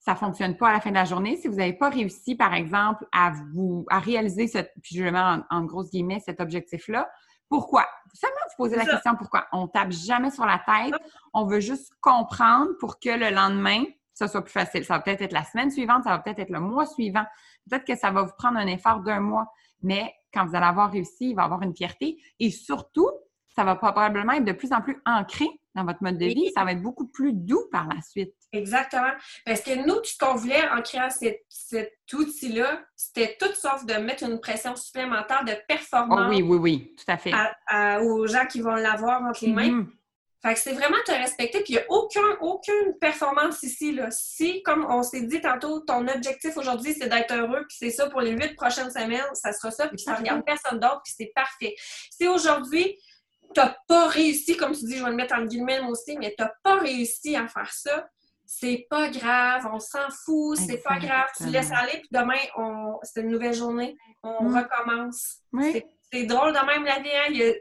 ça 0.00 0.14
fonctionne 0.14 0.56
pas 0.56 0.70
à 0.70 0.72
la 0.72 0.80
fin 0.80 0.90
de 0.90 0.96
la 0.96 1.04
journée, 1.04 1.36
si 1.36 1.46
vous 1.46 1.56
n'avez 1.56 1.74
pas 1.74 1.90
réussi, 1.90 2.34
par 2.34 2.54
exemple, 2.54 3.06
à 3.12 3.32
vous 3.52 3.84
à 3.90 4.00
réaliser 4.00 4.48
cette, 4.48 4.72
puis 4.82 4.96
je 4.96 5.04
le 5.04 5.12
mets 5.12 5.20
en, 5.20 5.42
en 5.50 5.64
grosses 5.64 5.90
guillemets, 5.90 6.20
cet 6.20 6.40
objectif-là, 6.40 7.08
pourquoi? 7.50 7.84
Seulement 8.14 8.36
vous 8.48 8.64
poser 8.64 8.76
la 8.76 8.86
question 8.86 9.16
pourquoi? 9.16 9.46
On 9.52 9.66
tape 9.66 9.90
jamais 9.90 10.30
sur 10.30 10.46
la 10.46 10.58
tête. 10.58 10.94
On 11.34 11.46
veut 11.46 11.58
juste 11.58 11.92
comprendre 12.00 12.70
pour 12.78 13.00
que 13.00 13.10
le 13.10 13.34
lendemain, 13.34 13.82
ça 14.14 14.28
soit 14.28 14.42
plus 14.42 14.52
facile. 14.52 14.84
Ça 14.84 14.94
va 14.94 15.00
peut-être 15.00 15.22
être 15.22 15.32
la 15.32 15.44
semaine 15.44 15.70
suivante, 15.70 16.04
ça 16.04 16.10
va 16.10 16.20
peut-être 16.20 16.38
être 16.38 16.50
le 16.50 16.60
mois 16.60 16.86
suivant. 16.86 17.24
Peut-être 17.68 17.84
que 17.84 17.96
ça 17.96 18.12
va 18.12 18.22
vous 18.22 18.32
prendre 18.38 18.56
un 18.56 18.68
effort 18.68 19.00
d'un 19.00 19.18
mois. 19.18 19.52
Mais 19.82 20.14
quand 20.32 20.46
vous 20.46 20.54
allez 20.54 20.66
avoir 20.66 20.92
réussi, 20.92 21.30
il 21.30 21.34
va 21.34 21.42
y 21.42 21.44
avoir 21.44 21.62
une 21.62 21.74
fierté. 21.74 22.22
Et 22.38 22.50
surtout, 22.50 23.10
ça 23.54 23.64
va 23.64 23.74
probablement 23.74 24.32
être 24.32 24.44
de 24.44 24.52
plus 24.52 24.72
en 24.72 24.80
plus 24.80 25.00
ancré 25.04 25.46
dans 25.74 25.84
votre 25.84 26.02
mode 26.02 26.18
de 26.18 26.26
vie. 26.26 26.50
Ça 26.54 26.64
va 26.64 26.72
être 26.72 26.82
beaucoup 26.82 27.06
plus 27.06 27.32
doux 27.32 27.64
par 27.70 27.86
la 27.88 28.00
suite. 28.02 28.34
Exactement. 28.52 29.12
Parce 29.44 29.60
que 29.60 29.86
nous, 29.86 30.02
ce 30.02 30.16
qu'on 30.18 30.34
voulait 30.34 30.68
en 30.70 30.82
créant 30.82 31.08
cet, 31.10 31.42
outil-là, 32.12 32.80
c'était 32.96 33.36
tout 33.38 33.52
sauf 33.54 33.86
de 33.86 33.94
mettre 33.94 34.24
une 34.24 34.40
pression 34.40 34.74
supplémentaire 34.74 35.44
de 35.44 35.52
performance. 35.68 36.26
Oh 36.26 36.28
oui, 36.30 36.42
oui, 36.42 36.56
oui, 36.56 36.94
tout 36.96 37.04
à 37.06 37.16
fait. 37.16 37.32
aux 38.02 38.26
gens 38.26 38.46
qui 38.46 38.60
vont 38.60 38.74
l'avoir 38.74 39.22
entre 39.22 39.44
les 39.44 39.52
mains. 39.52 39.70
Mm-hmm. 39.70 39.86
Fait 40.42 40.54
que 40.54 40.60
c'est 40.60 40.72
vraiment 40.72 40.96
te 41.04 41.12
respecter, 41.12 41.62
puis 41.62 41.74
il 41.74 41.76
n'y 41.76 41.82
a 41.82 41.84
aucun, 41.90 42.38
aucune 42.40 42.98
performance 42.98 43.62
ici. 43.62 43.92
Là. 43.92 44.10
Si, 44.10 44.62
comme 44.62 44.86
on 44.88 45.02
s'est 45.02 45.20
dit 45.22 45.40
tantôt, 45.40 45.80
ton 45.80 46.08
objectif 46.08 46.56
aujourd'hui, 46.56 46.94
c'est 46.98 47.08
d'être 47.08 47.34
heureux, 47.34 47.66
puis 47.68 47.76
c'est 47.78 47.90
ça 47.90 48.08
pour 48.08 48.22
les 48.22 48.30
huit 48.30 48.56
prochaines 48.56 48.90
semaines, 48.90 49.20
ça 49.34 49.52
sera 49.52 49.70
ça, 49.70 49.88
puis 49.88 49.98
ça 49.98 50.12
ne 50.12 50.16
regarde 50.16 50.42
personne 50.46 50.80
d'autre, 50.80 51.02
puis 51.04 51.12
c'est 51.14 51.32
parfait. 51.34 51.74
Si 52.10 52.26
aujourd'hui, 52.26 52.96
tu 53.54 53.60
n'as 53.60 53.74
pas 53.88 54.08
réussi, 54.08 54.56
comme 54.56 54.72
tu 54.72 54.84
dis, 54.84 54.96
je 54.96 55.04
vais 55.04 55.10
le 55.10 55.16
mettre 55.16 55.34
en 55.34 55.44
guillemets 55.44 55.80
aussi, 55.80 56.16
mais 56.18 56.34
tu 56.36 56.42
n'as 56.42 56.52
pas 56.62 56.76
réussi 56.78 57.36
à 57.36 57.48
faire 57.48 57.72
ça, 57.72 58.08
c'est 58.46 58.86
pas 58.90 59.08
grave, 59.08 59.68
on 59.72 59.78
s'en 59.78 60.10
fout, 60.24 60.58
c'est 60.58 60.82
pas 60.82 60.98
grave, 60.98 61.28
tu 61.36 61.46
laisses 61.46 61.70
aller, 61.70 61.98
puis 61.98 62.08
demain, 62.10 62.40
on... 62.56 62.98
c'est 63.02 63.20
une 63.20 63.28
nouvelle 63.28 63.54
journée, 63.54 63.96
on 64.22 64.44
mm. 64.44 64.56
recommence. 64.58 65.36
C'est 66.12 66.24
drôle 66.24 66.52
de 66.52 66.66
même 66.66 66.84
la 66.84 66.98
vie, 66.98 67.10
hein? 67.14 67.52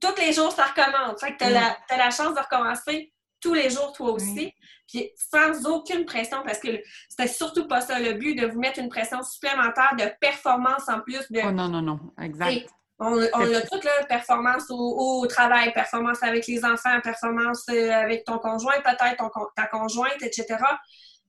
tous 0.00 0.20
les 0.20 0.32
jours, 0.32 0.52
ça 0.52 0.66
recommence. 0.66 1.20
Fait 1.20 1.32
que 1.32 1.38
tu 1.38 1.44
as, 1.44 1.50
Mm. 1.50 1.76
la, 1.90 1.96
la 1.96 2.10
chance 2.10 2.34
de 2.34 2.40
recommencer 2.40 3.12
tous 3.40 3.54
les 3.54 3.70
jours, 3.70 3.92
toi 3.92 4.12
aussi. 4.12 4.54
Puis 4.86 5.10
sans 5.16 5.66
aucune 5.66 6.04
pression, 6.04 6.42
parce 6.44 6.60
que 6.60 6.68
c'était 7.08 7.28
surtout 7.28 7.66
pas 7.66 7.80
ça 7.80 7.98
le 7.98 8.12
but, 8.12 8.34
de 8.36 8.46
vous 8.46 8.60
mettre 8.60 8.78
une 8.78 8.88
pression 8.88 9.22
supplémentaire 9.22 9.96
de 9.98 10.04
performance 10.20 10.88
en 10.88 11.00
plus. 11.00 11.30
De, 11.30 11.40
Oh 11.44 11.50
non, 11.50 11.68
non, 11.68 11.82
non. 11.82 11.98
Exact. 12.20 12.68
On, 13.04 13.16
on 13.34 13.54
a 13.54 13.60
toutes 13.62 13.82
là, 13.84 13.90
performance 14.08 14.64
au, 14.70 15.20
au 15.22 15.26
travail, 15.26 15.72
performance 15.72 16.22
avec 16.22 16.46
les 16.46 16.64
enfants, 16.64 17.00
performance 17.02 17.64
euh, 17.70 17.90
avec 17.90 18.24
ton 18.24 18.38
conjoint, 18.38 18.80
peut-être 18.80 19.16
ton 19.16 19.28
ta 19.56 19.66
conjointe, 19.66 20.22
etc. 20.22 20.46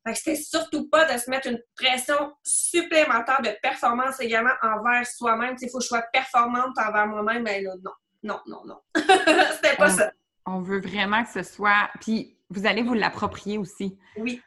Fait 0.05 0.13
que 0.13 0.17
c'était 0.19 0.35
surtout 0.35 0.87
pas 0.89 1.05
de 1.11 1.17
se 1.17 1.29
mettre 1.29 1.47
une 1.47 1.59
pression 1.75 2.33
supplémentaire 2.43 3.41
de 3.41 3.49
performance 3.61 4.19
également 4.19 4.51
envers 4.61 5.07
soi-même. 5.07 5.55
Il 5.61 5.69
faut 5.69 5.77
que 5.79 5.83
je 5.83 5.87
sois 5.87 6.03
performante 6.13 6.77
envers 6.77 7.07
moi-même, 7.07 7.43
mais 7.43 7.61
là, 7.61 7.71
non, 7.83 7.91
non, 8.23 8.39
non, 8.47 8.65
non. 8.65 8.79
c'était 8.95 9.75
pas 9.77 9.91
On- 9.91 9.97
ça. 9.97 10.11
On 10.45 10.59
veut 10.59 10.81
vraiment 10.81 11.23
que 11.23 11.29
ce 11.31 11.41
soit. 11.43 11.89
Puis 12.01 12.37
vous 12.49 12.67
allez 12.67 12.83
vous 12.83 12.93
l'approprier 12.93 13.57
aussi. 13.57 13.97
Oui. 14.17 14.41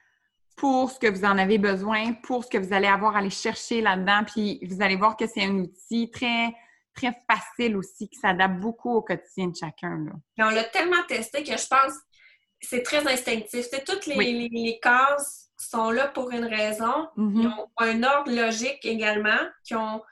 Pour 0.56 0.90
ce 0.90 0.98
que 0.98 1.06
vous 1.06 1.24
en 1.24 1.38
avez 1.38 1.58
besoin, 1.58 2.12
pour 2.12 2.44
ce 2.44 2.50
que 2.50 2.58
vous 2.58 2.72
allez 2.74 2.86
avoir 2.86 3.16
à 3.16 3.20
aller 3.20 3.30
chercher 3.30 3.80
là-dedans. 3.80 4.22
Puis 4.26 4.60
vous 4.68 4.82
allez 4.82 4.96
voir 4.96 5.16
que 5.16 5.26
c'est 5.26 5.44
un 5.44 5.54
outil 5.56 6.10
très, 6.10 6.54
très 6.96 7.12
facile 7.30 7.76
aussi, 7.76 8.08
qui 8.08 8.18
s'adapte 8.18 8.58
beaucoup 8.58 8.90
au 8.96 9.02
quotidien 9.02 9.48
de 9.48 9.56
chacun. 9.56 9.98
Là. 10.04 10.46
On 10.46 10.50
l'a 10.50 10.64
tellement 10.64 11.02
testé 11.06 11.44
que 11.44 11.56
je 11.56 11.66
pense 11.66 11.92
que 11.92 12.02
c'est 12.62 12.82
très 12.82 13.06
instinctif. 13.06 13.66
C'est 13.70 13.84
toutes 13.84 14.06
les, 14.06 14.16
Oui. 14.16 14.48
les, 14.52 14.62
les 14.62 14.78
cases 14.80 15.50
sont 15.58 15.90
là 15.90 16.08
pour 16.08 16.30
une 16.30 16.44
raison. 16.46 17.08
Mhm. 17.16 17.40
Ils 17.42 17.46
ont 17.48 17.68
un 17.78 18.02
ordre 18.02 18.32
logique 18.32 18.84
également, 18.84 19.38
qui 19.64 19.74
ont 19.74 20.02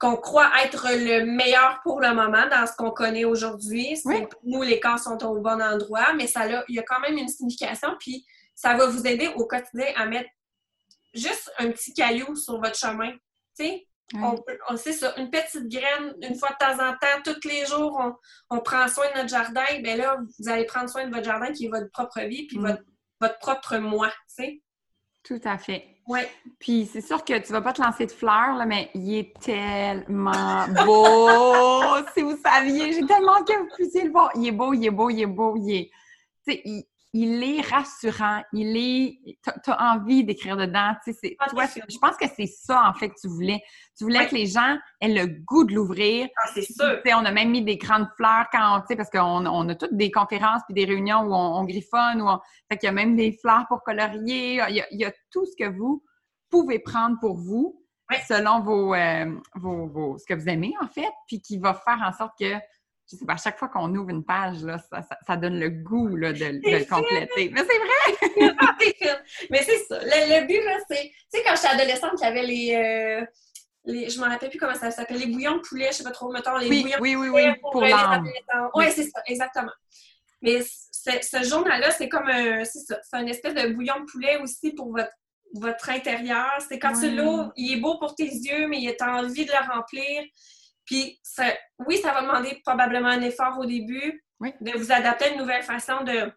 qu'on 0.00 0.14
croit 0.14 0.48
être 0.62 0.86
le 0.92 1.24
meilleur 1.24 1.80
pour 1.82 2.00
le 2.00 2.14
moment 2.14 2.46
dans 2.48 2.64
ce 2.68 2.72
qu'on 2.76 2.92
connaît 2.92 3.24
aujourd'hui. 3.24 4.00
Oui. 4.04 4.24
Nous, 4.44 4.62
les 4.62 4.78
cases 4.78 5.02
sont 5.04 5.20
au 5.24 5.40
bon 5.40 5.60
endroit, 5.60 6.12
mais 6.14 6.28
ça 6.28 6.42
a, 6.42 6.62
il 6.68 6.76
y 6.76 6.78
a 6.78 6.84
quand 6.84 7.00
même 7.00 7.18
une 7.18 7.26
signification, 7.26 7.88
puis 7.98 8.24
ça 8.54 8.76
va 8.76 8.86
vous 8.86 9.04
aider 9.08 9.26
au 9.34 9.44
quotidien 9.46 9.86
à 9.96 10.06
mettre 10.06 10.30
juste 11.14 11.50
un 11.58 11.72
petit 11.72 11.92
caillou 11.94 12.36
sur 12.36 12.60
votre 12.60 12.76
chemin. 12.76 13.12
On, 14.14 14.76
sait 14.76 14.92
ça, 14.92 15.14
une 15.18 15.30
petite 15.30 15.68
graine, 15.68 16.14
une 16.22 16.34
fois 16.34 16.48
de 16.50 16.56
temps 16.56 16.82
en 16.82 16.92
temps, 16.92 17.22
tous 17.24 17.48
les 17.48 17.66
jours, 17.66 17.98
on, 18.00 18.14
on 18.56 18.60
prend 18.60 18.88
soin 18.88 19.04
de 19.12 19.18
notre 19.18 19.28
jardin. 19.28 19.64
Bien 19.82 19.96
là, 19.96 20.16
vous 20.38 20.48
allez 20.48 20.64
prendre 20.64 20.88
soin 20.88 21.06
de 21.06 21.12
votre 21.14 21.24
jardin 21.26 21.52
qui 21.52 21.66
est 21.66 21.68
votre 21.68 21.90
propre 21.90 22.20
vie, 22.20 22.46
puis 22.46 22.58
Mm. 22.58 22.66
votre, 22.66 22.82
votre 23.20 23.38
propre 23.38 23.76
moi, 23.78 24.08
tu 24.08 24.44
sais. 24.44 24.62
Tout 25.22 25.40
à 25.44 25.58
fait. 25.58 25.84
Oui. 26.06 26.20
Puis 26.58 26.88
c'est 26.90 27.02
sûr 27.02 27.22
que 27.22 27.38
tu 27.38 27.52
vas 27.52 27.60
pas 27.60 27.74
te 27.74 27.82
lancer 27.82 28.06
de 28.06 28.10
fleurs, 28.10 28.56
là, 28.56 28.64
mais 28.64 28.90
il 28.94 29.14
est 29.14 29.38
tellement 29.40 30.66
beau! 30.86 31.96
si 32.14 32.22
vous 32.22 32.38
saviez, 32.42 32.94
j'ai 32.94 33.04
tellement 33.04 33.44
que 33.44 33.58
vous 33.58 33.68
puissiez 33.76 34.04
le 34.04 34.10
voir. 34.10 34.30
Il 34.34 34.46
est 34.46 34.52
beau, 34.52 34.72
il 34.72 34.86
est 34.86 34.90
beau, 34.90 35.10
il 35.10 35.20
est 35.20 35.26
beau, 35.26 35.54
il 35.56 35.70
est. 35.70 35.90
Tu 36.46 36.52
sais, 36.54 36.62
il, 36.64 36.84
il 37.14 37.42
est 37.42 37.60
rassurant, 37.62 38.42
il 38.52 38.76
est. 38.76 39.38
T'as 39.42 39.72
as 39.72 39.94
envie 39.96 40.24
d'écrire 40.24 40.56
dedans. 40.56 40.92
Tu 41.04 41.12
sais, 41.12 41.18
c'est- 41.22 41.36
Ah, 41.38 41.48
toi, 41.48 41.64
je 41.88 41.98
pense 41.98 42.16
que 42.16 42.26
c'est 42.36 42.46
ça, 42.46 42.82
en 42.88 42.92
fait, 42.94 43.08
que 43.08 43.14
tu 43.20 43.28
voulais. 43.28 43.62
Tu 43.96 44.04
voulais 44.04 44.26
que 44.28 44.34
les 44.34 44.46
gens 44.46 44.76
aient 45.00 45.08
le 45.08 45.26
goût 45.26 45.64
de 45.64 45.74
l'ouvrir. 45.74 46.28
Ah, 46.36 46.50
c'est 46.54 46.62
sûr. 46.62 47.00
Tu 47.02 47.08
sais, 47.10 47.14
on 47.14 47.24
a 47.24 47.30
même 47.32 47.50
mis 47.50 47.62
des 47.62 47.76
grandes 47.78 48.08
fleurs 48.16 48.46
quand 48.52 48.76
on, 48.76 48.80
tu 48.80 48.86
sais, 48.88 48.96
parce 48.96 49.10
qu'on 49.10 49.46
on 49.46 49.68
a 49.68 49.74
toutes 49.74 49.94
des 49.94 50.10
conférences 50.10 50.62
puis 50.68 50.74
des 50.74 50.84
réunions 50.84 51.20
où 51.22 51.32
on, 51.34 51.58
on 51.60 51.64
griffonne, 51.64 52.20
où 52.20 52.28
on, 52.28 52.38
fait 52.70 52.76
qu'il 52.78 52.86
y 52.86 52.90
a 52.90 52.92
même 52.92 53.16
des 53.16 53.32
fleurs 53.32 53.66
pour 53.68 53.82
colorier. 53.82 54.62
Il 54.68 54.74
y 54.76 54.80
a, 54.82 54.86
il 54.90 55.00
y 55.00 55.04
a 55.04 55.12
tout 55.30 55.46
ce 55.46 55.56
que 55.58 55.68
vous 55.68 56.04
pouvez 56.50 56.78
prendre 56.78 57.18
pour 57.20 57.36
vous, 57.38 57.84
selon 58.26 58.60
vos, 58.60 58.94
euh, 58.94 59.34
vos, 59.56 59.86
vos- 59.88 60.18
ce 60.18 60.24
que 60.26 60.34
vous 60.34 60.48
aimez, 60.48 60.74
en 60.80 60.88
fait, 60.88 61.10
puis 61.26 61.40
qui 61.40 61.58
va 61.58 61.74
faire 61.74 62.00
en 62.02 62.12
sorte 62.12 62.32
que, 62.38 62.54
je 63.10 63.16
sais 63.16 63.24
pas, 63.24 63.34
à 63.34 63.36
chaque 63.38 63.58
fois 63.58 63.68
qu'on 63.68 63.94
ouvre 63.94 64.10
une 64.10 64.24
page, 64.24 64.62
là, 64.62 64.78
ça, 64.78 65.02
ça- 65.02 65.18
ça 65.26 65.36
donne 65.36 65.58
le 65.58 65.70
goût 65.70 66.14
là, 66.16 66.32
de, 66.32 66.38
de 66.38 66.78
le 66.78 66.84
compléter. 66.84 67.50
Mais 67.52 67.60
c'est 67.60 67.78
vrai! 67.78 68.54
Ah. 68.60 68.76
Mais 69.50 69.62
c'est 69.62 69.78
ça. 69.88 69.98
Le, 70.00 70.40
le 70.40 70.46
but, 70.46 70.64
là, 70.64 70.78
c'est. 70.88 71.02
Tu 71.02 71.12
sais, 71.38 71.42
quand 71.44 71.54
j'étais 71.56 71.68
adolescente, 71.68 72.12
il 72.20 72.24
y 72.24 72.26
avait 72.26 72.42
les. 72.42 72.74
euh, 72.74 73.26
les 73.84 74.08
je 74.10 74.20
me 74.20 74.26
rappelle 74.26 74.50
plus 74.50 74.58
comment 74.58 74.74
ça 74.74 74.90
s'appelle. 74.90 75.18
Les 75.18 75.26
bouillons 75.26 75.56
de 75.56 75.60
poulet, 75.62 75.88
je 75.90 75.96
sais 75.98 76.04
pas 76.04 76.10
trop, 76.10 76.30
mettons, 76.32 76.56
les 76.58 76.68
Oui, 76.68 76.82
bouillons 76.82 76.96
oui, 77.00 77.16
oui, 77.16 77.26
de 77.28 77.32
oui, 77.50 77.54
pour 77.72 77.82
les 77.82 77.90
l'âme. 77.90 78.12
adolescents. 78.12 78.70
Oui, 78.74 78.84
c'est 78.94 79.04
ça, 79.04 79.22
exactement. 79.26 79.72
Mais 80.42 80.60
ce, 80.62 81.42
journal-là, 81.48 81.90
c'est 81.90 82.08
comme 82.08 82.28
un. 82.28 82.64
C'est 82.64 82.80
ça. 82.80 82.98
C'est 83.02 83.20
une 83.20 83.28
espèce 83.28 83.54
de 83.54 83.72
bouillon 83.72 84.00
de 84.00 84.04
poulet 84.10 84.36
aussi 84.40 84.72
pour 84.72 84.92
votre, 84.92 85.10
votre 85.54 85.90
intérieur. 85.90 86.50
C'est 86.68 86.78
quand 86.78 86.92
tu 86.98 87.10
l'ouvres, 87.10 87.52
il 87.56 87.76
est 87.78 87.80
beau 87.80 87.98
pour 87.98 88.14
tes 88.14 88.24
yeux, 88.24 88.68
mais 88.68 88.94
tu 88.96 89.04
as 89.04 89.16
envie 89.16 89.44
de 89.46 89.50
le 89.52 89.72
remplir. 89.74 90.22
Puis, 90.88 91.20
ça- 91.22 91.54
oui, 91.80 91.98
ça 91.98 92.12
va 92.14 92.22
demander 92.22 92.58
probablement 92.64 93.10
un 93.10 93.20
effort 93.20 93.58
au 93.58 93.66
début 93.66 94.24
Oui. 94.40 94.54
de 94.62 94.72
vous 94.78 94.90
adapter 94.90 95.26
à 95.26 95.28
une 95.32 95.38
nouvelle 95.38 95.62
façon 95.62 96.02
de 96.02 96.32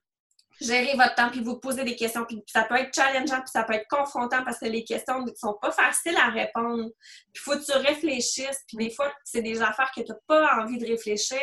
gérer 0.59 0.91
votre 0.97 1.15
temps, 1.15 1.29
puis 1.29 1.39
vous 1.41 1.57
poser 1.57 1.85
des 1.85 1.95
questions. 1.95 2.25
Puis 2.25 2.43
ça 2.47 2.63
peut 2.65 2.75
être 2.75 2.93
challengeant, 2.93 3.39
puis 3.39 3.49
ça 3.49 3.63
peut 3.63 3.73
être 3.73 3.87
confrontant 3.89 4.43
parce 4.43 4.59
que 4.59 4.65
les 4.65 4.83
questions 4.83 5.21
ne 5.25 5.31
sont 5.35 5.57
pas 5.61 5.71
faciles 5.71 6.17
à 6.17 6.29
répondre. 6.29 6.89
Puis 7.33 7.33
il 7.35 7.39
faut 7.39 7.51
que 7.53 7.63
tu 7.65 7.71
réfléchisses. 7.71 8.61
Puis 8.67 8.75
des 8.77 8.89
fois, 8.91 9.09
c'est 9.23 9.41
des 9.41 9.61
affaires 9.61 9.89
que 9.95 10.01
tu 10.01 10.11
n'as 10.11 10.17
pas 10.27 10.57
envie 10.61 10.77
de 10.77 10.85
réfléchir. 10.85 11.39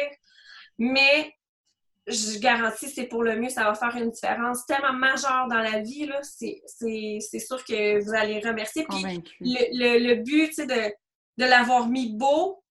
Mais 0.78 1.32
je 2.06 2.38
garantis, 2.38 2.88
c'est 2.90 3.06
pour 3.06 3.22
le 3.22 3.36
mieux, 3.36 3.48
ça 3.50 3.64
va 3.64 3.74
faire 3.74 3.96
une 3.96 4.11
différence 4.11 4.64
tellement 4.66 4.92
majeure 4.92 5.46
dans 5.48 5.59
la 5.61 5.80
vie. 5.80 6.06
là. 6.06 6.20
C'est 6.22 6.62
c'est- 6.66 7.18
c'est 7.20 7.38
sûr 7.40 7.64
que 7.64 8.02
vous 8.04 8.14
allez 8.14 8.40
remercier. 8.40 8.84
Puis 8.88 9.02
le, 9.40 9.98
le- 9.98 10.09
le 10.09 10.14
but, 10.22 10.48
tu 10.48 10.54
sais, 10.54 10.66
de, 10.66 10.92
de 11.38 11.44
l'avoir 11.44 11.86
mis 11.88 12.12
beau, 12.16 12.62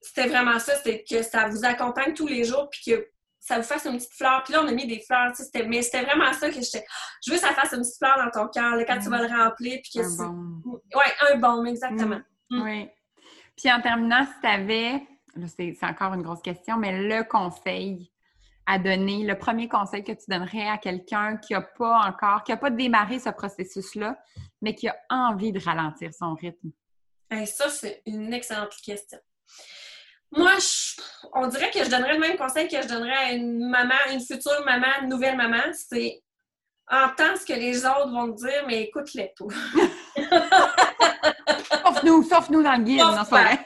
c'était 0.00 0.28
vraiment 0.28 0.58
ça, 0.58 0.74
c'était 0.76 1.04
que 1.08 1.22
ça 1.22 1.48
vous 1.48 1.64
accompagne 1.64 2.14
tous 2.14 2.26
les 2.26 2.44
jours, 2.44 2.68
puis 2.70 2.92
que 2.92 3.08
ça 3.38 3.56
vous 3.56 3.64
fasse 3.64 3.86
une 3.86 3.96
petite 3.96 4.12
fleur. 4.12 4.42
Puis 4.44 4.52
là, 4.52 4.62
on 4.62 4.68
a 4.68 4.72
mis 4.72 4.86
des 4.86 5.00
fleurs, 5.00 5.32
tu 5.34 5.42
sais, 5.42 5.66
mais 5.66 5.82
c'était 5.82 6.02
vraiment 6.02 6.32
ça 6.32 6.48
que 6.48 6.60
j'étais. 6.60 6.84
Je 7.24 7.30
veux 7.30 7.38
que 7.38 7.42
ça 7.42 7.54
fasse 7.54 7.72
une 7.72 7.80
petite 7.80 7.98
fleur 7.98 8.16
dans 8.18 8.30
ton 8.30 8.48
cœur, 8.48 8.74
quand 8.86 8.98
tu 8.98 9.08
vas 9.08 9.26
le 9.26 9.28
remplir, 9.28 9.80
puis 9.82 10.00
que 10.00 10.22
Un 10.22 10.32
bon. 10.62 10.80
Ouais, 10.94 11.12
un 11.30 11.36
baume, 11.38 11.66
exactement. 11.66 12.20
Mm. 12.50 12.62
Oui. 12.62 12.88
Puis 13.56 13.72
en 13.72 13.80
terminant, 13.80 14.24
si 14.24 14.40
tu 14.40 14.46
avais, 14.46 14.92
là, 15.36 15.46
c'est 15.48 15.76
encore 15.82 16.14
une 16.14 16.22
grosse 16.22 16.42
question, 16.42 16.76
mais 16.76 17.02
le 17.02 17.24
conseil 17.24 18.10
à 18.66 18.78
donner, 18.78 19.24
le 19.24 19.36
premier 19.36 19.68
conseil 19.68 20.04
que 20.04 20.12
tu 20.12 20.24
donnerais 20.28 20.68
à 20.68 20.78
quelqu'un 20.78 21.36
qui 21.38 21.54
n'a 21.54 21.60
pas 21.62 22.02
encore, 22.06 22.44
qui 22.44 22.52
n'a 22.52 22.56
pas 22.56 22.70
démarré 22.70 23.18
ce 23.18 23.30
processus-là, 23.30 24.16
mais 24.62 24.74
qui 24.74 24.88
a 24.88 24.96
envie 25.08 25.50
de 25.50 25.58
ralentir 25.58 26.14
son 26.14 26.34
rythme? 26.34 26.70
Hey, 27.30 27.46
ça, 27.46 27.68
c'est 27.68 28.02
une 28.06 28.32
excellente 28.32 28.74
question. 28.84 29.18
Moi, 30.32 30.52
je- 30.58 31.00
on 31.32 31.46
dirait 31.48 31.70
que 31.70 31.82
je 31.84 31.90
donnerais 31.90 32.14
le 32.14 32.20
même 32.20 32.36
conseil 32.36 32.68
que 32.68 32.80
je 32.80 32.86
donnerais 32.88 33.16
à 33.16 33.32
une 33.32 33.68
maman, 33.68 33.94
une 34.12 34.20
future 34.20 34.64
maman, 34.64 34.86
une 35.02 35.08
nouvelle 35.08 35.36
maman, 35.36 35.62
c'est 35.74 36.22
entends 36.90 37.36
ce 37.36 37.44
que 37.46 37.52
les 37.52 37.84
autres 37.84 38.10
vont 38.10 38.32
te 38.32 38.38
dire, 38.46 38.64
mais 38.66 38.82
écoute-les 38.82 39.32
tout. 39.36 39.50
Sauf-nous, 41.84 42.22
sauf-nous 42.28 42.62
dans 42.62 42.76
le 42.76 42.82
guide, 42.84 43.00
Sauf 43.00 43.16
non, 43.16 43.24
pas 43.24 43.42
vrai. 43.42 43.58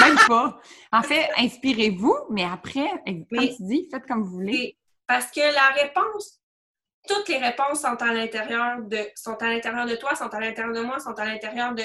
Même 0.00 0.16
pas. 0.28 0.60
En 0.92 1.02
fait, 1.02 1.28
inspirez-vous, 1.38 2.16
mais 2.30 2.44
après, 2.44 2.88
comme 3.06 3.24
Oui. 3.32 3.56
tu 3.56 3.62
dis, 3.64 3.88
faites 3.90 4.06
comme 4.06 4.22
vous 4.24 4.30
voulez. 4.32 4.76
Parce 5.06 5.30
que 5.30 5.40
la 5.40 5.68
réponse, 5.68 6.40
toutes 7.08 7.28
les 7.28 7.38
réponses 7.38 7.80
sont 7.82 7.96
à 8.02 8.12
l'intérieur 8.12 8.78
de, 8.82 8.98
sont 9.14 9.36
à 9.42 9.48
l'intérieur 9.48 9.86
de 9.86 9.94
toi, 9.96 10.14
sont 10.14 10.28
à 10.34 10.40
l'intérieur 10.40 10.74
de 10.74 10.80
moi, 10.82 10.98
sont 10.98 11.14
à 11.18 11.24
l'intérieur 11.24 11.74
de 11.74 11.84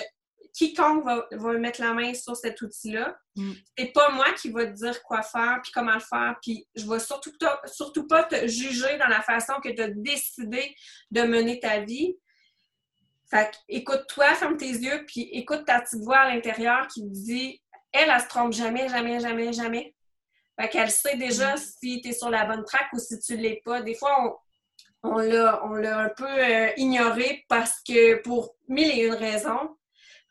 quiconque 0.53 1.05
va, 1.05 1.27
va 1.31 1.53
mettre 1.53 1.81
la 1.81 1.93
main 1.93 2.13
sur 2.13 2.35
cet 2.35 2.61
outil-là. 2.61 3.17
Mm. 3.35 3.51
C'est 3.77 3.93
pas 3.93 4.09
moi 4.11 4.31
qui 4.33 4.49
va 4.51 4.65
te 4.65 4.71
dire 4.71 5.01
quoi 5.03 5.21
faire 5.21 5.59
puis 5.63 5.71
comment 5.71 5.93
le 5.93 5.99
faire, 5.99 6.35
puis 6.41 6.67
je 6.75 6.89
vais 6.89 6.99
surtout, 6.99 7.31
pas- 7.39 7.61
surtout 7.65 8.07
pas 8.07 8.23
te 8.23 8.47
juger 8.47 8.97
dans 8.97 9.07
la 9.07 9.21
façon 9.21 9.53
que 9.63 9.69
tu 9.69 9.81
as 9.81 9.89
décidé 9.89 10.75
de 11.09 11.21
mener 11.21 11.59
ta 11.59 11.79
vie. 11.79 12.15
Fait 13.29 13.49
que, 13.49 13.57
écoute-toi, 13.69 14.33
ferme 14.35 14.57
tes 14.57 14.71
yeux, 14.71 15.05
puis 15.07 15.21
écoute 15.31 15.63
ta 15.65 15.79
petite 15.81 16.01
voix 16.03 16.19
à 16.19 16.33
l'intérieur 16.33 16.87
qui 16.87 17.01
te 17.01 17.07
dit 17.13 17.61
elle, 17.93 18.09
elle 18.09 18.21
se 18.21 18.27
trompe 18.27 18.53
jamais, 18.53 18.89
jamais, 18.89 19.19
jamais, 19.19 19.53
jamais. 19.53 19.95
Fait 20.59 20.69
qu'elle 20.69 20.91
sait 20.91 21.17
déjà 21.17 21.55
si 21.57 22.01
tu 22.01 22.09
es 22.09 22.13
sur 22.13 22.29
la 22.29 22.45
bonne 22.45 22.63
track 22.65 22.87
ou 22.93 22.99
si 22.99 23.17
tu 23.19 23.37
l'es 23.37 23.61
pas. 23.63 23.81
Des 23.81 23.95
fois, 23.95 24.37
on, 25.03 25.13
on 25.13 25.17
l'a 25.17 25.99
un 25.99 26.09
peu 26.09 26.27
euh, 26.27 26.69
ignoré 26.77 27.45
parce 27.47 27.81
que 27.87 28.21
pour 28.21 28.55
mille 28.67 28.91
et 28.91 29.05
une 29.07 29.13
raisons. 29.13 29.77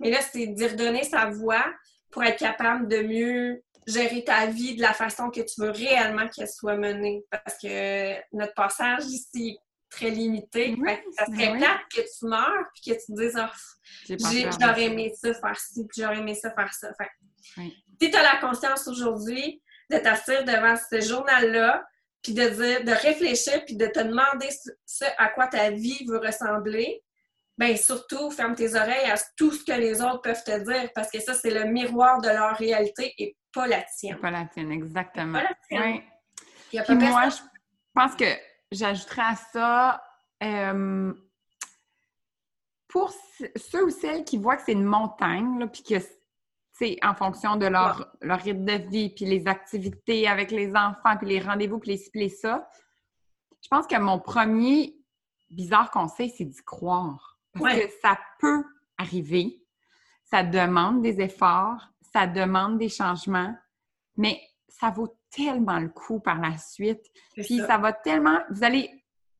Mais 0.00 0.10
là, 0.10 0.18
c'est 0.20 0.46
d'y 0.46 0.66
redonner 0.66 1.04
sa 1.04 1.26
voix 1.26 1.64
pour 2.10 2.24
être 2.24 2.38
capable 2.38 2.88
de 2.88 3.02
mieux 3.02 3.62
gérer 3.86 4.24
ta 4.24 4.46
vie 4.46 4.76
de 4.76 4.82
la 4.82 4.92
façon 4.92 5.30
que 5.30 5.40
tu 5.40 5.60
veux 5.60 5.70
réellement 5.70 6.28
qu'elle 6.28 6.48
soit 6.48 6.76
menée. 6.76 7.24
Parce 7.30 7.58
que 7.58 8.14
notre 8.34 8.54
passage 8.54 9.04
ici 9.04 9.50
est 9.50 9.58
très 9.90 10.10
limité. 10.10 10.74
Oui, 10.78 10.92
ça 11.16 11.26
serait 11.26 11.52
oui. 11.52 11.58
plate 11.58 11.80
que 11.94 12.00
tu 12.00 12.26
meurs 12.26 12.64
puis 12.74 12.92
que 12.92 12.98
tu 12.98 13.06
te 13.06 13.20
dises 13.20 13.34
de 14.08 14.56
j'aurais 14.60 14.84
aimé 14.84 15.12
ça 15.20 15.34
faire 15.34 15.58
ci, 15.58 15.86
puis 15.86 16.02
j'aurais 16.02 16.18
aimé 16.18 16.34
ça 16.34 16.50
faire 16.52 16.72
ça. 16.72 16.90
Oui. 17.56 17.76
Si 18.00 18.10
tu 18.10 18.16
as 18.16 18.22
la 18.22 18.40
conscience 18.40 18.86
aujourd'hui 18.86 19.62
de 19.90 19.98
t'asseoir 19.98 20.44
devant 20.44 20.76
ce 20.76 21.00
journal-là, 21.00 21.84
puis 22.22 22.34
de 22.34 22.48
dire, 22.48 22.84
de 22.84 22.92
réfléchir, 22.92 23.64
puis 23.64 23.76
de 23.76 23.86
te 23.86 24.00
demander 24.00 24.48
ce 24.86 25.04
à 25.18 25.28
quoi 25.28 25.46
ta 25.46 25.70
vie 25.70 26.04
veut 26.06 26.18
ressembler, 26.18 27.02
ben 27.60 27.76
surtout, 27.76 28.30
ferme 28.30 28.54
tes 28.54 28.74
oreilles 28.74 29.10
à 29.10 29.16
tout 29.36 29.50
ce 29.50 29.62
que 29.62 29.78
les 29.78 30.00
autres 30.00 30.22
peuvent 30.22 30.42
te 30.42 30.64
dire 30.64 30.90
parce 30.94 31.10
que 31.10 31.20
ça, 31.20 31.34
c'est 31.34 31.50
le 31.50 31.70
miroir 31.70 32.18
de 32.22 32.28
leur 32.28 32.56
réalité 32.56 33.12
et 33.18 33.36
pas 33.52 33.66
la 33.66 33.82
tienne. 33.82 34.16
Pas 34.18 34.30
la 34.30 34.46
tienne, 34.46 34.72
exactement. 34.72 35.34
Pas 35.34 35.42
la 35.42 35.54
tienne. 35.68 36.00
Oui. 36.72 36.80
Puis 36.82 36.94
moi, 36.96 37.28
je 37.28 37.36
pense 37.92 38.16
que 38.16 38.24
j'ajouterais 38.72 39.22
à 39.22 39.36
ça, 39.36 40.02
euh, 40.42 41.12
pour 42.88 43.12
ceux 43.56 43.84
ou 43.84 43.90
celles 43.90 44.24
qui 44.24 44.38
voient 44.38 44.56
que 44.56 44.62
c'est 44.64 44.72
une 44.72 44.84
montagne, 44.84 45.68
puis 45.68 45.82
que 45.82 45.96
c'est 46.78 46.96
en 47.02 47.14
fonction 47.14 47.56
de 47.56 47.66
leur, 47.66 48.10
leur, 48.22 48.40
rythme 48.40 48.64
de 48.64 48.88
vie, 48.88 49.10
puis 49.10 49.26
les 49.26 49.46
activités 49.46 50.26
avec 50.26 50.50
les 50.50 50.74
enfants, 50.74 51.18
puis 51.18 51.28
les 51.28 51.40
rendez-vous, 51.40 51.78
puis 51.78 51.90
les 51.90 51.98
ci, 51.98 52.30
ça, 52.30 52.70
je 53.62 53.68
pense 53.68 53.86
que 53.86 53.98
mon 53.98 54.18
premier 54.18 54.96
bizarre 55.50 55.90
conseil, 55.90 56.30
c'est 56.30 56.46
d'y 56.46 56.64
croire. 56.64 57.29
Parce 57.52 57.74
que 57.74 57.90
ça 58.02 58.18
peut 58.38 58.64
arriver, 58.98 59.60
ça 60.24 60.42
demande 60.42 61.02
des 61.02 61.20
efforts, 61.20 61.88
ça 62.12 62.26
demande 62.26 62.78
des 62.78 62.88
changements, 62.88 63.54
mais 64.16 64.40
ça 64.68 64.90
vaut 64.90 65.16
tellement 65.30 65.78
le 65.78 65.88
coup 65.88 66.20
par 66.20 66.40
la 66.40 66.56
suite. 66.58 67.04
Puis 67.34 67.58
ça. 67.58 67.78
va 67.78 67.92
tellement. 67.92 68.38
Vous 68.50 68.64
allez. 68.64 68.90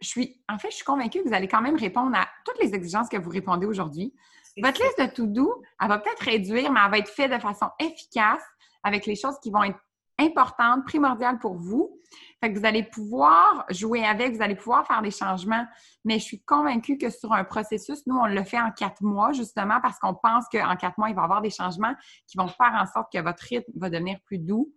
Je 0.01 0.09
suis. 0.09 0.43
En 0.49 0.59
fait, 0.59 0.71
je 0.71 0.77
suis 0.77 0.85
convaincue 0.85 1.23
que 1.23 1.29
vous 1.29 1.35
allez 1.35 1.49
quand 1.49 1.61
même 1.61 1.77
répondre 1.77 2.17
à 2.17 2.27
toutes 2.45 2.61
les 2.61 2.75
exigences 2.75 3.09
que 3.09 3.17
vous 3.17 3.31
répondez 3.31 3.67
aujourd'hui. 3.67 4.15
Votre 4.61 4.83
liste 4.83 5.01
de 5.01 5.15
tout 5.15 5.27
doux, 5.27 5.53
elle 5.81 5.89
va 5.89 5.99
peut-être 5.99 6.23
réduire, 6.23 6.73
mais 6.73 6.81
elle 6.85 6.91
va 6.91 6.99
être 6.99 7.09
faite 7.09 7.33
de 7.33 7.39
façon 7.39 7.67
efficace 7.79 8.43
avec 8.83 9.07
les 9.07 9.15
choses 9.15 9.39
qui 9.43 9.51
vont 9.51 9.63
être 9.63 9.79
importante, 10.21 10.85
primordiale 10.85 11.39
pour 11.39 11.55
vous. 11.55 11.99
Fait 12.41 12.53
que 12.53 12.59
vous 12.59 12.65
allez 12.65 12.83
pouvoir 12.83 13.67
jouer 13.71 14.05
avec, 14.05 14.35
vous 14.35 14.43
allez 14.43 14.55
pouvoir 14.55 14.87
faire 14.87 15.03
des 15.03 15.11
changements. 15.11 15.67
Mais 16.05 16.19
je 16.19 16.25
suis 16.25 16.43
convaincue 16.43 16.97
que 16.97 17.11
sur 17.11 17.33
un 17.33 17.45
processus, 17.45 18.07
nous, 18.07 18.17
on 18.17 18.27
le 18.27 18.45
fait 18.45 18.61
en 18.61 18.71
quatre 18.71 19.03
mois, 19.03 19.33
justement, 19.33 19.81
parce 19.83 19.99
qu'on 19.99 20.15
pense 20.15 20.47
qu'en 20.51 20.77
quatre 20.77 20.97
mois, 20.99 21.11
il 21.11 21.15
va 21.15 21.23
y 21.23 21.25
avoir 21.25 21.43
des 21.43 21.51
changements 21.51 21.95
qui 22.27 22.39
vont 22.39 22.49
faire 22.49 22.73
en 22.75 22.87
sorte 22.87 23.13
que 23.13 23.21
votre 23.21 23.43
rythme 23.43 23.73
va 23.77 23.91
devenir 23.91 24.19
plus 24.25 24.39
doux. 24.39 24.73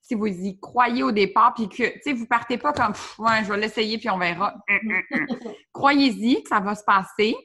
Si 0.00 0.14
vous 0.14 0.26
y 0.26 0.58
croyez 0.58 1.02
au 1.02 1.12
départ, 1.12 1.54
puis 1.54 1.68
que, 1.68 1.94
tu 1.94 2.00
sais, 2.02 2.12
vous 2.12 2.26
partez 2.26 2.56
pas 2.56 2.72
comme, 2.72 2.94
ouais, 3.18 3.44
je 3.44 3.52
vais 3.52 3.58
l'essayer, 3.58 3.98
puis 3.98 4.08
on 4.08 4.18
verra. 4.18 4.54
Croyez-y 5.72 6.42
que 6.42 6.48
ça 6.48 6.60
va 6.60 6.74
se 6.74 6.84
passer, 6.84 7.36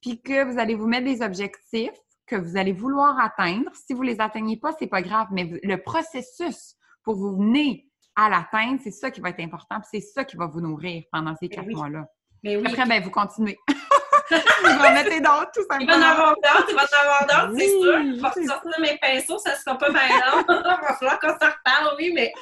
puis 0.00 0.22
que 0.22 0.44
vous 0.44 0.58
allez 0.58 0.74
vous 0.74 0.86
mettre 0.86 1.06
des 1.06 1.22
objectifs 1.22 1.98
que 2.26 2.36
vous 2.36 2.56
allez 2.56 2.72
vouloir 2.72 3.18
atteindre. 3.18 3.70
Si 3.74 3.94
vous 3.94 4.02
les 4.02 4.20
atteignez 4.20 4.56
pas, 4.56 4.72
c'est 4.78 4.86
pas 4.88 5.02
grave, 5.02 5.28
mais 5.30 5.58
le 5.62 5.76
processus 5.82 6.76
pour 7.06 7.14
vous 7.14 7.36
venir 7.36 7.78
à 8.16 8.28
l'atteindre, 8.28 8.80
c'est 8.82 8.90
ça 8.90 9.10
qui 9.12 9.20
va 9.20 9.28
être 9.28 9.40
important, 9.40 9.76
c'est 9.88 10.00
ça 10.00 10.24
qui 10.24 10.36
va 10.36 10.46
vous 10.46 10.60
nourrir 10.60 11.04
pendant 11.12 11.34
ces 11.36 11.48
quatre 11.48 11.68
mois-là. 11.68 12.04
Mais 12.42 12.56
oui. 12.56 12.66
Après, 12.66 12.84
ben, 12.84 13.02
vous 13.02 13.10
continuez. 13.10 13.56
vous 13.68 14.68
en 14.68 14.92
mettez 14.92 15.20
d'autres, 15.20 15.52
tout 15.54 15.62
simplement. 15.70 15.94
Il 15.94 16.00
va 16.00 16.08
en 16.08 16.10
avoir 16.10 16.34
d'autres, 16.34 16.66
il 16.68 16.74
va 16.74 16.82
en 16.82 17.02
avoir 17.02 17.26
d'autres, 17.26 17.60
c'est 17.60 17.68
sûr. 17.68 18.02
Je 18.02 18.40
vais 18.40 18.46
sortir 18.46 18.72
mes 18.80 18.98
pinceaux, 18.98 19.38
ça 19.38 19.54
sera 19.54 19.78
pas 19.78 19.90
mal 19.90 20.10
long. 20.10 20.44
il 20.48 20.62
va 20.64 20.96
falloir 20.98 21.20
qu'on 21.20 21.28
s'en 21.28 21.52
reparle, 21.52 21.94
oui, 21.96 22.10
mais 22.12 22.32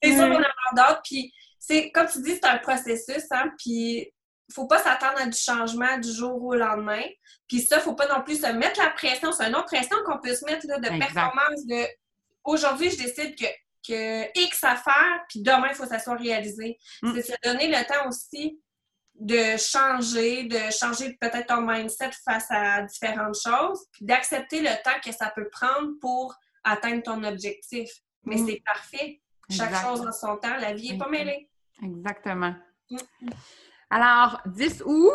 c'est 0.00 0.14
sûr 0.14 0.28
qu'on 0.28 0.34
en 0.34 0.36
avoir 0.36 0.74
d'autres. 0.74 1.02
Puis, 1.02 1.32
c'est, 1.58 1.90
comme 1.90 2.06
tu 2.06 2.22
dis, 2.22 2.34
c'est 2.34 2.46
un 2.46 2.58
processus, 2.58 3.24
hein, 3.32 3.50
puis 3.58 4.12
il 4.48 4.54
faut 4.54 4.68
pas 4.68 4.78
s'attendre 4.78 5.20
à 5.20 5.26
du 5.26 5.36
changement 5.36 5.98
du 5.98 6.12
jour 6.12 6.40
au 6.44 6.54
lendemain. 6.54 7.02
Puis 7.48 7.62
ça, 7.62 7.80
faut 7.80 7.94
pas 7.94 8.06
non 8.06 8.22
plus 8.22 8.40
se 8.40 8.52
mettre 8.52 8.80
la 8.80 8.90
pression. 8.90 9.32
C'est 9.32 9.48
une 9.48 9.56
autre 9.56 9.66
pression 9.66 9.96
qu'on 10.04 10.18
peut 10.18 10.34
se 10.34 10.44
mettre 10.44 10.64
là, 10.68 10.78
de 10.78 10.88
performance 10.96 11.66
de 11.66 11.84
aujourd'hui, 12.44 12.90
je 12.90 12.98
décide 12.98 13.36
que 13.36 13.46
X 13.88 14.64
à 14.64 14.76
faire, 14.76 15.24
puis 15.28 15.42
demain, 15.42 15.68
il 15.70 15.74
faut 15.74 15.84
que 15.84 15.88
ça 15.88 15.98
soit 15.98 16.16
réalisé. 16.16 16.78
Mm. 17.02 17.12
C'est 17.14 17.22
se 17.22 17.34
donner 17.42 17.68
le 17.68 17.84
temps 17.86 18.08
aussi 18.08 18.60
de 19.14 19.56
changer, 19.56 20.44
de 20.44 20.70
changer 20.70 21.16
peut-être 21.20 21.46
ton 21.46 21.62
mindset 21.62 22.10
face 22.24 22.46
à 22.50 22.82
différentes 22.82 23.36
choses, 23.42 23.80
puis 23.92 24.04
d'accepter 24.04 24.60
le 24.60 24.82
temps 24.84 24.98
que 25.02 25.12
ça 25.12 25.32
peut 25.34 25.48
prendre 25.50 25.92
pour 26.00 26.34
atteindre 26.64 27.02
ton 27.02 27.22
objectif. 27.24 27.90
Mais 28.24 28.36
mm. 28.36 28.46
c'est 28.46 28.62
parfait. 28.64 29.22
Chaque 29.48 29.74
chose 29.76 30.00
en 30.00 30.12
son 30.12 30.36
temps. 30.36 30.56
La 30.58 30.74
vie 30.74 30.92
n'est 30.92 30.98
pas 30.98 31.08
mêlée. 31.08 31.48
Exactement. 31.82 32.54
Mm. 32.90 32.96
Alors, 33.90 34.40
10 34.46 34.82
août, 34.84 35.12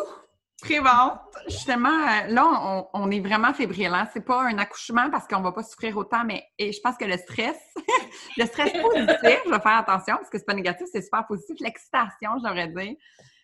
Prévente, 0.61 1.19
justement, 1.47 1.89
euh, 1.89 2.27
là, 2.27 2.87
on, 2.93 3.09
est 3.09 3.19
vraiment 3.19 3.51
fébrile. 3.51 3.93
Hein? 3.93 4.07
C'est 4.13 4.23
pas 4.23 4.43
un 4.43 4.57
accouchement 4.59 5.09
parce 5.09 5.27
qu'on 5.27 5.41
va 5.41 5.51
pas 5.51 5.63
souffrir 5.63 5.97
autant, 5.97 6.23
mais 6.23 6.43
je 6.59 6.79
pense 6.81 6.97
que 6.97 7.05
le 7.05 7.17
stress, 7.17 7.57
le 8.37 8.45
stress 8.45 8.71
positif, 8.71 9.39
je 9.45 9.49
vais 9.49 9.59
faire 9.59 9.77
attention 9.77 10.15
parce 10.17 10.29
que 10.29 10.37
c'est 10.37 10.45
pas 10.45 10.53
négatif, 10.53 10.87
c'est 10.91 11.01
super 11.01 11.25
positif. 11.25 11.57
L'excitation, 11.59 12.31
j'aurais 12.45 12.67
dire, 12.67 12.95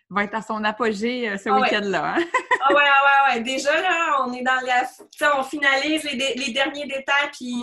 va 0.09 0.23
être 0.23 0.35
à 0.35 0.41
son 0.41 0.63
apogée 0.63 1.29
euh, 1.29 1.37
ce 1.37 1.49
ah 1.49 1.59
week-end-là. 1.59 2.15
Hein? 2.15 2.23
ah 2.61 2.73
ouais, 2.73 2.81
ah 2.81 3.33
ouais, 3.33 3.35
ouais. 3.35 3.41
Déjà, 3.41 3.81
là, 3.81 4.25
on 4.25 4.33
est 4.33 4.41
dans 4.41 4.59
la... 4.65 5.37
on 5.37 5.43
finalise 5.43 6.03
les, 6.03 6.51
derniers 6.53 6.85
détails, 6.85 7.29
puis 7.33 7.53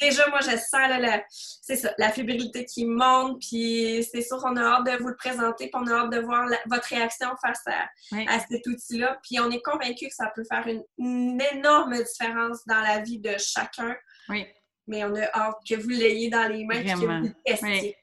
déjà, 0.00 0.28
moi, 0.28 0.40
je 0.40 0.56
sens, 0.56 0.88
là, 0.88 1.22
c'est 1.30 1.76
ça, 1.76 1.92
la 1.98 2.10
fébrilité 2.10 2.64
qui 2.64 2.84
monte, 2.84 3.40
puis 3.40 4.06
c'est 4.10 4.20
sûr 4.20 4.38
qu'on 4.38 4.56
a 4.56 4.62
hâte 4.62 4.86
de 4.86 5.02
vous 5.02 5.08
le 5.08 5.16
présenter, 5.16 5.70
puis 5.70 5.82
on 5.82 5.86
a 5.86 6.02
hâte 6.02 6.10
de 6.10 6.20
voir 6.20 6.46
votre 6.66 6.88
réaction 6.88 7.28
face 7.42 7.62
à, 7.66 7.88
à 8.34 8.40
cet 8.40 8.66
outil-là. 8.66 9.18
Puis 9.22 9.40
on 9.40 9.50
est 9.50 9.62
convaincu 9.62 10.08
que 10.08 10.14
ça 10.14 10.30
peut 10.34 10.44
faire 10.44 10.66
une, 10.66 11.42
énorme 11.54 11.96
différence 12.02 12.66
dans 12.66 12.80
la 12.80 13.00
vie 13.00 13.18
de 13.18 13.36
chacun. 13.38 13.94
Oui. 14.28 14.46
Mais 14.86 15.04
on 15.04 15.14
a 15.14 15.24
hâte 15.34 15.56
que 15.68 15.74
vous 15.74 15.88
l'ayez 15.88 16.28
dans 16.28 16.48
les 16.48 16.64
mains, 16.64 16.80
et 16.80 16.84
que 16.84 16.96
vous 16.96 17.06
le 17.06 17.32
testiez. 17.44 17.96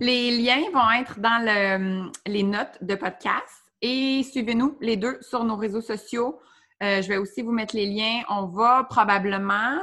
Les 0.00 0.36
liens 0.38 0.62
vont 0.72 0.90
être 0.90 1.20
dans 1.20 2.10
les 2.26 2.42
notes 2.42 2.78
de 2.80 2.94
podcast 2.94 3.66
et 3.82 4.22
suivez-nous 4.22 4.76
les 4.80 4.96
deux 4.96 5.18
sur 5.20 5.44
nos 5.44 5.56
réseaux 5.56 5.80
sociaux. 5.80 6.38
Euh, 6.82 7.00
je 7.02 7.08
vais 7.08 7.16
aussi 7.16 7.42
vous 7.42 7.52
mettre 7.52 7.74
les 7.74 7.86
liens. 7.86 8.22
On 8.28 8.46
va 8.46 8.84
probablement, 8.84 9.78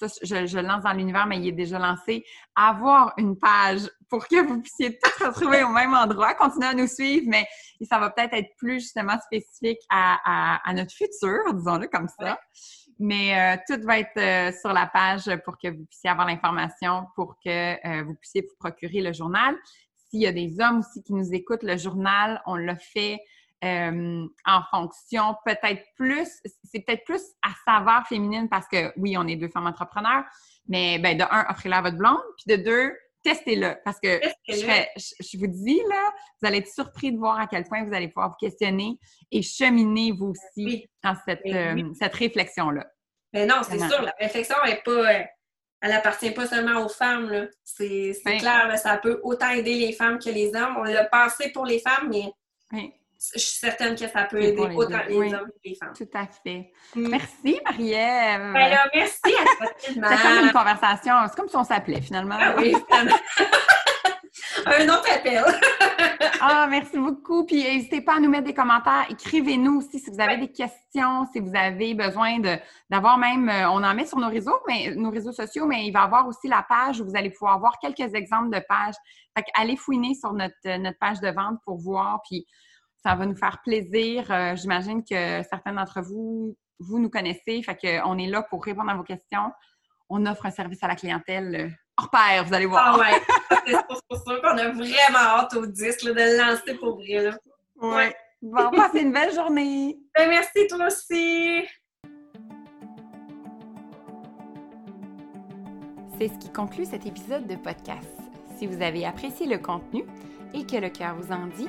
je, 0.00 0.58
lance 0.58 0.82
dans 0.82 0.92
l'univers, 0.92 1.26
mais 1.26 1.38
il 1.38 1.48
est 1.48 1.52
déjà 1.52 1.78
lancé, 1.78 2.24
avoir 2.56 3.14
une 3.16 3.38
page 3.38 3.88
pour 4.08 4.26
que 4.26 4.44
vous 4.44 4.60
puissiez 4.60 4.98
tous 4.98 5.24
retrouver 5.24 5.62
au 5.62 5.68
même 5.68 5.94
endroit. 5.94 6.34
Continuez 6.34 6.68
à 6.68 6.74
nous 6.74 6.88
suivre, 6.88 7.26
mais 7.28 7.46
ça 7.88 7.98
va 7.98 8.10
peut-être 8.10 8.34
être 8.34 8.56
plus 8.56 8.80
justement 8.80 9.18
spécifique 9.20 9.80
à, 9.90 10.60
notre 10.74 10.92
futur, 10.92 11.54
disons-le 11.54 11.88
comme 11.88 12.08
ça. 12.08 12.38
Mais 13.04 13.36
euh, 13.36 13.60
tout 13.66 13.84
va 13.84 13.98
être 13.98 14.16
euh, 14.16 14.52
sur 14.60 14.72
la 14.72 14.86
page 14.86 15.28
pour 15.44 15.58
que 15.58 15.66
vous 15.66 15.84
puissiez 15.86 16.08
avoir 16.08 16.24
l'information, 16.24 17.08
pour 17.16 17.34
que 17.44 17.48
euh, 17.48 18.04
vous 18.04 18.14
puissiez 18.14 18.42
vous 18.42 18.54
procurer 18.60 19.00
le 19.00 19.12
journal. 19.12 19.56
S'il 20.08 20.20
y 20.20 20.26
a 20.28 20.32
des 20.32 20.60
hommes 20.60 20.78
aussi 20.78 21.02
qui 21.02 21.12
nous 21.12 21.34
écoutent, 21.34 21.64
le 21.64 21.76
journal, 21.76 22.40
on 22.46 22.54
l'a 22.54 22.76
fait 22.76 23.18
en 23.64 24.62
fonction 24.72 25.36
peut-être 25.46 25.84
plus, 25.96 26.28
c'est 26.64 26.80
peut-être 26.80 27.04
plus 27.04 27.22
à 27.42 27.50
saveur 27.64 28.04
féminine 28.08 28.48
parce 28.48 28.66
que 28.66 28.92
oui, 28.96 29.16
on 29.16 29.26
est 29.28 29.36
deux 29.36 29.48
femmes 29.48 29.68
entrepreneurs, 29.68 30.24
mais 30.66 30.98
ben, 30.98 31.16
de 31.16 31.22
un, 31.22 31.46
offrez-la 31.48 31.78
à 31.78 31.82
votre 31.82 31.96
blonde, 31.96 32.18
puis 32.36 32.56
de 32.56 32.60
deux, 32.60 32.92
testez-le 33.22 33.76
parce 33.84 33.98
que 34.00 34.20
je, 34.48 35.38
vous 35.38 35.46
dis, 35.46 35.80
là, 35.88 36.12
vous 36.40 36.48
allez 36.48 36.58
être 36.58 36.72
surpris 36.72 37.12
de 37.12 37.18
voir 37.18 37.38
à 37.38 37.46
quel 37.46 37.64
point 37.64 37.84
vous 37.84 37.94
allez 37.94 38.08
pouvoir 38.08 38.30
vous 38.30 38.46
questionner 38.46 38.98
et 39.30 39.42
cheminer 39.42 40.12
vous 40.12 40.32
aussi 40.32 40.88
dans 41.02 41.14
cette, 41.26 41.44
euh, 41.46 41.92
cette 41.98 42.14
réflexion-là. 42.14 42.86
Mais 43.32 43.46
non, 43.46 43.62
c'est 43.62 43.78
sûr, 43.78 44.02
la 44.02 44.14
réflexion 44.20 44.56
est 44.64 44.82
pas. 44.84 44.90
Euh, 44.90 45.22
elle 45.84 45.92
appartient 45.92 46.30
pas 46.30 46.46
seulement 46.46 46.84
aux 46.84 46.88
femmes. 46.88 47.48
C'est 47.64 48.14
clair, 48.38 48.78
ça 48.78 48.98
peut 48.98 49.20
autant 49.24 49.50
aider 49.50 49.74
les 49.74 49.92
femmes 49.92 50.18
que 50.18 50.30
les 50.30 50.54
hommes. 50.54 50.76
On 50.78 50.84
l'a 50.84 51.04
pensé 51.06 51.50
pour 51.50 51.66
les 51.66 51.80
femmes, 51.80 52.08
mais 52.08 52.92
je 53.34 53.38
suis 53.38 53.58
certaine 53.58 53.94
que 53.94 54.08
ça 54.08 54.24
peut 54.24 54.42
aider 54.42 54.60
autant 54.74 55.00
les 55.08 55.34
hommes 55.34 55.46
que 55.46 55.68
les 55.68 55.74
femmes. 55.74 55.92
Tout 55.96 56.08
à 56.14 56.26
fait. 56.26 56.72
Mm. 56.94 57.08
Merci, 57.08 57.60
Marie-Ève. 57.64 58.52
Ben 58.52 58.78
merci 58.94 59.20
à 59.26 59.56
toi, 59.56 59.72
C'est 59.80 59.94
comme 59.94 60.44
une 60.46 60.52
conversation. 60.52 61.14
C'est 61.28 61.36
comme 61.36 61.48
si 61.48 61.56
on 61.56 61.64
s'appelait, 61.64 62.00
finalement. 62.00 62.36
Ah 62.38 62.54
oui, 62.56 62.74
Un 64.66 64.88
autre 64.88 65.08
appel. 65.14 65.44
ah, 66.40 66.66
merci 66.68 66.98
beaucoup. 66.98 67.44
Puis 67.44 67.62
n'hésitez 67.62 68.00
pas 68.00 68.16
à 68.16 68.20
nous 68.20 68.28
mettre 68.28 68.44
des 68.44 68.54
commentaires. 68.54 69.06
Écrivez-nous 69.10 69.78
aussi 69.78 69.98
si 69.98 70.10
vous 70.10 70.20
avez 70.20 70.36
des 70.36 70.52
questions, 70.52 71.26
si 71.32 71.40
vous 71.40 71.52
avez 71.54 71.94
besoin 71.94 72.38
d'avoir 72.90 73.18
même, 73.18 73.48
euh, 73.48 73.70
on 73.70 73.82
en 73.82 73.94
met 73.94 74.06
sur 74.06 74.18
nos 74.18 74.28
réseaux, 74.28 74.58
mais 74.66 74.94
nos 74.94 75.10
réseaux 75.10 75.32
sociaux, 75.32 75.66
mais 75.66 75.86
il 75.86 75.92
va 75.92 76.00
y 76.00 76.04
avoir 76.04 76.26
aussi 76.26 76.48
la 76.48 76.64
page 76.68 77.00
où 77.00 77.04
vous 77.04 77.16
allez 77.16 77.30
pouvoir 77.30 77.58
voir 77.58 77.78
quelques 77.80 78.14
exemples 78.14 78.50
de 78.50 78.62
pages. 78.68 78.94
Fait 79.36 79.44
allez 79.54 79.76
fouiner 79.76 80.14
sur 80.14 80.32
notre, 80.32 80.78
notre 80.78 80.98
page 80.98 81.20
de 81.20 81.28
vente 81.28 81.58
pour 81.64 81.78
voir. 81.78 82.20
Puis 82.28 82.46
ça 83.04 83.14
va 83.14 83.26
nous 83.26 83.36
faire 83.36 83.60
plaisir. 83.62 84.30
Euh, 84.30 84.54
j'imagine 84.56 85.02
que 85.02 85.42
certains 85.42 85.72
d'entre 85.72 86.00
vous, 86.00 86.56
vous 86.78 86.98
nous 86.98 87.10
connaissez. 87.10 87.62
Fait 87.62 87.76
qu'on 87.76 88.18
est 88.18 88.28
là 88.28 88.42
pour 88.42 88.64
répondre 88.64 88.90
à 88.90 88.94
vos 88.94 89.02
questions. 89.02 89.50
On 90.08 90.24
offre 90.26 90.46
un 90.46 90.50
service 90.50 90.82
à 90.82 90.88
la 90.88 90.94
clientèle 90.94 91.54
euh, 91.54 91.68
hors 91.96 92.10
pair, 92.10 92.44
vous 92.44 92.54
allez 92.54 92.66
voir. 92.66 92.94
Ah 92.94 92.98
ouais, 92.98 93.56
c'est 93.66 93.86
pour 93.86 94.18
ça 94.18 94.36
qu'on 94.40 94.58
a 94.58 94.68
vraiment 94.68 95.18
hâte 95.18 95.54
au 95.54 95.66
disque 95.66 96.04
de 96.04 96.12
le 96.12 96.38
lancer 96.38 96.74
pour 96.74 96.96
vrai. 96.96 97.22
Là. 97.22 97.38
Ouais. 97.76 98.14
Bon, 98.42 98.70
passez 98.70 99.00
une 99.00 99.12
belle 99.12 99.34
journée. 99.34 99.98
Ben, 100.14 100.28
merci 100.28 100.66
toi 100.68 100.88
aussi. 100.88 101.64
C'est 106.18 106.28
ce 106.28 106.38
qui 106.38 106.52
conclut 106.52 106.84
cet 106.84 107.06
épisode 107.06 107.46
de 107.46 107.56
podcast. 107.56 108.10
Si 108.58 108.66
vous 108.66 108.82
avez 108.82 109.06
apprécié 109.06 109.46
le 109.46 109.58
contenu 109.58 110.04
et 110.52 110.66
que 110.66 110.76
le 110.76 110.90
cœur 110.90 111.16
vous 111.16 111.32
en 111.32 111.46
dit, 111.46 111.68